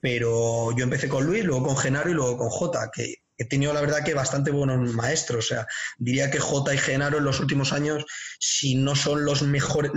pero 0.00 0.76
yo 0.76 0.82
empecé 0.82 1.08
con 1.08 1.24
Luis, 1.26 1.44
luego 1.44 1.64
con 1.64 1.76
Genaro 1.76 2.10
y 2.10 2.14
luego 2.14 2.38
con 2.38 2.48
Jota, 2.48 2.90
que 2.92 3.22
he 3.38 3.44
tenido 3.44 3.72
la 3.72 3.80
verdad 3.80 4.04
que 4.04 4.14
bastante 4.14 4.50
buenos 4.50 4.92
maestros. 4.94 5.44
O 5.44 5.48
sea, 5.48 5.66
diría 5.98 6.30
que 6.30 6.38
J 6.38 6.74
y 6.74 6.78
Genaro 6.78 7.18
en 7.18 7.24
los 7.24 7.40
últimos 7.40 7.72
años, 7.72 8.04
si 8.38 8.76
no 8.76 8.94
son 8.94 9.24
los 9.24 9.42
mejores, 9.42 9.92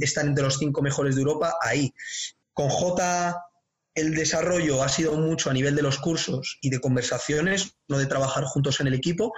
están 0.00 0.28
entre 0.28 0.44
los 0.44 0.58
cinco 0.58 0.82
mejores 0.82 1.14
de 1.14 1.22
Europa, 1.22 1.54
ahí. 1.60 1.92
Con 2.52 2.68
J 2.68 3.36
el 3.94 4.14
desarrollo 4.14 4.82
ha 4.84 4.88
sido 4.88 5.16
mucho 5.16 5.50
a 5.50 5.52
nivel 5.52 5.74
de 5.74 5.82
los 5.82 5.98
cursos 5.98 6.58
y 6.60 6.70
de 6.70 6.80
conversaciones, 6.80 7.74
no 7.88 7.98
de 7.98 8.06
trabajar 8.06 8.44
juntos 8.44 8.80
en 8.80 8.86
el 8.86 8.94
equipo, 8.94 9.32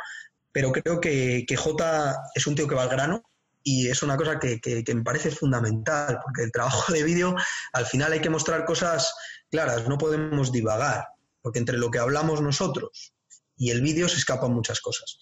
pero 0.53 0.71
creo 0.73 1.01
que, 1.01 1.45
que 1.47 1.57
J 1.57 2.17
es 2.35 2.47
un 2.47 2.55
tío 2.55 2.69
que 2.69 2.75
va 2.75 2.83
al 2.83 2.91
grano, 2.91 3.23
y 3.63 3.89
es 3.89 4.03
una 4.03 4.17
cosa 4.17 4.39
que, 4.39 4.61
que, 4.61 4.95
me 4.95 5.03
parece 5.03 5.31
fundamental, 5.31 6.19
porque 6.23 6.43
el 6.43 6.53
trabajo 6.53 6.93
de 6.93 7.03
vídeo 7.03 7.35
al 7.73 7.87
final 7.87 8.13
hay 8.13 8.21
que 8.21 8.31
mostrar 8.31 8.65
cosas 8.65 9.15
claras, 9.51 9.87
no 9.89 9.99
podemos 9.99 10.51
divagar, 10.53 11.09
porque 11.43 11.59
entre 11.59 11.79
lo 11.79 11.91
que 11.91 11.99
hablamos 11.99 12.41
nosotros 12.41 13.13
y 13.61 13.71
el 13.71 13.83
vídeo 13.83 14.09
se 14.09 14.17
escapan 14.17 14.55
muchas 14.55 14.81
cosas. 14.81 15.19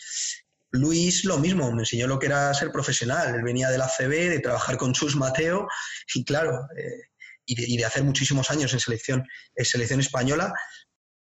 Luis 0.70 1.24
lo 1.24 1.38
mismo, 1.38 1.72
me 1.72 1.82
enseñó 1.82 2.06
lo 2.06 2.20
que 2.20 2.26
era 2.26 2.54
ser 2.54 2.70
profesional, 2.70 3.34
él 3.34 3.42
venía 3.42 3.68
de 3.68 3.78
la 3.78 3.88
CB, 3.88 4.30
de 4.30 4.38
trabajar 4.38 4.76
con 4.76 4.92
Chus 4.92 5.16
Mateo, 5.16 5.66
y 6.14 6.24
claro, 6.24 6.68
eh, 6.76 7.08
y, 7.44 7.76
de, 7.76 7.84
hacer 7.84 8.04
muchísimos 8.04 8.50
años 8.50 8.72
en 8.74 8.78
selección, 8.78 9.26
en 9.56 9.64
selección 9.64 9.98
española, 9.98 10.52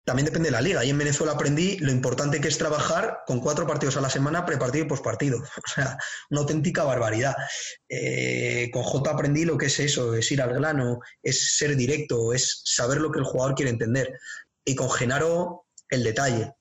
también 0.05 0.25
depende 0.25 0.49
de 0.49 0.53
la 0.53 0.63
liga. 0.63 0.85
Y 0.85 0.91
en 0.91 0.97
Venezuela 0.97 1.35
aprendí 1.35 1.77
lo 1.79 1.93
importante 1.93 2.41
que 2.41 2.49
es 2.49 2.57
trabajar 2.57 3.19
con 3.27 3.41
cuatro 3.41 3.67
partidos 3.67 3.99
a 3.99 4.01
la 4.01 4.09
semana, 4.09 4.47
prepartido 4.47 4.87
y 4.87 4.89
pospartido. 4.89 5.39
O 5.67 5.69
sea, 5.75 5.99
una 6.31 6.41
auténtica 6.41 6.85
barbaridad. 6.85 7.37
Eh, 7.91 8.71
con 8.73 8.85
J 8.85 9.11
aprendí 9.11 9.45
lo 9.45 9.59
que 9.59 9.67
es 9.67 9.79
eso, 9.81 10.15
es 10.15 10.33
ir 10.33 10.41
al 10.41 10.55
grano, 10.55 11.01
es 11.23 11.57
ser 11.59 11.77
directo, 11.77 12.33
es 12.33 12.63
saber 12.65 12.99
lo 12.99 13.13
que 13.13 13.19
el 13.19 13.27
jugador 13.27 13.55
quiere 13.55 13.71
entender. 13.71 14.19
Y 14.65 14.75
con 14.75 14.91
Genaro, 14.91 15.67
el 15.91 16.05
detalle. 16.05 16.53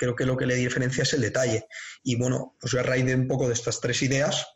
Creo 0.00 0.16
que 0.16 0.24
lo 0.24 0.36
que 0.36 0.46
le 0.46 0.54
diferencia 0.54 1.02
es 1.02 1.12
el 1.12 1.20
detalle. 1.20 1.66
Y 2.02 2.16
bueno, 2.16 2.56
pues 2.58 2.74
a 2.74 2.82
raíz 2.82 3.04
de 3.04 3.14
un 3.14 3.28
poco 3.28 3.46
de 3.46 3.54
estas 3.54 3.80
tres 3.80 4.02
ideas, 4.02 4.46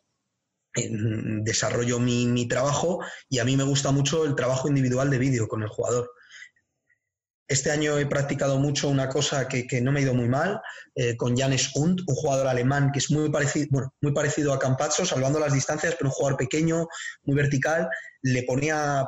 desarrollo 0.75 2.01
mi, 2.01 2.27
mi 2.27 2.49
trabajo 2.49 2.99
y 3.29 3.39
a 3.39 3.45
mí 3.45 3.57
me 3.57 3.63
gusta 3.63 3.93
mucho 3.93 4.25
el 4.25 4.35
trabajo 4.35 4.67
individual 4.69 5.11
de 5.11 5.19
vídeo 5.19 5.47
con 5.47 5.63
el 5.63 5.69
jugador 5.69 6.11
este 7.47 7.71
año 7.71 7.99
he 7.99 8.07
practicado 8.07 8.59
mucho 8.59 8.89
una 8.89 9.09
cosa 9.09 9.49
que, 9.49 9.81
no 9.83 9.93
me 9.93 10.01
ha 10.01 10.03
ido 10.03 10.15
muy 10.15 10.29
mal, 10.29 10.61
eh, 10.95 11.17
con 11.17 11.37
Janes 11.37 11.71
Hund, 11.75 12.01
un 12.07 12.15
jugador 12.15 12.47
alemán 12.47 12.91
que 12.93 13.01
es 13.01 13.11
muy 13.11 13.31
parecido, 13.31 13.67
bueno, 13.71 13.95
muy 14.01 14.13
parecido 14.13 14.53
a 14.53 14.59
Campazzo, 14.59 15.05
salvando 15.05 15.39
las 15.39 15.53
distancias, 15.53 15.95
pero 15.99 16.09
un 16.09 16.15
jugador 16.15 16.39
pequeño, 16.39 16.87
muy 17.25 17.37
vertical. 17.37 17.89
Le 18.23 18.45
ponía, 18.45 19.07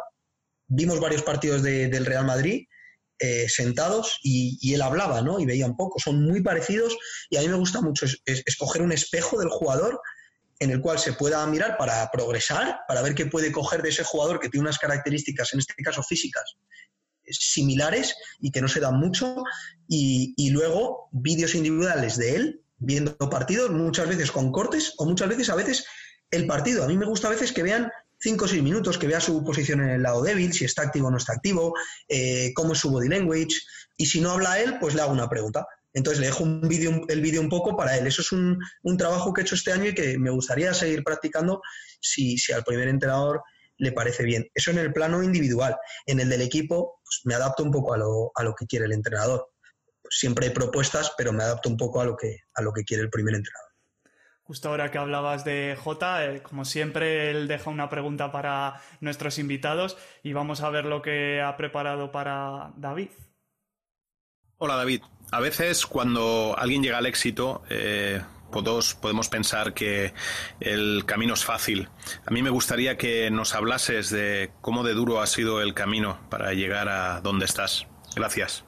vimos 0.68 1.00
varios 1.00 1.22
partidos 1.22 1.62
del 1.62 2.04
Real 2.04 2.26
Madrid 2.26 2.66
eh, 3.18 3.46
sentados 3.48 4.18
y, 4.22 4.74
él 4.74 4.82
hablaba, 4.82 5.22
¿no? 5.22 5.40
Y 5.40 5.46
veía 5.46 5.66
un 5.66 5.76
poco. 5.76 5.98
Son 5.98 6.22
muy 6.22 6.42
parecidos 6.42 6.96
y 7.30 7.36
a 7.36 7.40
mí 7.40 7.48
me 7.48 7.54
gusta 7.54 7.80
mucho 7.80 8.06
escoger 8.24 8.82
un 8.82 8.92
espejo 8.92 9.38
del 9.38 9.48
jugador 9.48 10.00
en 10.58 10.70
el 10.70 10.80
cual 10.80 10.98
se 10.98 11.12
pueda 11.12 11.46
mirar 11.46 11.76
para 11.76 12.10
progresar, 12.10 12.80
para 12.88 13.02
ver 13.02 13.14
qué 13.14 13.26
puede 13.26 13.52
coger 13.52 13.82
de 13.82 13.90
ese 13.90 14.04
jugador 14.04 14.40
que 14.40 14.48
tiene 14.48 14.62
unas 14.62 14.78
características, 14.78 15.52
en 15.52 15.60
este 15.60 15.74
caso 15.82 16.02
físicas, 16.02 16.56
similares 17.30 18.14
y 18.40 18.50
que 18.50 18.60
no 18.60 18.68
se 18.68 18.80
dan 18.80 18.98
mucho, 18.98 19.44
y, 19.88 20.50
luego 20.50 21.08
vídeos 21.12 21.54
individuales 21.54 22.16
de 22.16 22.36
él 22.36 22.62
viendo 22.78 23.16
partidos, 23.16 23.70
muchas 23.70 24.08
veces 24.08 24.30
con 24.30 24.52
cortes 24.52 24.94
o 24.98 25.06
muchas 25.06 25.28
veces 25.28 25.48
a 25.48 25.54
veces 25.54 25.86
el 26.30 26.46
partido. 26.46 26.84
A 26.84 26.88
mí 26.88 26.96
me 26.96 27.06
gusta 27.06 27.28
a 27.28 27.30
veces 27.30 27.52
que 27.52 27.62
vean 27.62 27.90
5 28.20 28.44
o 28.44 28.48
6 28.48 28.62
minutos, 28.62 28.98
que 28.98 29.06
vea 29.06 29.20
su 29.20 29.44
posición 29.44 29.80
en 29.80 29.90
el 29.90 30.02
lado 30.02 30.22
débil, 30.22 30.52
si 30.52 30.64
está 30.64 30.82
activo 30.82 31.08
o 31.08 31.10
no 31.10 31.18
está 31.18 31.34
activo, 31.34 31.74
eh, 32.08 32.52
cómo 32.54 32.72
es 32.72 32.78
su 32.78 32.90
body 32.90 33.08
language, 33.08 33.54
y 33.96 34.06
si 34.06 34.20
no 34.20 34.32
habla 34.32 34.60
él, 34.60 34.78
pues 34.80 34.94
le 34.94 35.02
hago 35.02 35.12
una 35.12 35.28
pregunta. 35.28 35.66
Entonces 35.92 36.20
le 36.20 36.26
dejo 36.26 36.44
un 36.44 36.60
vídeo, 36.68 37.02
el 37.08 37.20
vídeo 37.22 37.40
un 37.40 37.48
poco 37.48 37.74
para 37.74 37.96
él. 37.96 38.06
Eso 38.06 38.20
es 38.20 38.30
un, 38.30 38.58
un, 38.82 38.96
trabajo 38.98 39.32
que 39.32 39.40
he 39.40 39.44
hecho 39.44 39.54
este 39.54 39.72
año 39.72 39.86
y 39.86 39.94
que 39.94 40.18
me 40.18 40.30
gustaría 40.30 40.74
seguir 40.74 41.02
practicando 41.02 41.62
si, 42.00 42.36
si 42.36 42.52
al 42.52 42.64
primer 42.64 42.88
entrenador 42.88 43.42
le 43.78 43.92
parece 43.92 44.22
bien. 44.24 44.46
Eso 44.54 44.70
en 44.70 44.78
el 44.78 44.92
plano 44.92 45.22
individual. 45.22 45.76
En 46.04 46.20
el 46.20 46.28
del 46.28 46.42
equipo, 46.42 47.00
pues 47.02 47.20
me 47.24 47.34
adapto 47.34 47.62
un 47.62 47.70
poco 47.70 47.94
a 47.94 47.98
lo, 47.98 48.30
a 48.34 48.42
lo 48.42 48.54
que 48.54 48.66
quiere 48.66 48.84
el 48.84 48.92
entrenador. 48.92 49.48
siempre 50.10 50.46
hay 50.46 50.52
propuestas, 50.52 51.12
pero 51.16 51.32
me 51.32 51.42
adapto 51.42 51.68
un 51.68 51.76
poco 51.76 52.00
a 52.00 52.04
lo 52.04 52.16
que, 52.16 52.40
a 52.54 52.62
lo 52.62 52.72
que 52.72 52.84
quiere 52.84 53.02
el 53.02 53.10
primer 53.10 53.34
entrenador. 53.34 53.65
Justo 54.46 54.68
ahora 54.68 54.92
que 54.92 54.98
hablabas 54.98 55.44
de 55.44 55.76
J, 55.82 56.24
eh, 56.24 56.42
como 56.42 56.64
siempre, 56.64 57.32
él 57.32 57.48
deja 57.48 57.68
una 57.68 57.88
pregunta 57.88 58.30
para 58.30 58.80
nuestros 59.00 59.38
invitados 59.38 59.96
y 60.22 60.34
vamos 60.34 60.60
a 60.60 60.70
ver 60.70 60.84
lo 60.84 61.02
que 61.02 61.42
ha 61.42 61.56
preparado 61.56 62.12
para 62.12 62.72
David. 62.76 63.08
Hola 64.58 64.76
David. 64.76 65.02
A 65.32 65.40
veces 65.40 65.84
cuando 65.84 66.54
alguien 66.56 66.80
llega 66.80 66.98
al 66.98 67.06
éxito, 67.06 67.64
eh, 67.68 68.22
todos 68.52 68.94
podemos 68.94 69.28
pensar 69.28 69.74
que 69.74 70.14
el 70.60 71.04
camino 71.06 71.34
es 71.34 71.44
fácil. 71.44 71.88
A 72.24 72.30
mí 72.30 72.40
me 72.40 72.50
gustaría 72.50 72.96
que 72.96 73.30
nos 73.32 73.52
hablases 73.52 74.10
de 74.10 74.52
cómo 74.60 74.84
de 74.84 74.94
duro 74.94 75.20
ha 75.20 75.26
sido 75.26 75.60
el 75.60 75.74
camino 75.74 76.20
para 76.30 76.52
llegar 76.52 76.88
a 76.88 77.20
donde 77.20 77.46
estás. 77.46 77.86
Gracias. 78.14 78.64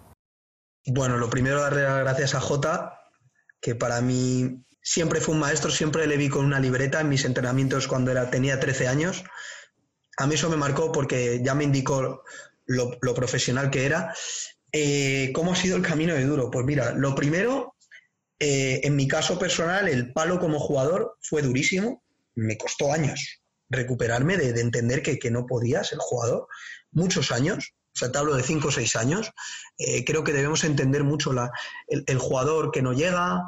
Bueno, 0.86 1.18
lo 1.18 1.30
primero 1.30 1.60
darle 1.60 1.84
las 1.84 2.00
gracias 2.00 2.34
a 2.34 2.40
Jota, 2.40 3.00
que 3.60 3.74
para 3.74 4.00
mí 4.00 4.64
siempre 4.88 5.20
fue 5.20 5.34
un 5.34 5.40
maestro, 5.40 5.70
siempre 5.70 6.06
le 6.06 6.16
vi 6.16 6.30
con 6.30 6.46
una 6.46 6.58
libreta 6.58 7.00
en 7.00 7.10
mis 7.10 7.26
entrenamientos 7.26 7.86
cuando 7.86 8.10
era, 8.10 8.30
tenía 8.30 8.58
13 8.58 8.88
años. 8.88 9.22
A 10.16 10.26
mí 10.26 10.34
eso 10.34 10.48
me 10.48 10.56
marcó 10.56 10.92
porque 10.92 11.40
ya 11.42 11.54
me 11.54 11.64
indicó 11.64 12.22
lo, 12.64 13.14
profesional 13.14 13.70
que 13.70 13.84
era. 13.84 14.14
Eh, 14.72 15.30
¿Cómo 15.34 15.52
ha 15.52 15.56
sido 15.56 15.76
el 15.76 15.82
camino 15.82 16.14
de 16.14 16.24
duro? 16.24 16.50
Pues 16.50 16.64
mira, 16.64 16.92
lo 16.92 17.14
primero 17.14 17.74
eh, 18.40 18.80
en 18.84 18.96
mi 18.96 19.08
caso 19.08 19.38
personal, 19.38 19.88
el 19.88 20.12
palo 20.12 20.38
como 20.38 20.58
jugador 20.58 21.18
fue 21.20 21.42
durísimo. 21.42 22.02
Me 22.34 22.56
costó 22.56 22.92
años 22.92 23.42
recuperarme 23.70 24.38
de, 24.38 24.58
entender 24.60 25.02
que, 25.02 25.30
no 25.30 25.44
podía 25.44 25.84
ser 25.84 25.98
jugador. 25.98 26.46
Muchos 26.90 27.32
años, 27.32 27.74
o 27.94 27.98
sea, 27.98 28.10
te 28.10 28.18
hablo 28.18 28.34
de 28.34 28.42
5 28.42 28.68
o 28.68 28.70
6 28.70 28.96
años. 28.96 29.30
Eh, 29.76 30.04
creo 30.04 30.24
que 30.24 30.32
debemos 30.32 30.64
entender 30.64 31.04
mucho 31.04 31.32
el, 31.88 32.18
jugador 32.18 32.70
que 32.70 32.80
no 32.80 32.92
llega, 32.92 33.42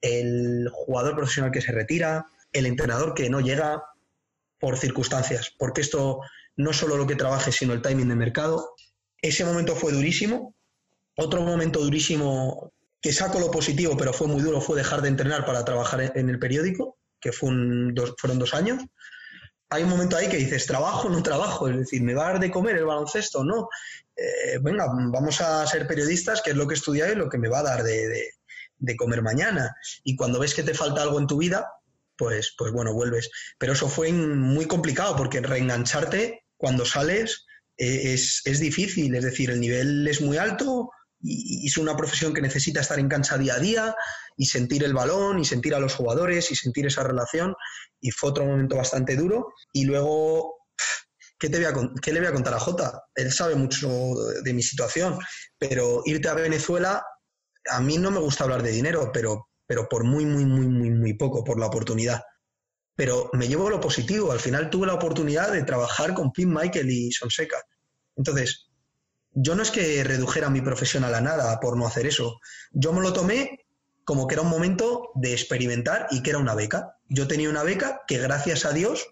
el 0.00 0.68
jugador 0.72 1.16
profesional 1.16 1.52
que 1.52 1.60
se 1.60 1.72
retira, 1.72 2.26
el 2.52 2.66
entrenador 2.66 3.14
que 3.14 3.30
no 3.30 3.40
llega 3.40 3.82
por 4.58 4.78
circunstancias, 4.78 5.54
porque 5.58 5.80
esto 5.80 6.20
no 6.56 6.72
solo 6.72 6.96
lo 6.96 7.06
que 7.06 7.16
trabaje, 7.16 7.52
sino 7.52 7.72
el 7.72 7.82
timing 7.82 8.08
de 8.08 8.16
mercado. 8.16 8.74
Ese 9.22 9.44
momento 9.44 9.74
fue 9.74 9.92
durísimo. 9.92 10.54
Otro 11.16 11.42
momento 11.42 11.80
durísimo 11.80 12.72
que 13.00 13.12
saco 13.12 13.40
lo 13.40 13.50
positivo, 13.50 13.96
pero 13.96 14.12
fue 14.12 14.26
muy 14.26 14.42
duro, 14.42 14.60
fue 14.60 14.76
dejar 14.76 15.02
de 15.02 15.08
entrenar 15.08 15.46
para 15.46 15.64
trabajar 15.64 16.12
en 16.14 16.28
el 16.28 16.38
periódico, 16.38 16.98
que 17.18 17.32
fue 17.32 17.50
fueron 18.18 18.38
dos 18.38 18.54
años. 18.54 18.82
Hay 19.70 19.84
un 19.84 19.88
momento 19.88 20.16
ahí 20.16 20.28
que 20.28 20.36
dices, 20.36 20.66
trabajo 20.66 21.08
no 21.08 21.22
trabajo, 21.22 21.68
es 21.68 21.76
decir, 21.76 22.02
¿me 22.02 22.14
va 22.14 22.24
a 22.24 22.32
dar 22.32 22.40
de 22.40 22.50
comer 22.50 22.76
el 22.76 22.86
baloncesto? 22.86 23.44
No. 23.44 23.68
Eh, 24.16 24.58
venga, 24.60 24.86
vamos 24.88 25.40
a 25.40 25.66
ser 25.66 25.86
periodistas, 25.86 26.42
que 26.42 26.50
es 26.50 26.56
lo 26.56 26.66
que 26.66 26.74
he 26.74 26.76
estudiado 26.76 27.12
y 27.12 27.16
lo 27.16 27.28
que 27.28 27.38
me 27.38 27.48
va 27.48 27.60
a 27.60 27.62
dar 27.62 27.82
de, 27.82 28.32
comer 28.96 29.22
mañana. 29.22 29.74
Y 30.04 30.16
cuando 30.16 30.38
ves 30.38 30.54
que 30.54 30.62
te 30.62 30.74
falta 30.74 31.02
algo 31.02 31.18
en 31.18 31.26
tu 31.26 31.38
vida, 31.38 31.66
pues, 32.16 32.54
pues 32.56 32.72
bueno, 32.72 32.92
vuelves. 32.92 33.30
Pero 33.58 33.72
eso 33.72 33.88
fue 33.88 34.12
muy 34.12 34.66
complicado, 34.66 35.16
porque 35.16 35.40
reengancharte 35.40 36.44
cuando 36.56 36.84
sales 36.84 37.46
eh, 37.78 38.12
es, 38.12 38.42
es 38.44 38.60
difícil, 38.60 39.14
es 39.14 39.24
decir, 39.24 39.50
el 39.50 39.60
nivel 39.60 40.06
es 40.06 40.20
muy 40.20 40.36
alto, 40.36 40.90
y, 41.22 41.66
es 41.66 41.76
una 41.76 41.96
profesión 41.96 42.34
que 42.34 42.42
necesita 42.42 42.80
estar 42.80 42.98
en 42.98 43.08
cancha 43.08 43.38
día 43.38 43.54
a 43.54 43.58
día 43.58 43.96
y 44.36 44.46
sentir 44.46 44.84
el 44.84 44.94
balón 44.94 45.38
y 45.38 45.44
sentir 45.44 45.74
a 45.74 45.80
los 45.80 45.94
jugadores 45.94 46.50
y 46.50 46.56
sentir 46.56 46.86
esa 46.86 47.02
relación. 47.02 47.54
Y 48.00 48.10
fue 48.10 48.30
otro 48.30 48.44
momento 48.44 48.76
bastante 48.76 49.16
duro. 49.16 49.52
Y 49.72 49.84
luego, 49.84 50.56
¿qué, 51.38 51.48
te 51.48 51.58
voy 51.58 51.66
a, 51.66 51.74
qué 52.00 52.12
le 52.12 52.20
voy 52.20 52.28
a 52.28 52.32
contar 52.32 52.54
a 52.54 52.60
Jota? 52.60 53.04
Él 53.14 53.32
sabe 53.32 53.54
mucho 53.54 53.88
de 54.42 54.52
mi 54.54 54.62
situación, 54.62 55.18
pero 55.58 56.02
irte 56.06 56.28
a 56.28 56.34
Venezuela, 56.34 57.04
a 57.68 57.80
mí 57.80 57.98
no 57.98 58.10
me 58.10 58.20
gusta 58.20 58.44
hablar 58.44 58.62
de 58.62 58.70
dinero, 58.70 59.10
pero, 59.12 59.48
pero 59.66 59.88
por 59.88 60.04
muy, 60.04 60.24
muy, 60.24 60.44
muy, 60.44 60.66
muy, 60.66 60.90
muy 60.90 61.14
poco, 61.14 61.44
por 61.44 61.58
la 61.58 61.66
oportunidad. 61.66 62.22
Pero 62.96 63.30
me 63.32 63.48
llevo 63.48 63.70
lo 63.70 63.80
positivo. 63.80 64.32
Al 64.32 64.40
final 64.40 64.70
tuve 64.70 64.86
la 64.86 64.94
oportunidad 64.94 65.52
de 65.52 65.62
trabajar 65.64 66.14
con 66.14 66.32
Pim 66.32 66.52
Michael 66.52 66.90
y 66.90 67.12
Sonseca. 67.12 67.56
Entonces, 68.16 68.70
yo 69.32 69.54
no 69.54 69.62
es 69.62 69.70
que 69.70 70.02
redujera 70.04 70.50
mi 70.50 70.60
profesión 70.60 71.04
a 71.04 71.10
la 71.10 71.20
nada 71.20 71.60
por 71.60 71.76
no 71.76 71.86
hacer 71.86 72.06
eso. 72.06 72.40
Yo 72.72 72.92
me 72.92 73.00
lo 73.00 73.12
tomé 73.12 73.64
como 74.04 74.26
que 74.26 74.34
era 74.34 74.42
un 74.42 74.48
momento 74.48 75.10
de 75.14 75.32
experimentar 75.32 76.08
y 76.10 76.22
que 76.22 76.30
era 76.30 76.38
una 76.38 76.54
beca. 76.54 76.96
Yo 77.08 77.28
tenía 77.28 77.48
una 77.48 77.62
beca 77.62 78.02
que 78.08 78.18
gracias 78.18 78.64
a 78.64 78.72
Dios, 78.72 79.06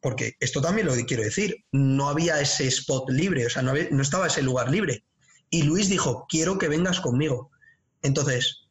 porque 0.00 0.34
esto 0.38 0.60
también 0.60 0.86
lo 0.86 0.94
quiero 1.06 1.24
decir, 1.24 1.64
no 1.72 2.08
había 2.08 2.40
ese 2.40 2.68
spot 2.68 3.10
libre, 3.10 3.46
o 3.46 3.50
sea, 3.50 3.62
no, 3.62 3.72
no 3.90 4.02
estaba 4.02 4.28
ese 4.28 4.42
lugar 4.42 4.70
libre. 4.70 5.04
Y 5.50 5.62
Luis 5.62 5.88
dijo, 5.88 6.26
quiero 6.28 6.56
que 6.56 6.68
vengas 6.68 7.00
conmigo. 7.00 7.50
Entonces, 8.04 8.68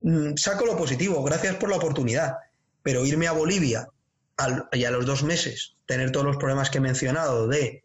mm, 0.00 0.36
saco 0.36 0.64
lo 0.64 0.78
positivo, 0.78 1.22
gracias 1.22 1.56
por 1.56 1.68
la 1.68 1.76
oportunidad, 1.76 2.36
pero 2.82 3.04
irme 3.04 3.26
a 3.26 3.32
Bolivia 3.32 3.88
y 4.72 4.84
a 4.84 4.90
los 4.90 5.06
dos 5.06 5.22
meses 5.22 5.76
tener 5.86 6.10
todos 6.12 6.26
los 6.26 6.36
problemas 6.36 6.70
que 6.70 6.78
he 6.78 6.80
mencionado 6.80 7.46
de 7.46 7.84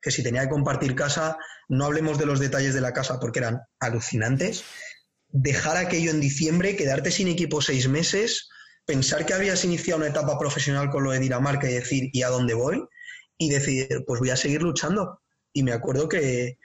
que 0.00 0.10
si 0.10 0.22
tenía 0.22 0.42
que 0.42 0.50
compartir 0.50 0.94
casa, 0.94 1.38
no 1.68 1.84
hablemos 1.84 2.18
de 2.18 2.26
los 2.26 2.40
detalles 2.40 2.74
de 2.74 2.80
la 2.80 2.92
casa 2.92 3.20
porque 3.20 3.38
eran 3.38 3.60
alucinantes. 3.78 4.64
Dejar 5.28 5.76
aquello 5.76 6.10
en 6.10 6.20
diciembre, 6.20 6.76
quedarte 6.76 7.10
sin 7.10 7.28
equipo 7.28 7.62
seis 7.62 7.88
meses, 7.88 8.48
pensar 8.84 9.24
que 9.24 9.34
habías 9.34 9.64
iniciado 9.64 10.00
una 10.00 10.10
etapa 10.10 10.38
profesional 10.38 10.90
con 10.90 11.04
lo 11.04 11.12
de 11.12 11.20
Dinamarca 11.20 11.70
y 11.70 11.74
decir, 11.74 12.10
¿y 12.12 12.22
a 12.22 12.28
dónde 12.28 12.54
voy? 12.54 12.84
Y 13.38 13.50
decir, 13.50 14.04
pues 14.06 14.20
voy 14.20 14.30
a 14.30 14.36
seguir 14.36 14.62
luchando. 14.62 15.20
Y 15.52 15.62
me 15.62 15.72
acuerdo 15.72 16.08
que, 16.08 16.58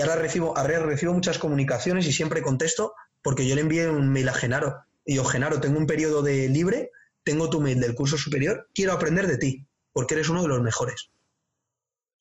ahora, 0.00 0.16
recibo, 0.16 0.56
ahora 0.56 0.80
recibo 0.80 1.12
muchas 1.12 1.38
comunicaciones 1.38 2.06
y 2.06 2.12
siempre 2.12 2.42
contesto 2.42 2.94
porque 3.22 3.46
yo 3.46 3.54
le 3.54 3.62
envié 3.62 3.88
un 3.88 4.10
mail 4.10 4.28
a 4.28 4.34
Genaro. 4.34 4.84
Y 5.04 5.16
yo, 5.16 5.24
Genaro, 5.24 5.60
tengo 5.60 5.78
un 5.78 5.86
periodo 5.86 6.22
de 6.22 6.48
libre, 6.48 6.90
tengo 7.24 7.50
tu 7.50 7.60
mail 7.60 7.80
del 7.80 7.94
curso 7.94 8.16
superior, 8.16 8.68
quiero 8.74 8.92
aprender 8.92 9.26
de 9.26 9.38
ti, 9.38 9.66
porque 9.92 10.14
eres 10.14 10.28
uno 10.28 10.42
de 10.42 10.48
los 10.48 10.62
mejores. 10.62 11.10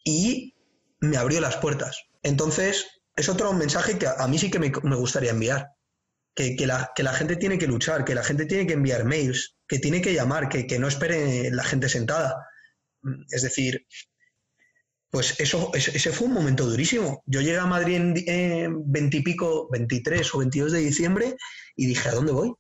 Y 0.03 0.55
me 0.99 1.17
abrió 1.17 1.41
las 1.41 1.57
puertas. 1.57 2.05
Entonces, 2.23 2.87
es 3.15 3.29
otro 3.29 3.51
mensaje 3.53 3.97
que 3.97 4.07
a 4.07 4.27
mí 4.27 4.37
sí 4.37 4.49
que 4.49 4.59
me, 4.59 4.69
gustaría 4.69 5.31
enviar. 5.31 5.71
Que, 6.33 6.55
la, 6.67 6.91
que, 6.95 7.01
la, 7.01 7.13
gente 7.13 7.35
tiene 7.35 7.57
que 7.57 7.65
luchar, 7.65 8.05
que 8.05 8.13
la 8.13 8.23
gente 8.23 8.45
tiene 8.45 8.67
que 8.67 8.73
enviar 8.73 9.05
mails, 9.05 9.55
que 9.67 9.79
tiene 9.79 10.01
que 10.01 10.13
llamar, 10.13 10.49
que, 10.49 10.67
que 10.67 10.77
no 10.77 10.87
espere 10.87 11.49
la 11.51 11.63
gente 11.63 11.89
sentada. 11.89 12.47
Es 13.31 13.41
decir, 13.41 13.87
pues 15.09 15.39
eso, 15.39 15.71
ese 15.73 16.11
fue 16.11 16.27
un 16.27 16.33
momento 16.33 16.65
durísimo. 16.65 17.23
Yo 17.25 17.41
llegué 17.41 17.57
a 17.57 17.65
Madrid 17.65 18.23
en 18.27 18.91
veintipico, 18.91 19.69
23 19.71 20.35
o 20.35 20.39
22 20.39 20.71
de 20.73 20.79
diciembre 20.79 21.37
y 21.75 21.85
dije, 21.85 22.09
¿a 22.09 22.13
dónde 22.13 22.33
voy? 22.33 22.53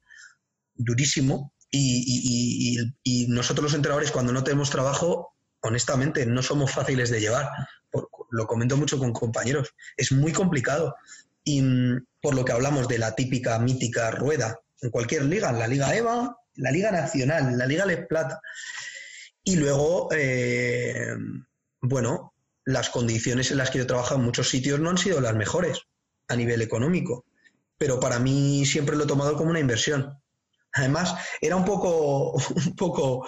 Durísimo. 0.73 1.53
Y, 1.69 2.77
nosotros 3.27 3.65
los 3.65 3.73
entrenadores, 3.73 4.11
cuando 4.11 4.31
no 4.31 4.43
tenemos 4.43 4.69
trabajo, 4.69 5.35
honestamente, 5.61 6.25
no 6.25 6.41
somos 6.41 6.71
fáciles 6.71 7.09
de 7.09 7.19
llevar. 7.19 7.49
lo 8.31 8.47
comento 8.47 8.77
mucho 8.77 8.97
con 8.97 9.11
compañeros. 9.11 9.73
Es 9.97 10.11
muy 10.11 10.31
complicado. 10.31 10.95
Y 11.43 11.61
mm, 11.61 12.05
por 12.21 12.35
lo 12.35 12.45
que 12.45 12.53
hablamos 12.53 12.87
de 12.87 12.97
la 12.97 13.15
típica 13.15 13.59
mítica 13.59 14.11
rueda, 14.11 14.59
en 14.81 14.89
cualquier 14.89 15.25
liga, 15.25 15.49
en 15.49 15.59
la 15.59 15.67
Liga 15.67 15.95
EVA, 15.95 16.37
la 16.55 16.71
Liga 16.71 16.91
Nacional, 16.91 17.57
la 17.57 17.65
Liga 17.65 17.85
Les 17.85 18.07
Plata. 18.07 18.39
Y 19.43 19.57
luego, 19.57 20.09
eh, 20.11 21.15
bueno, 21.81 22.33
las 22.67 22.89
condiciones 22.89 23.49
en 23.49 23.57
las 23.57 23.71
que 23.71 23.77
yo 23.77 23.87
trabajo 23.87 24.15
en 24.15 24.23
muchos 24.23 24.49
sitios 24.49 24.77
no 24.81 24.89
han 24.89 24.97
sido 24.97 25.21
las 25.21 25.33
mejores 25.35 25.83
a 26.27 26.35
nivel 26.35 26.61
económico, 26.61 27.23
pero 27.77 27.97
para 27.97 28.19
mí 28.19 28.65
siempre 28.65 28.97
lo 28.97 29.05
he 29.05 29.07
tomado 29.07 29.37
como 29.37 29.51
una 29.51 29.61
inversión. 29.61 30.21
Además, 30.73 31.15
era 31.39 31.55
un 31.55 31.63
poco, 31.63 32.33
un 32.55 32.75
poco, 32.75 33.25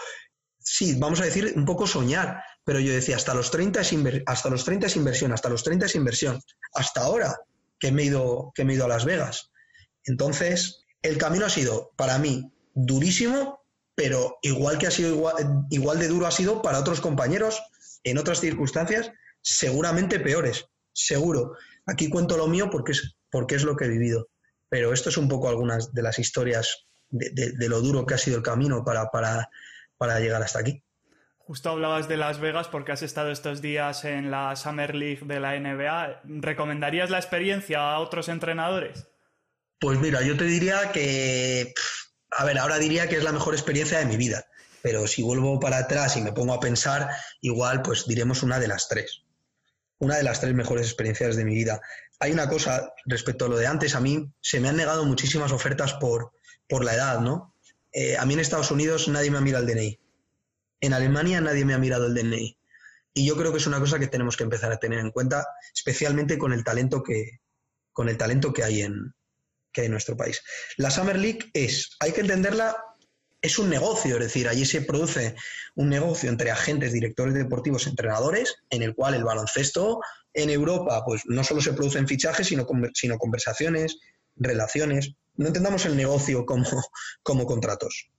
sí, 0.60 0.96
vamos 1.00 1.22
a 1.22 1.26
decir, 1.26 1.54
un 1.56 1.64
poco 1.64 1.88
soñar, 1.88 2.44
pero 2.66 2.82
yo 2.82 2.92
decía, 2.92 3.16
hasta 3.16 3.34
los 3.34 3.50
30 3.50 3.80
es, 3.80 3.94
hasta 4.26 4.50
los 4.50 4.66
30 4.66 4.88
es 4.88 4.98
inversión, 4.98 5.32
hasta 5.32 5.48
los 5.48 5.64
30 5.64 5.86
es 5.86 5.96
inversión, 5.96 6.42
hasta 6.74 7.02
ahora 7.02 7.34
que 7.80 7.94
me, 7.94 8.02
he 8.02 8.06
ido, 8.08 8.52
que 8.54 8.66
me 8.66 8.74
he 8.74 8.76
ido 8.76 8.86
a 8.86 8.90
Las 8.90 9.06
Vegas. 9.06 9.52
Entonces, 10.04 10.84
el 11.02 11.18
camino 11.18 11.46
ha 11.46 11.50
sido, 11.50 11.92
para 11.96 12.18
mí, 12.18 12.52
durísimo, 12.74 13.64
pero 13.96 14.38
igual 14.42 14.78
que 14.78 14.88
ha 14.88 14.92
sido 14.92 15.12
igual, 15.12 15.66
igual 15.70 15.98
de 15.98 16.10
duro 16.10 16.28
ha 16.28 16.32
sido 16.32 16.62
para 16.62 16.80
otros 16.80 17.00
compañeros 17.00 17.62
en 18.04 18.18
otras 18.18 18.42
circunstancias 18.42 19.14
seguramente 19.42 20.20
peores, 20.20 20.66
seguro. 20.94 21.56
Aquí 21.86 22.10
cuento 22.10 22.38
lo 22.38 22.48
mío 22.48 22.70
porque 22.70 22.92
es, 22.92 23.18
porque 23.32 23.56
es 23.56 23.64
lo 23.64 23.76
que 23.76 23.86
he 23.86 23.90
vivido. 23.90 24.30
Pero 24.70 24.94
esto 24.94 25.10
es 25.10 25.18
un 25.18 25.28
poco 25.28 25.50
algunas 25.50 25.94
de 25.94 26.04
las 26.04 26.20
historias 26.20 26.88
de, 27.10 27.68
lo 27.68 27.82
duro 27.82 28.06
que 28.06 28.14
ha 28.14 28.18
sido 28.20 28.38
el 28.38 28.44
camino 28.44 28.84
para, 28.84 29.10
para, 29.10 29.50
para 29.98 30.20
llegar 30.20 30.42
hasta 30.44 30.60
aquí. 30.60 30.84
Justo 31.38 31.72
hablabas 31.72 32.08
de 32.08 32.18
Las 32.18 32.40
Vegas 32.40 32.68
porque 32.68 32.92
has 32.92 33.02
estado 33.02 33.32
estos 33.32 33.62
días 33.62 34.06
en 34.06 34.30
la 34.30 34.56
Summer 34.56 34.94
League 34.94 35.22
de 35.24 35.40
la 35.40 35.60
NBA. 35.60 36.22
¿Recomendarías 36.26 37.10
la 37.10 37.18
experiencia 37.18 37.92
a 37.92 38.00
otros 38.00 38.30
entrenadores? 38.30 39.08
Pues 39.80 40.00
mira, 40.00 40.22
yo 40.22 40.38
te 40.38 40.44
diría 40.44 40.92
que, 40.92 41.74
a 42.30 42.46
ver, 42.46 42.60
ahora 42.60 42.78
diría 42.78 43.10
que 43.10 43.16
es 43.16 43.24
la 43.24 43.32
mejor 43.32 43.56
experiencia 43.56 43.98
de 43.98 44.06
mi 44.06 44.18
vida, 44.18 44.46
pero 44.84 45.08
si 45.08 45.24
vuelvo 45.24 45.60
para 45.60 45.80
atrás 45.80 46.18
y 46.18 46.22
me 46.22 46.34
pongo 46.34 46.54
a 46.54 46.60
pensar, 46.60 47.10
igual 47.42 47.82
pues 47.82 48.06
diremos 48.06 48.44
una 48.44 48.60
de 48.60 48.68
las 48.68 48.88
tres 48.88 49.24
una 50.00 50.18
de 50.18 50.24
las 50.24 50.42
tres 50.42 50.54
mejores 50.54 50.88
experiencias 50.88 51.36
de 51.36 51.46
mi 51.46 51.54
vida. 51.54 51.82
Hay 52.20 52.32
una 52.32 52.50
cosa 52.50 52.94
respecto 53.06 53.46
a 53.46 53.50
lo 53.50 53.58
de 53.58 53.68
antes, 53.68 53.96
a 53.96 54.02
mí 54.02 54.32
se 54.42 54.60
me 54.60 54.70
han 54.70 54.78
negado 54.78 55.06
muchísimas 55.06 55.52
ofertas 55.52 55.94
por, 55.94 56.32
por 56.68 56.84
la 56.84 56.96
edad, 56.96 57.20
¿no? 57.20 57.56
Eh, 57.92 58.18
a 58.18 58.26
mí 58.26 58.34
en 58.34 58.40
Estados 58.40 58.72
Unidos 58.72 59.08
nadie 59.08 59.32
me 59.32 59.38
ha 59.38 59.42
mirado 59.42 59.66
el 59.66 59.74
DNI. 59.74 60.00
En 60.82 60.94
Alemania 60.94 61.42
nadie 61.42 61.66
me 61.66 61.74
ha 61.74 61.78
mirado 61.78 62.08
el 62.08 62.16
DNI. 62.16 62.58
Y 63.14 63.26
yo 63.26 63.36
creo 63.36 63.52
que 63.52 63.58
es 63.58 63.68
una 63.68 63.80
cosa 63.80 64.00
que 64.00 64.08
tenemos 64.08 64.38
que 64.38 64.44
empezar 64.44 64.72
a 64.72 64.80
tener 64.80 65.00
en 65.00 65.12
cuenta, 65.12 65.46
especialmente 65.74 66.38
con 66.38 66.54
el 66.54 66.64
talento 66.64 67.04
que, 67.04 67.42
con 67.92 68.08
el 68.08 68.18
talento 68.18 68.54
que 68.54 68.64
hay 68.64 68.82
en, 68.82 69.14
que 69.74 69.82
hay 69.82 69.86
en 69.86 69.92
nuestro 69.92 70.16
país. 70.16 70.42
La 70.78 70.92
Summer 70.92 71.18
League 71.18 71.50
es, 71.54 71.98
hay 72.00 72.12
que 72.14 72.22
entenderla 72.22 72.78
es 73.42 73.58
un 73.58 73.70
negocio, 73.70 74.16
es 74.16 74.24
decir, 74.24 74.48
allí 74.48 74.66
se 74.66 74.82
produce 74.82 75.36
un 75.76 75.90
negocio 75.90 76.30
entre 76.30 76.52
agentes, 76.52 76.92
directores 76.92 77.34
deportivos, 77.34 77.88
entrenadores, 77.88 78.56
en 78.70 78.84
el 78.84 78.94
cual 78.94 79.14
el 79.14 79.24
baloncesto 79.24 80.02
en 80.34 80.50
Europa, 80.50 81.04
pues 81.06 81.24
no 81.26 81.44
solo 81.44 81.62
se 81.62 81.74
producen 81.74 82.08
fichajes, 82.08 82.48
sino, 82.48 82.68
sino 82.94 83.18
conversaciones, 83.18 83.98
relaciones. 84.36 85.14
No 85.36 85.48
entendamos 85.48 85.86
el 85.86 85.96
negocio 85.96 86.46
como, 86.46 86.66
como 87.24 87.46
contratos, 87.46 88.10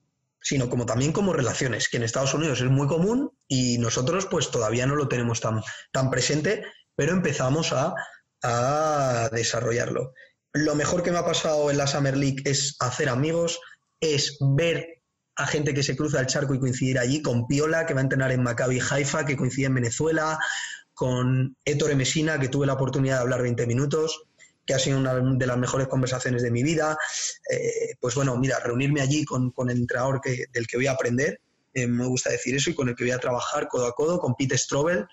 sino 0.41 0.71
como 0.71 0.87
también 0.87 1.12
como 1.12 1.33
relaciones, 1.33 1.89
que 1.89 1.99
en 1.99 2.05
Estados 2.05 2.35
Unidos 2.35 2.61
es 2.61 2.71
muy 2.71 2.87
común 2.87 3.31
y 3.47 3.79
nosotros 3.79 4.27
pues 4.27 4.51
todavía 4.51 4.87
no 4.87 4.97
lo 4.97 5.09
tenemos 5.09 5.41
tan, 5.41 5.62
tan 5.93 6.11
presente, 6.11 6.64
pero 6.97 7.12
empezamos 7.12 7.73
a, 7.73 7.95
a 8.43 9.29
desarrollarlo. 9.33 10.14
Lo 10.53 10.75
mejor 10.75 11.03
que 11.03 11.12
me 11.12 11.18
ha 11.18 11.27
pasado 11.27 11.71
en 11.71 11.77
la 11.77 11.87
Summer 11.87 12.16
League 12.16 12.43
es 12.45 12.77
hacer 12.81 13.09
amigos, 13.09 13.61
es 14.01 14.39
ver 14.41 14.99
a 15.41 15.47
gente 15.47 15.72
que 15.72 15.82
se 15.82 15.97
cruza 15.97 16.20
el 16.20 16.26
charco 16.26 16.55
y 16.55 16.59
coincidir 16.59 16.99
allí, 16.99 17.22
con 17.22 17.47
Piola, 17.47 17.86
que 17.86 17.95
va 17.95 18.01
a 18.01 18.03
entrenar 18.03 18.30
en 18.32 18.43
Maccabi 18.43 18.78
Haifa, 18.78 19.24
que 19.24 19.36
coincide 19.36 19.66
en 19.66 19.74
Venezuela, 19.74 20.38
con 20.93 21.57
Ettore 21.64 21.95
Messina, 21.95 22.38
que 22.38 22.49
tuve 22.49 22.66
la 22.66 22.74
oportunidad 22.74 23.16
de 23.16 23.22
hablar 23.22 23.43
20 23.43 23.66
minutos, 23.66 24.24
que 24.66 24.74
ha 24.74 24.78
sido 24.78 24.99
una 24.99 25.14
de 25.14 25.47
las 25.47 25.57
mejores 25.57 25.88
conversaciones 25.88 26.43
de 26.43 26.51
mi 26.51 26.62
vida. 26.62 26.97
Eh, 27.51 27.95
pues 27.99 28.14
bueno, 28.14 28.36
mira, 28.36 28.59
reunirme 28.61 29.01
allí 29.01 29.24
con, 29.24 29.53
el 29.68 29.78
entrenador 29.78 30.20
que, 30.20 30.45
del 30.53 30.66
que 30.66 30.76
voy 30.76 30.86
a 30.86 30.93
aprender, 30.93 31.41
eh, 31.72 31.86
me 31.86 32.07
gusta 32.07 32.30
decir 32.30 32.55
eso, 32.55 32.68
y 32.68 32.74
con 32.74 32.91
el 32.91 32.95
que 32.95 33.05
voy 33.05 33.12
a 33.12 33.18
trabajar 33.18 33.66
codo 33.68 33.86
a 33.86 33.95
codo, 33.95 34.18
con 34.18 34.34
Pete 34.34 34.59
Strobel, 34.59 35.07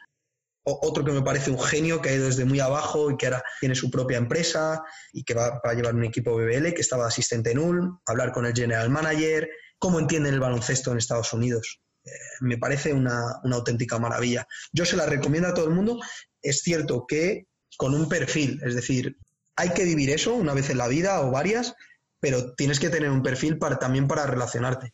otro 0.70 1.06
que 1.06 1.12
me 1.12 1.22
parece 1.22 1.50
un 1.50 1.60
genio, 1.60 2.02
que 2.02 2.10
ha 2.10 2.14
ido 2.14 2.26
desde 2.26 2.44
muy 2.44 2.60
abajo 2.60 3.10
y 3.10 3.16
que 3.16 3.28
ahora 3.28 3.44
tiene 3.60 3.76
su 3.76 3.90
propia 3.90 4.18
empresa 4.18 4.84
y 5.14 5.24
que 5.24 5.34
va, 5.34 5.62
a 5.64 5.74
llevar 5.74 5.96
un 5.96 6.04
equipo 6.04 6.36
BBL, 6.36 6.74
que 6.74 6.82
estaba 6.82 7.08
asistente 7.08 7.52
en 7.52 7.60
ULM, 7.60 8.00
hablar 8.06 8.34
con 8.34 8.46
el 8.46 8.54
general 8.54 8.90
manager, 8.90 9.50
cómo 9.80 10.00
entienden 10.00 10.34
el 10.34 10.40
baloncesto 10.40 10.92
en 10.92 10.98
Estados 10.98 11.34
Unidos. 11.34 11.82
Eh, 12.06 12.12
me 12.42 12.58
parece 12.58 12.94
una, 12.94 13.40
auténtica 13.52 14.00
maravilla. 14.00 14.48
Yo 14.72 14.86
se 14.86 14.98
la 14.98 15.06
recomiendo 15.06 15.50
a 15.50 15.54
todo 15.54 15.66
el 15.66 15.76
mundo. 15.76 16.00
Es 16.42 16.62
cierto 16.62 17.06
que 17.08 17.48
con 17.78 17.94
un 17.94 18.10
perfil, 18.10 18.60
es 18.64 18.76
decir, 18.76 19.18
hay 19.56 19.70
que 19.70 19.84
vivir 19.84 20.10
eso 20.10 20.34
una 20.34 20.54
vez 20.54 20.70
en 20.70 20.78
la 20.78 20.88
vida 20.88 21.22
o 21.22 21.32
varias, 21.32 21.74
pero 22.20 22.54
tienes 22.56 22.80
que 22.80 22.90
tener 22.90 23.10
un 23.10 23.24
perfil 23.24 23.58
para, 23.58 23.78
también 23.78 24.08
para 24.08 24.26
relacionarte. 24.26 24.94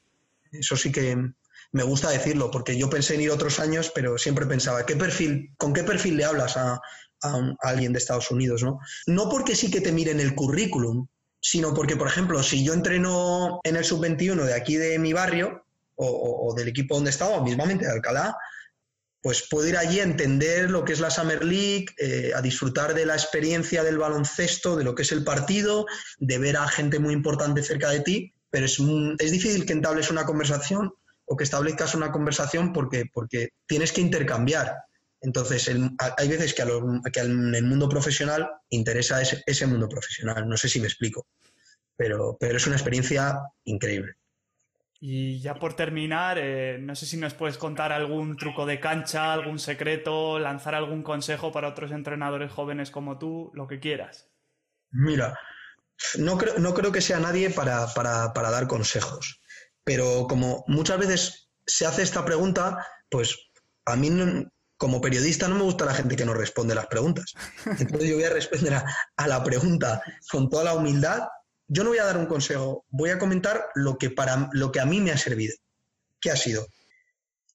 Eso 0.52 0.76
sí 0.76 0.92
que 0.92 1.16
me 1.72 1.84
gusta 1.84 2.10
decirlo, 2.10 2.52
porque 2.52 2.78
yo 2.78 2.90
pensé 2.90 3.16
en 3.16 3.22
ir 3.22 3.32
otros 3.32 3.60
años, 3.60 3.92
pero 3.94 4.18
siempre 4.18 4.46
pensaba, 4.46 4.86
¿qué 4.86 4.96
perfil, 4.96 5.54
¿con 5.58 5.74
qué 5.74 5.84
perfil 5.84 6.18
le 6.18 6.26
hablas 6.26 6.58
a, 6.58 6.80
a 7.22 7.56
alguien 7.62 7.94
de 7.94 8.00
Estados 8.00 8.30
Unidos? 8.32 8.64
¿no? 8.64 8.80
no 9.08 9.30
porque 9.30 9.56
sí 9.56 9.72
que 9.72 9.82
te 9.82 9.92
miren 9.92 10.20
el 10.20 10.36
currículum, 10.36 11.08
sino 11.44 11.74
porque, 11.74 11.98
por 11.98 12.08
ejemplo, 12.08 12.42
si 12.42 12.64
yo 12.64 12.74
entreno 12.74 13.60
en 13.66 13.76
el 13.76 13.84
sub-21 13.84 14.46
de 14.46 14.54
aquí 14.54 14.78
de 14.78 14.98
mi 14.98 15.12
barrio 15.12 15.66
o, 15.96 16.54
del 16.56 16.70
equipo 16.70 16.96
donde 16.96 17.10
estaba, 17.12 17.36
o 17.36 17.44
mismamente 17.44 17.86
de 17.86 17.92
Alcalá, 17.92 18.36
pues 19.22 19.46
puedo 19.50 19.68
ir 19.68 19.78
allí 19.78 20.00
a 20.00 20.04
entender 20.04 20.70
lo 20.70 20.86
que 20.86 20.94
es 20.94 21.02
la 21.02 21.12
Summer 21.12 21.44
League, 21.44 21.88
eh, 21.98 22.32
a 22.34 22.42
disfrutar 22.42 22.94
de 22.94 23.06
la 23.06 23.14
experiencia 23.14 23.84
del 23.84 23.98
baloncesto, 23.98 24.78
de 24.78 24.86
lo 24.86 24.96
que 24.96 25.04
es 25.04 25.12
el 25.12 25.24
partido, 25.24 25.86
de 26.18 26.38
ver 26.40 26.58
a 26.58 26.68
gente 26.68 26.98
muy 27.00 27.14
importante 27.14 27.62
cerca 27.62 27.90
de 27.90 28.00
ti, 28.00 28.34
pero 28.50 28.66
es, 28.66 28.78
es 29.20 29.32
difícil 29.32 29.66
que 29.66 29.74
entables 29.74 30.10
una 30.10 30.26
conversación 30.26 30.94
o 31.26 31.36
que 31.36 31.44
establezcas 31.44 31.94
una 31.94 32.12
conversación 32.12 32.72
porque, 32.72 33.06
porque 33.14 33.50
tienes 33.66 33.92
que 33.92 34.02
intercambiar. 34.02 34.78
Entonces, 35.24 35.72
hay 36.18 36.28
veces 36.28 36.54
que, 36.54 36.64
en 37.22 37.56
el 37.56 37.64
mundo 37.64 37.88
profesional 37.88 38.50
interesa 38.70 39.22
ese, 39.22 39.68
mundo 39.68 39.88
profesional. 39.88 40.48
No 40.48 40.58
sé 40.58 40.68
si 40.68 40.82
me 40.82 40.88
explico, 40.88 41.28
pero, 41.96 42.36
pero 42.38 42.58
es 42.58 42.68
una 42.68 42.76
experiencia 42.76 43.40
increíble. 43.64 44.16
Y 45.00 45.40
ya 45.40 45.56
por 45.56 45.76
terminar, 45.76 46.38
eh, 46.40 46.78
no 46.78 46.94
sé 46.96 47.06
si 47.06 47.16
nos 47.16 47.34
puedes 47.34 47.58
contar 47.58 47.94
algún 47.94 48.36
truco 48.36 48.66
de 48.66 48.82
cancha, 48.82 49.32
algún 49.32 49.60
secreto, 49.60 50.40
lanzar 50.40 50.76
algún 50.76 51.04
consejo 51.04 51.54
para 51.54 51.70
otros 51.70 51.92
entrenadores 51.92 52.52
jóvenes 52.52 52.92
como 52.92 53.18
tú, 53.18 53.50
lo 53.54 53.66
que 53.66 53.80
quieras. 53.80 54.30
Mira, 54.92 55.40
no 56.18 56.38
creo, 56.38 56.60
no 56.60 56.74
creo 56.74 56.92
que 56.92 57.02
sea 57.02 57.20
nadie 57.20 57.50
para, 57.50 57.88
para 57.94 58.52
dar 58.52 58.68
consejos, 58.68 59.42
pero 59.86 60.28
como 60.28 60.66
muchas 60.68 61.00
veces 61.00 61.50
se 61.66 61.86
hace 61.86 62.02
esta 62.02 62.26
pregunta, 62.26 62.86
pues 63.10 63.38
a 63.86 63.96
mí 63.96 64.10
no, 64.10 64.50
como 64.84 65.00
periodista 65.00 65.48
no 65.48 65.56
me 65.56 65.64
gusta 65.64 65.86
la 65.86 65.94
gente 65.94 66.18
que 66.18 66.26
no 66.26 66.34
responde 66.34 66.76
las 66.76 66.88
preguntas. 66.88 67.36
Entonces 67.80 68.10
yo 68.10 68.16
voy 68.16 68.26
a 68.26 68.30
responder 68.30 68.74
a, 68.74 69.28
la 69.30 69.42
pregunta 69.42 70.04
con 70.30 70.50
toda 70.50 70.66
la 70.66 70.74
humildad. 70.74 71.22
Yo 71.70 71.86
no 71.86 71.92
voy 71.92 72.00
a 72.00 72.04
dar 72.04 72.18
un 72.18 72.26
consejo, 72.26 72.84
voy 72.90 73.10
a 73.12 73.18
comentar 73.18 73.68
lo 73.76 73.98
que, 73.98 74.10
para, 74.10 74.50
lo 74.52 74.74
que 74.74 74.82
a 74.82 74.86
mí 74.86 75.00
me 75.00 75.14
ha 75.14 75.18
servido. 75.18 75.56
¿Qué 76.20 76.32
ha 76.32 76.36
sido? 76.36 76.68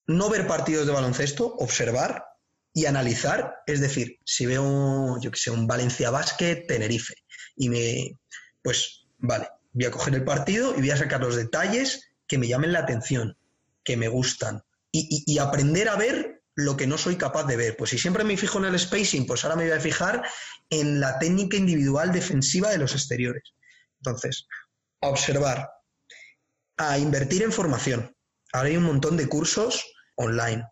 No 0.06 0.30
ver 0.30 0.46
partidos 0.46 0.86
de 0.86 0.94
baloncesto, 0.94 1.54
observar 1.56 2.24
y 2.72 2.86
analizar. 2.86 3.56
Es 3.66 3.80
decir, 3.80 4.18
si 4.24 4.46
veo, 4.46 5.20
yo 5.20 5.30
que 5.30 5.38
sé, 5.38 5.50
un 5.50 5.66
Valencia 5.66 6.08
Basket, 6.08 6.64
Tenerife, 6.66 7.12
y 7.56 7.68
me, 7.68 8.18
pues, 8.62 9.06
vale, 9.18 9.50
voy 9.74 9.84
a 9.84 9.90
coger 9.90 10.14
el 10.14 10.24
partido 10.24 10.74
y 10.74 10.80
voy 10.80 10.92
a 10.92 10.96
sacar 10.96 11.20
los 11.20 11.36
detalles 11.36 12.08
que 12.26 12.38
me 12.38 12.48
llamen 12.48 12.72
la 12.72 12.78
atención, 12.78 13.36
que 13.84 13.98
me 13.98 14.08
gustan, 14.08 14.62
y, 14.90 15.38
aprender 15.38 15.90
a 15.90 15.96
ver 15.96 16.37
lo 16.58 16.76
que 16.76 16.88
no 16.88 16.98
soy 16.98 17.14
capaz 17.14 17.44
de 17.44 17.56
ver. 17.56 17.76
Pues 17.76 17.90
si 17.90 17.98
siempre 17.98 18.24
me 18.24 18.36
fijo 18.36 18.58
en 18.58 18.64
el 18.64 18.78
spacing, 18.78 19.26
pues 19.26 19.44
ahora 19.44 19.54
me 19.54 19.62
voy 19.62 19.78
a 19.78 19.80
fijar 19.80 20.24
en 20.70 20.98
la 20.98 21.16
técnica 21.20 21.56
individual 21.56 22.10
defensiva 22.10 22.70
de 22.70 22.78
los 22.78 22.94
exteriores. 22.94 23.54
Entonces, 23.98 24.48
a 25.00 25.08
observar, 25.08 25.70
a 26.76 26.98
invertir 26.98 27.44
en 27.44 27.52
formación. 27.52 28.12
Ahora 28.52 28.70
hay 28.70 28.76
un 28.76 28.82
montón 28.82 29.16
de 29.16 29.28
cursos 29.28 29.84
online. 30.16 30.66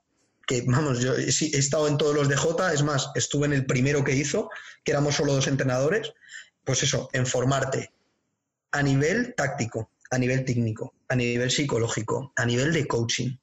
Que 0.44 0.62
vamos, 0.66 0.98
yo 0.98 1.14
he 1.14 1.28
estado 1.28 1.86
en 1.86 1.98
todos 1.98 2.16
los 2.16 2.28
de 2.28 2.36
J, 2.36 2.72
es 2.72 2.82
más, 2.82 3.10
estuve 3.14 3.46
en 3.46 3.52
el 3.52 3.64
primero 3.64 4.02
que 4.02 4.16
hizo, 4.16 4.50
que 4.82 4.90
éramos 4.90 5.14
solo 5.14 5.34
dos 5.34 5.46
entrenadores. 5.46 6.12
Pues 6.64 6.82
eso, 6.82 7.08
en 7.12 7.26
formarte 7.26 7.92
a 8.72 8.82
nivel 8.82 9.36
táctico, 9.36 9.92
a 10.10 10.18
nivel 10.18 10.44
técnico, 10.44 10.94
a 11.08 11.14
nivel 11.14 11.52
psicológico, 11.52 12.32
a 12.34 12.44
nivel 12.44 12.72
de 12.72 12.88
coaching, 12.88 13.36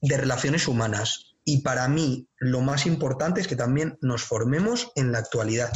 de 0.00 0.16
relaciones 0.16 0.68
humanas. 0.68 1.31
Y 1.44 1.62
para 1.62 1.88
mí 1.88 2.28
lo 2.38 2.60
más 2.60 2.86
importante 2.86 3.40
es 3.40 3.48
que 3.48 3.56
también 3.56 3.98
nos 4.00 4.22
formemos 4.22 4.92
en 4.94 5.12
la 5.12 5.18
actualidad. 5.18 5.72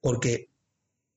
Porque 0.00 0.50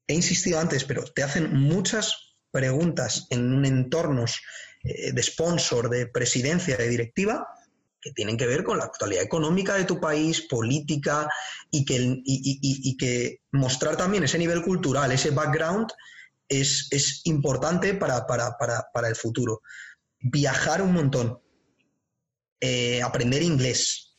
he 0.08 0.14
insistido 0.14 0.60
antes, 0.60 0.84
pero 0.84 1.04
te 1.04 1.24
hacen 1.24 1.54
muchas 1.54 2.36
preguntas 2.52 3.28
en 3.30 3.54
un 3.54 3.66
entornos 3.66 4.42
eh, 4.84 5.12
de 5.12 5.24
sponsor, 5.24 5.90
de 5.90 6.08
presidencia, 6.08 6.78
de 6.78 6.90
directiva, 6.90 7.48
que 8.02 8.12
tienen 8.12 8.38
que 8.38 8.48
ver 8.48 8.64
con 8.64 8.78
la 8.78 8.86
actualidad 8.86 9.24
económica 9.24 9.76
de 9.76 9.84
tu 9.84 10.00
país, 10.00 10.48
política, 10.48 11.28
y 11.70 11.86
que 12.98 13.42
mostrar 13.52 13.98
también 13.98 14.24
ese 14.24 14.38
nivel 14.38 14.62
cultural, 14.62 15.12
ese 15.12 15.32
background, 15.32 15.90
es, 16.50 17.22
importante 17.26 17.94
para, 17.94 18.26
el 19.08 19.16
futuro. 19.16 19.62
Viajar 20.20 20.82
un 20.82 20.94
montón, 20.94 21.40
eh, 22.62 23.02
aprender 23.02 23.42
inglés, 23.42 24.16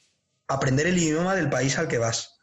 aprender 0.49 0.86
el 0.86 0.99
idioma 0.99 1.34
del 1.34 1.51
país 1.51 1.78
al 1.78 1.88
que 1.88 1.99
vas. 1.99 2.38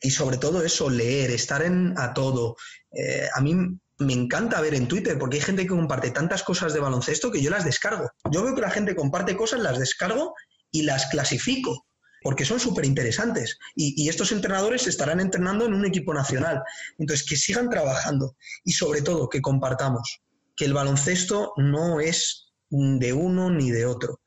Y 0.00 0.10
sobre 0.10 0.36
todo 0.36 0.62
eso, 0.62 0.90
leer, 0.90 1.30
estar 1.30 1.62
en, 1.62 1.94
a 1.96 2.12
todo. 2.12 2.56
Eh, 2.92 3.28
a 3.32 3.40
mí 3.40 3.54
me 3.98 4.12
encanta 4.12 4.60
ver 4.60 4.74
en 4.74 4.88
Twitter 4.88 5.18
porque 5.18 5.36
hay 5.36 5.42
gente 5.42 5.62
que 5.62 5.68
comparte 5.68 6.10
tantas 6.10 6.42
cosas 6.42 6.74
de 6.74 6.80
baloncesto 6.80 7.30
que 7.30 7.40
yo 7.40 7.50
las 7.50 7.64
descargo. 7.64 8.10
Yo 8.30 8.42
veo 8.42 8.54
que 8.54 8.60
la 8.60 8.70
gente 8.70 8.96
comparte 8.96 9.36
cosas, 9.36 9.60
las 9.60 9.78
descargo 9.78 10.34
y 10.70 10.82
las 10.82 11.06
clasifico 11.06 11.86
porque 12.22 12.44
son 12.44 12.60
súper 12.60 12.84
interesantes. 12.84 13.58
Y, 13.74 14.08
estos 14.08 14.32
entrenadores 14.32 14.86
estarán 14.86 15.20
entrenando 15.20 15.66
en 15.66 15.74
un 15.74 15.84
equipo 15.84 16.14
nacional. 16.14 16.62
Entonces, 16.98 17.26
que 17.26 17.36
sigan 17.36 17.68
trabajando 17.68 18.36
y 18.64 18.72
sobre 18.72 19.02
todo 19.02 19.28
que 19.28 19.42
compartamos, 19.42 20.20
que 20.56 20.64
el 20.64 20.72
baloncesto 20.72 21.52
no 21.56 22.00
es 22.00 22.52
de 22.70 23.12
uno 23.12 23.50
ni 23.50 23.70
de 23.70 23.86
otro, 23.86 24.20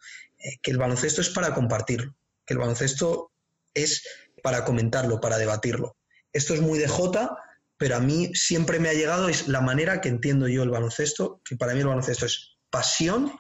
que 0.61 0.71
el 0.71 0.77
baloncesto 0.77 1.21
es 1.21 1.29
para 1.29 1.53
compartirlo, 1.53 2.15
que 2.45 2.53
el 2.53 2.59
baloncesto 2.59 3.31
es 3.73 4.03
para 4.43 4.63
comentarlo, 4.63 5.19
para 5.19 5.37
debatirlo. 5.37 5.97
Esto 6.33 6.53
es 6.53 6.61
muy 6.61 6.77
de 6.77 6.87
Jota, 6.87 7.37
pero 7.77 7.97
a 7.97 7.99
mí 7.99 8.33
siempre 8.33 8.79
me 8.79 8.89
ha 8.89 8.93
llegado, 8.93 9.29
es 9.29 9.47
la 9.47 9.61
manera 9.61 10.01
que 10.01 10.09
entiendo 10.09 10.47
yo 10.47 10.63
el 10.63 10.69
baloncesto, 10.69 11.41
que 11.43 11.55
para 11.55 11.73
mí 11.73 11.79
el 11.79 11.87
baloncesto 11.87 12.25
es 12.25 12.57
pasión, 12.69 13.31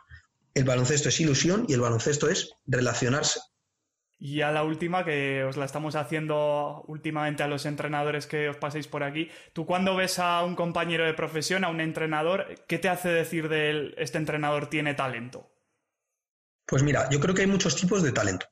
el 0.53 0.63
baloncesto 0.63 1.09
es 1.09 1.19
ilusión 1.19 1.65
y 1.67 1.73
el 1.73 1.81
baloncesto 1.81 2.29
es 2.29 2.53
relacionarse. 2.65 3.39
Y 4.17 4.41
a 4.41 4.51
la 4.51 4.63
última, 4.63 5.03
que 5.03 5.43
os 5.43 5.57
la 5.57 5.65
estamos 5.65 5.95
haciendo 5.95 6.83
últimamente 6.87 7.43
a 7.43 7.47
los 7.47 7.65
entrenadores 7.65 8.27
que 8.27 8.47
os 8.47 8.57
paséis 8.57 8.87
por 8.87 9.03
aquí, 9.03 9.29
tú 9.51 9.65
cuando 9.65 9.95
ves 9.95 10.19
a 10.19 10.43
un 10.43 10.55
compañero 10.55 11.05
de 11.05 11.13
profesión, 11.13 11.65
a 11.65 11.69
un 11.69 11.81
entrenador, 11.81 12.47
¿qué 12.67 12.79
te 12.79 12.87
hace 12.87 13.09
decir 13.09 13.49
de 13.49 13.69
él, 13.69 13.95
este 13.97 14.17
entrenador 14.17 14.67
tiene 14.67 14.93
talento? 14.93 15.51
Pues 16.65 16.83
mira, 16.83 17.09
yo 17.09 17.19
creo 17.19 17.35
que 17.35 17.41
hay 17.41 17.47
muchos 17.47 17.75
tipos 17.75 18.01
de 18.03 18.11
talento. 18.11 18.47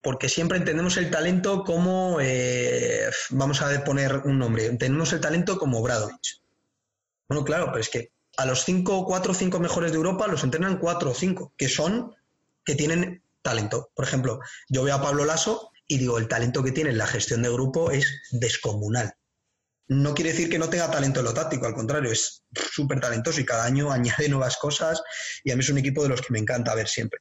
Porque 0.00 0.28
siempre 0.28 0.58
entendemos 0.58 0.96
el 0.96 1.10
talento 1.10 1.64
como, 1.64 2.18
eh, 2.20 3.10
vamos 3.30 3.60
a 3.62 3.84
poner 3.84 4.18
un 4.24 4.38
nombre, 4.38 4.66
entendemos 4.66 5.12
el 5.12 5.20
talento 5.20 5.58
como 5.58 5.82
Bradovich. 5.82 6.40
Bueno, 7.28 7.44
claro, 7.44 7.66
pero 7.66 7.80
es 7.80 7.88
que 7.88 8.12
a 8.36 8.46
los 8.46 8.64
cinco, 8.64 9.04
cuatro 9.04 9.32
o 9.32 9.34
cinco 9.34 9.58
mejores 9.58 9.90
de 9.90 9.96
Europa 9.96 10.28
los 10.28 10.44
entrenan 10.44 10.78
cuatro 10.78 11.10
o 11.10 11.14
cinco, 11.14 11.52
que 11.56 11.68
son, 11.68 12.14
que 12.64 12.76
tienen 12.76 13.24
talento. 13.42 13.90
Por 13.94 14.04
ejemplo, 14.04 14.38
yo 14.68 14.84
veo 14.84 14.94
a 14.94 15.02
Pablo 15.02 15.24
Lasso 15.24 15.72
y 15.88 15.98
digo, 15.98 16.18
el 16.18 16.28
talento 16.28 16.62
que 16.62 16.72
tiene 16.72 16.90
en 16.90 16.98
la 16.98 17.06
gestión 17.06 17.42
de 17.42 17.50
grupo 17.50 17.90
es 17.90 18.06
descomunal. 18.30 19.14
No 19.88 20.14
quiere 20.14 20.32
decir 20.32 20.50
que 20.50 20.58
no 20.58 20.68
tenga 20.68 20.90
talento 20.90 21.20
en 21.20 21.26
lo 21.26 21.34
táctico, 21.34 21.66
al 21.66 21.74
contrario, 21.74 22.12
es 22.12 22.44
súper 22.52 23.00
talentoso 23.00 23.40
y 23.40 23.46
cada 23.46 23.64
año 23.64 23.90
añade 23.92 24.28
nuevas 24.28 24.56
cosas 24.56 25.02
y 25.44 25.50
a 25.50 25.56
mí 25.56 25.60
es 25.60 25.70
un 25.70 25.78
equipo 25.78 26.02
de 26.02 26.10
los 26.10 26.20
que 26.20 26.32
me 26.32 26.38
encanta 26.38 26.74
ver 26.74 26.88
siempre. 26.88 27.20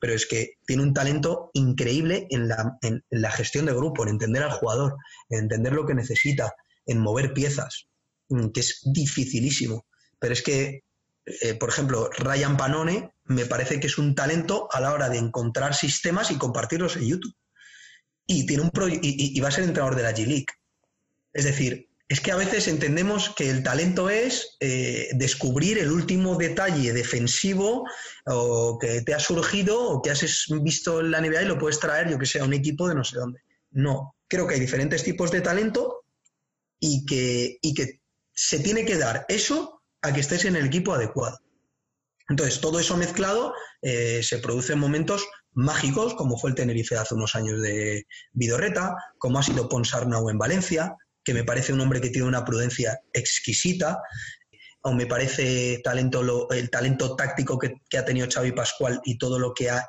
Pero 0.00 0.14
es 0.14 0.26
que 0.26 0.54
tiene 0.66 0.82
un 0.82 0.94
talento 0.94 1.50
increíble 1.54 2.28
en 2.30 2.48
la, 2.48 3.30
gestión 3.32 3.66
de 3.66 3.72
grupo, 3.72 4.04
en 4.04 4.10
entender 4.10 4.44
al 4.44 4.52
jugador, 4.52 4.96
en 5.28 5.40
entender 5.40 5.72
lo 5.72 5.86
que 5.86 5.94
necesita, 5.94 6.54
en 6.86 7.00
mover 7.00 7.32
piezas, 7.32 7.88
que 8.28 8.60
es 8.60 8.80
dificilísimo. 8.84 9.86
Pero 10.20 10.34
es 10.34 10.42
que 10.42 10.84
eh, 11.42 11.54
por 11.54 11.68
ejemplo, 11.68 12.08
Ryan 12.16 12.56
Panone 12.56 13.12
me 13.24 13.44
parece 13.44 13.80
que 13.80 13.88
es 13.88 13.98
un 13.98 14.14
talento 14.14 14.68
a 14.72 14.80
la 14.80 14.92
hora 14.92 15.08
de 15.08 15.18
encontrar 15.18 15.74
sistemas 15.74 16.30
y 16.30 16.38
compartirlos 16.38 16.96
en 16.96 17.06
YouTube. 17.06 17.34
Y, 18.26 18.46
tiene 18.46 18.62
un 18.62 18.70
y, 19.02 19.40
va 19.40 19.48
a 19.48 19.50
ser 19.50 19.64
entrenador 19.64 19.96
de 19.96 20.02
la 20.02 20.14
G-League. 20.14 20.46
Es 21.32 21.44
decir, 21.44 21.87
es 22.08 22.22
que 22.22 22.32
a 22.32 22.36
veces 22.36 22.68
entendemos 22.68 23.34
que 23.36 23.50
el 23.50 23.62
talento 23.62 24.08
es 24.08 24.56
eh, 24.60 25.10
descubrir 25.12 25.78
el 25.78 25.92
último 25.92 26.36
detalle 26.36 26.94
defensivo 26.94 27.84
o 28.24 28.78
que 28.78 29.02
te 29.02 29.12
ha 29.12 29.18
surgido 29.18 29.90
o 29.90 30.00
que 30.00 30.10
has 30.10 30.46
visto 30.62 31.00
en 31.00 31.10
la 31.10 31.20
NBA 31.20 31.42
y 31.42 31.46
lo 31.46 31.58
puedes 31.58 31.78
traer, 31.78 32.08
yo 32.08 32.18
que 32.18 32.24
sé, 32.24 32.40
a 32.40 32.44
un 32.44 32.54
equipo 32.54 32.88
de 32.88 32.94
no 32.94 33.04
sé 33.04 33.18
dónde. 33.18 33.40
No, 33.70 34.16
creo 34.26 34.46
que 34.46 34.54
hay 34.54 34.60
diferentes 34.60 35.04
tipos 35.04 35.30
de 35.30 35.42
talento 35.42 36.04
y 36.80 37.04
que, 37.04 37.58
y 37.60 37.74
que 37.74 38.00
se 38.32 38.60
tiene 38.60 38.86
que 38.86 38.96
dar 38.96 39.26
eso 39.28 39.82
a 40.00 40.12
que 40.12 40.20
estés 40.20 40.46
en 40.46 40.56
el 40.56 40.64
equipo 40.64 40.94
adecuado. 40.94 41.38
Entonces, 42.30 42.60
todo 42.60 42.78
eso 42.78 42.96
mezclado 42.96 43.52
eh, 43.82 44.22
se 44.22 44.38
produce 44.38 44.74
en 44.74 44.78
momentos 44.78 45.26
mágicos, 45.52 46.14
como 46.14 46.38
fue 46.38 46.50
el 46.50 46.56
Tenerife 46.56 46.96
hace 46.96 47.14
unos 47.14 47.34
años 47.34 47.60
de 47.60 48.06
Vidorreta, 48.32 48.94
como 49.18 49.38
ha 49.38 49.42
sido 49.42 49.68
Ponsarnau 49.68 50.28
en 50.30 50.38
Valencia, 50.38 50.96
que 51.28 51.34
me 51.34 51.44
parece 51.44 51.74
un 51.74 51.80
hombre 51.82 52.00
que 52.00 52.08
tiene 52.08 52.26
una 52.26 52.42
prudencia 52.42 53.02
exquisita, 53.12 54.00
o 54.80 54.94
me 54.94 55.04
parece 55.04 55.78
talento, 55.84 56.48
el 56.50 56.70
talento 56.70 57.14
táctico 57.16 57.58
que, 57.58 57.74
ha 57.98 58.04
tenido 58.06 58.26
Xavi 58.32 58.52
Pascual 58.52 58.98
y 59.04 59.18
todo 59.18 59.38
lo 59.38 59.52
que 59.52 59.68
ha 59.68 59.86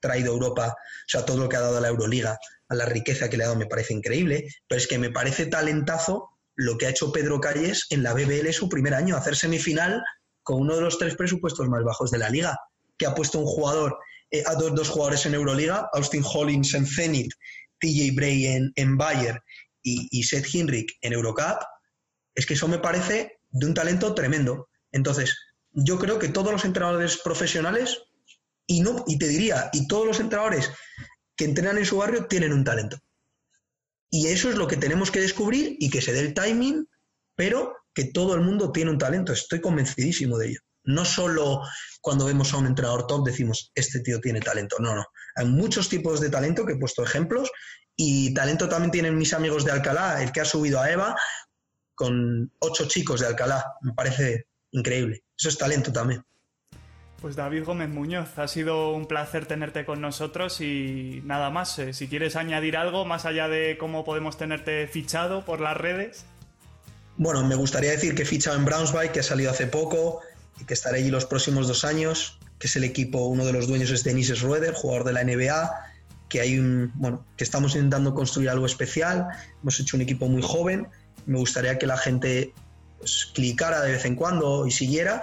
traído 0.00 0.34
Europa, 0.34 0.68
o 0.68 1.08
sea, 1.08 1.24
todo 1.24 1.38
lo 1.38 1.48
que 1.48 1.56
ha 1.56 1.62
dado 1.62 1.78
a 1.78 1.80
la 1.80 1.88
Euroliga, 1.88 2.38
a 2.68 2.74
la 2.76 2.84
riqueza 2.84 3.28
que 3.28 3.36
le 3.36 3.42
ha 3.42 3.48
dado, 3.48 3.58
me 3.58 3.66
parece 3.66 3.92
increíble, 3.92 4.46
pero 4.68 4.80
es 4.80 4.86
que 4.86 5.00
me 5.00 5.10
parece 5.10 5.46
talentazo 5.46 6.28
lo 6.54 6.78
que 6.78 6.86
ha 6.86 6.90
hecho 6.90 7.10
Pedro 7.10 7.40
Calles 7.40 7.86
en 7.90 8.04
la 8.04 8.14
BBL 8.14 8.52
su 8.52 8.68
primer 8.68 8.94
año, 8.94 9.16
hacer 9.16 9.34
semifinal 9.34 10.00
con 10.44 10.60
uno 10.60 10.76
de 10.76 10.82
los 10.82 10.96
tres 10.96 11.16
presupuestos 11.16 11.68
más 11.68 11.82
bajos 11.82 12.12
de 12.12 12.18
la 12.18 12.30
liga, 12.30 12.56
que 12.96 13.06
ha 13.06 13.16
puesto 13.16 13.40
un 13.40 13.46
jugador, 13.46 13.98
eh, 14.30 14.44
a 14.46 14.54
dos, 14.54 14.88
jugadores 14.90 15.26
en 15.26 15.34
Euroliga, 15.34 15.88
Austin 15.92 16.22
Hollins 16.24 16.72
en 16.74 16.86
Zenit, 16.86 17.32
TJ 17.80 18.14
Bray 18.14 18.46
en, 18.46 18.72
en 18.76 18.96
Bayer 18.96 19.42
y, 20.10 20.22
Seth 20.22 20.52
Hinrich 20.52 20.96
en 21.00 21.12
Eurocup, 21.12 21.58
es 22.34 22.46
que 22.46 22.54
eso 22.54 22.68
me 22.68 22.78
parece 22.78 23.40
de 23.48 23.66
un 23.66 23.74
talento 23.74 24.14
tremendo. 24.14 24.68
Entonces, 24.92 25.36
yo 25.70 25.98
creo 25.98 26.18
que 26.18 26.28
todos 26.28 26.52
los 26.52 26.64
entrenadores 26.64 27.18
profesionales, 27.18 27.98
y, 28.66 28.80
no, 28.80 29.04
y 29.06 29.18
te 29.18 29.28
diría, 29.28 29.70
y 29.72 29.86
todos 29.86 30.06
los 30.06 30.20
entrenadores 30.20 30.70
que 31.36 31.44
entrenan 31.44 31.78
en 31.78 31.86
su 31.86 31.98
barrio 31.98 32.26
tienen 32.26 32.52
un 32.52 32.64
talento. 32.64 32.98
Y 34.10 34.28
eso 34.28 34.48
es 34.50 34.56
lo 34.56 34.66
que 34.66 34.76
tenemos 34.76 35.10
que 35.10 35.20
descubrir 35.20 35.76
y 35.78 35.90
que 35.90 36.00
se 36.00 36.12
dé 36.12 36.20
el 36.20 36.34
timing, 36.34 36.86
pero 37.34 37.74
que 37.94 38.04
todo 38.04 38.34
el 38.34 38.40
mundo 38.40 38.72
tiene 38.72 38.90
un 38.90 38.98
talento. 38.98 39.32
Estoy 39.32 39.60
convencidísimo 39.60 40.38
de 40.38 40.48
ello. 40.48 40.60
No 40.84 41.04
solo 41.04 41.60
cuando 42.00 42.24
vemos 42.24 42.52
a 42.52 42.56
un 42.56 42.66
entrenador 42.66 43.06
top 43.06 43.26
decimos, 43.26 43.70
este 43.74 44.00
tío 44.00 44.20
tiene 44.20 44.40
talento. 44.40 44.76
No, 44.78 44.94
no. 44.94 45.04
Hay 45.36 45.46
muchos 45.46 45.88
tipos 45.88 46.20
de 46.20 46.30
talento 46.30 46.64
que 46.64 46.72
he 46.72 46.78
puesto 46.78 47.02
ejemplos 47.02 47.50
y 48.00 48.32
talento 48.32 48.68
también 48.68 48.92
tienen 48.92 49.18
mis 49.18 49.34
amigos 49.34 49.64
de 49.64 49.72
Alcalá, 49.72 50.22
el 50.22 50.30
que 50.30 50.40
ha 50.40 50.44
subido 50.44 50.80
a 50.80 50.88
Eva 50.88 51.16
con 51.96 52.52
ocho 52.60 52.86
chicos 52.86 53.20
de 53.20 53.26
Alcalá. 53.26 53.74
Me 53.82 53.92
parece 53.92 54.46
increíble. 54.70 55.24
Eso 55.36 55.48
es 55.48 55.58
talento 55.58 55.92
también. 55.92 56.22
Pues 57.20 57.34
David 57.34 57.64
Gómez 57.64 57.88
Muñoz, 57.88 58.38
ha 58.38 58.46
sido 58.46 58.94
un 58.94 59.06
placer 59.06 59.46
tenerte 59.46 59.84
con 59.84 60.00
nosotros 60.00 60.60
y 60.60 61.20
nada 61.24 61.50
más, 61.50 61.76
eh, 61.80 61.92
si 61.92 62.06
quieres 62.06 62.36
añadir 62.36 62.76
algo 62.76 63.04
más 63.04 63.24
allá 63.24 63.48
de 63.48 63.76
cómo 63.76 64.04
podemos 64.04 64.38
tenerte 64.38 64.86
fichado 64.86 65.44
por 65.44 65.60
las 65.60 65.76
redes. 65.76 66.24
Bueno, 67.16 67.44
me 67.44 67.56
gustaría 67.56 67.90
decir 67.90 68.14
que 68.14 68.22
he 68.22 68.26
fichado 68.26 68.56
en 68.56 68.64
Brownsby, 68.64 69.08
que 69.08 69.18
ha 69.18 69.24
salido 69.24 69.50
hace 69.50 69.66
poco 69.66 70.20
y 70.60 70.64
que 70.64 70.74
estaré 70.74 70.98
allí 70.98 71.10
los 71.10 71.26
próximos 71.26 71.66
dos 71.66 71.84
años, 71.84 72.38
que 72.60 72.68
es 72.68 72.76
el 72.76 72.84
equipo, 72.84 73.26
uno 73.26 73.44
de 73.44 73.52
los 73.52 73.66
dueños 73.66 73.90
es 73.90 74.04
Denis 74.04 74.28
Schroeder, 74.28 74.72
jugador 74.72 75.02
de 75.02 75.12
la 75.14 75.24
NBA, 75.24 75.87
que 76.28 76.40
hay 76.40 76.58
un, 76.58 76.92
bueno, 76.94 77.24
que 77.36 77.44
estamos 77.44 77.74
intentando 77.74 78.14
construir 78.14 78.50
algo 78.50 78.66
especial, 78.66 79.28
hemos 79.62 79.80
hecho 79.80 79.96
un 79.96 80.02
equipo 80.02 80.28
muy 80.28 80.42
joven, 80.42 80.88
me 81.26 81.38
gustaría 81.38 81.78
que 81.78 81.86
la 81.86 81.96
gente 81.96 82.52
pues, 82.98 83.30
clicara 83.34 83.80
de 83.80 83.92
vez 83.92 84.04
en 84.04 84.16
cuando 84.16 84.66
y 84.66 84.70
siguiera. 84.70 85.22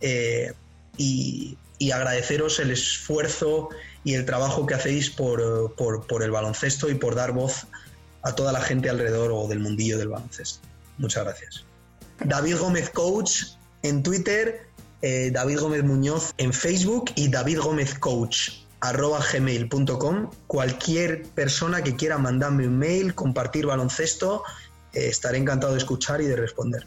Eh, 0.00 0.52
y, 0.96 1.56
agradeceros 1.92 2.60
el 2.60 2.70
esfuerzo 2.70 3.70
y 4.04 4.12
el 4.14 4.26
trabajo 4.26 4.66
que 4.66 4.74
hacéis 4.74 5.08
por, 5.08 5.74
por, 5.74 6.22
el 6.22 6.30
baloncesto 6.30 6.90
y 6.90 6.94
por 6.94 7.14
dar 7.14 7.32
voz 7.32 7.66
a 8.22 8.34
toda 8.34 8.52
la 8.52 8.60
gente 8.60 8.90
alrededor 8.90 9.32
o 9.32 9.48
del 9.48 9.60
mundillo 9.60 9.96
del 9.96 10.08
baloncesto. 10.08 10.60
Muchas 10.98 11.24
gracias. 11.24 11.64
David 12.22 12.58
Gómez 12.58 12.90
Coach 12.90 13.44
en 13.82 14.02
Twitter, 14.02 14.66
eh, 15.00 15.30
David 15.32 15.58
Gómez 15.58 15.82
Muñoz 15.82 16.34
en 16.36 16.52
Facebook 16.52 17.12
y 17.16 17.28
David 17.28 17.60
Gómez 17.60 17.98
Coach 17.98 18.50
arroba 18.80 19.20
gmail.com. 19.20 20.30
Cualquier 20.46 21.22
persona 21.22 21.82
que 21.82 21.96
quiera 21.96 22.18
mandarme 22.18 22.66
un 22.66 22.78
mail, 22.78 23.14
compartir 23.14 23.66
baloncesto, 23.66 24.42
eh, 24.92 25.08
estaré 25.08 25.38
encantado 25.38 25.72
de 25.72 25.78
escuchar 25.78 26.20
y 26.20 26.26
de 26.26 26.36
responder. 26.36 26.86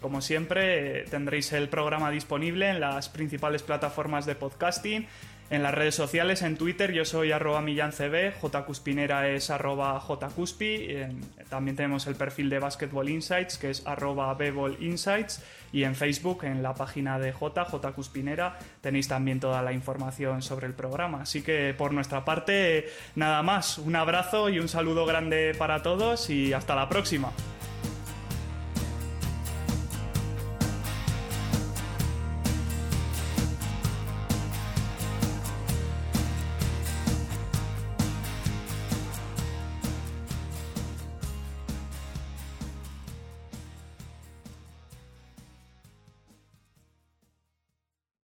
Como 0.00 0.20
siempre, 0.20 1.04
tendréis 1.04 1.52
el 1.52 1.70
programa 1.70 2.10
disponible 2.10 2.68
en 2.68 2.80
las 2.80 3.08
principales 3.08 3.62
plataformas 3.62 4.26
de 4.26 4.34
podcasting 4.34 5.08
en 5.50 5.62
las 5.62 5.74
redes 5.74 5.94
sociales, 5.94 6.42
en 6.42 6.56
Twitter, 6.56 6.92
yo 6.92 7.04
soy 7.04 7.32
arroba 7.32 7.60
millancb, 7.60 8.32
jcuspinera 8.40 9.28
es 9.28 9.50
arroba 9.50 10.00
jcuspi, 10.00 10.88
también 11.48 11.76
tenemos 11.76 12.06
el 12.06 12.14
perfil 12.16 12.48
de 12.48 12.58
Basketball 12.58 13.08
Insights, 13.08 13.58
que 13.58 13.70
es 13.70 13.86
arroba 13.86 14.36
Insights, 14.80 15.42
y 15.72 15.84
en 15.84 15.94
Facebook, 15.94 16.44
en 16.44 16.62
la 16.62 16.74
página 16.74 17.18
de 17.18 17.32
J, 17.32 17.64
jcuspinera, 17.64 18.58
tenéis 18.80 19.08
también 19.08 19.40
toda 19.40 19.60
la 19.62 19.72
información 19.72 20.40
sobre 20.40 20.66
el 20.66 20.72
programa. 20.72 21.22
Así 21.22 21.42
que 21.42 21.74
por 21.76 21.92
nuestra 21.92 22.24
parte, 22.24 22.86
nada 23.14 23.42
más, 23.42 23.78
un 23.78 23.96
abrazo 23.96 24.48
y 24.48 24.60
un 24.60 24.68
saludo 24.68 25.04
grande 25.04 25.54
para 25.58 25.82
todos 25.82 26.30
y 26.30 26.52
hasta 26.52 26.74
la 26.74 26.88
próxima. 26.88 27.32